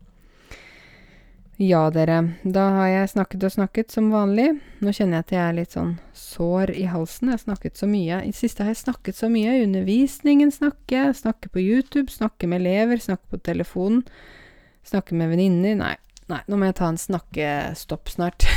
Ja, 1.60 1.90
dere. 1.92 2.22
Da 2.48 2.70
har 2.72 2.88
jeg 2.88 3.08
snakket 3.12 3.42
og 3.44 3.52
snakket 3.52 3.92
som 3.92 4.06
vanlig. 4.14 4.54
Nå 4.80 4.94
kjenner 4.96 5.18
jeg 5.20 5.26
at 5.26 5.32
jeg 5.34 5.42
er 5.44 5.56
litt 5.58 5.74
sånn 5.76 5.90
sår 6.16 6.72
i 6.72 6.86
halsen. 6.88 7.28
Jeg 7.28 7.36
har 7.36 7.42
snakket 7.42 7.82
så 7.82 7.90
mye. 7.92 8.22
I 8.24 8.32
det 8.32 8.38
siste 8.38 8.64
har 8.64 8.72
jeg 8.72 8.80
snakket 8.80 9.20
så 9.20 9.28
mye. 9.34 9.58
I 9.58 9.66
undervisningen 9.66 10.54
snakker 10.56 10.96
jeg. 10.96 11.18
Snakker 11.20 11.52
på 11.52 11.60
YouTube. 11.60 12.14
Snakker 12.16 12.48
med 12.48 12.62
elever. 12.62 13.04
Snakker 13.04 13.36
på 13.36 13.42
telefonen. 13.44 14.06
Snakker 14.88 15.20
med 15.20 15.34
venninner. 15.34 15.76
Nei, 15.84 15.92
nei, 16.32 16.40
nå 16.48 16.62
må 16.62 16.72
jeg 16.72 16.80
ta 16.80 16.94
en 16.94 17.02
snakkestopp 17.04 18.16
snart. 18.16 18.48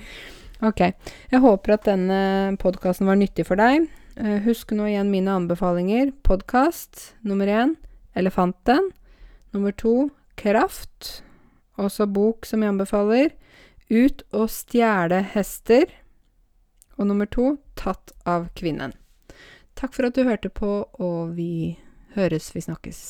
ok. 0.72 0.82
Jeg 1.28 1.44
håper 1.44 1.76
at 1.76 1.86
denne 1.92 2.56
podkasten 2.64 3.12
var 3.12 3.20
nyttig 3.20 3.44
for 3.52 3.60
deg. 3.60 3.92
Uh, 4.16 4.38
husk 4.48 4.72
nå 4.72 4.88
igjen 4.88 5.12
mine 5.12 5.36
anbefalinger. 5.36 6.16
Podkast 6.24 7.10
nummer 7.20 7.44
én 7.60 7.76
Elefanten. 8.16 8.88
Nummer 9.52 9.76
to 9.76 9.98
Kraft. 10.40 11.18
Også 11.78 12.08
bok 12.10 12.46
som 12.48 12.62
jeg 12.62 12.74
anbefaler. 12.74 13.32
Ut 13.88 14.24
og 14.34 14.50
stjele 14.52 15.22
hester. 15.34 15.86
Og 16.98 17.06
nummer 17.06 17.30
to 17.30 17.56
Tatt 17.78 18.12
av 18.26 18.48
kvinnen. 18.58 18.92
Takk 19.78 19.94
for 19.94 20.08
at 20.08 20.16
du 20.18 20.24
hørte 20.26 20.50
på, 20.50 20.82
og 20.98 21.36
vi 21.36 21.78
høres, 22.16 22.50
vi 22.56 22.64
snakkes. 22.64 23.00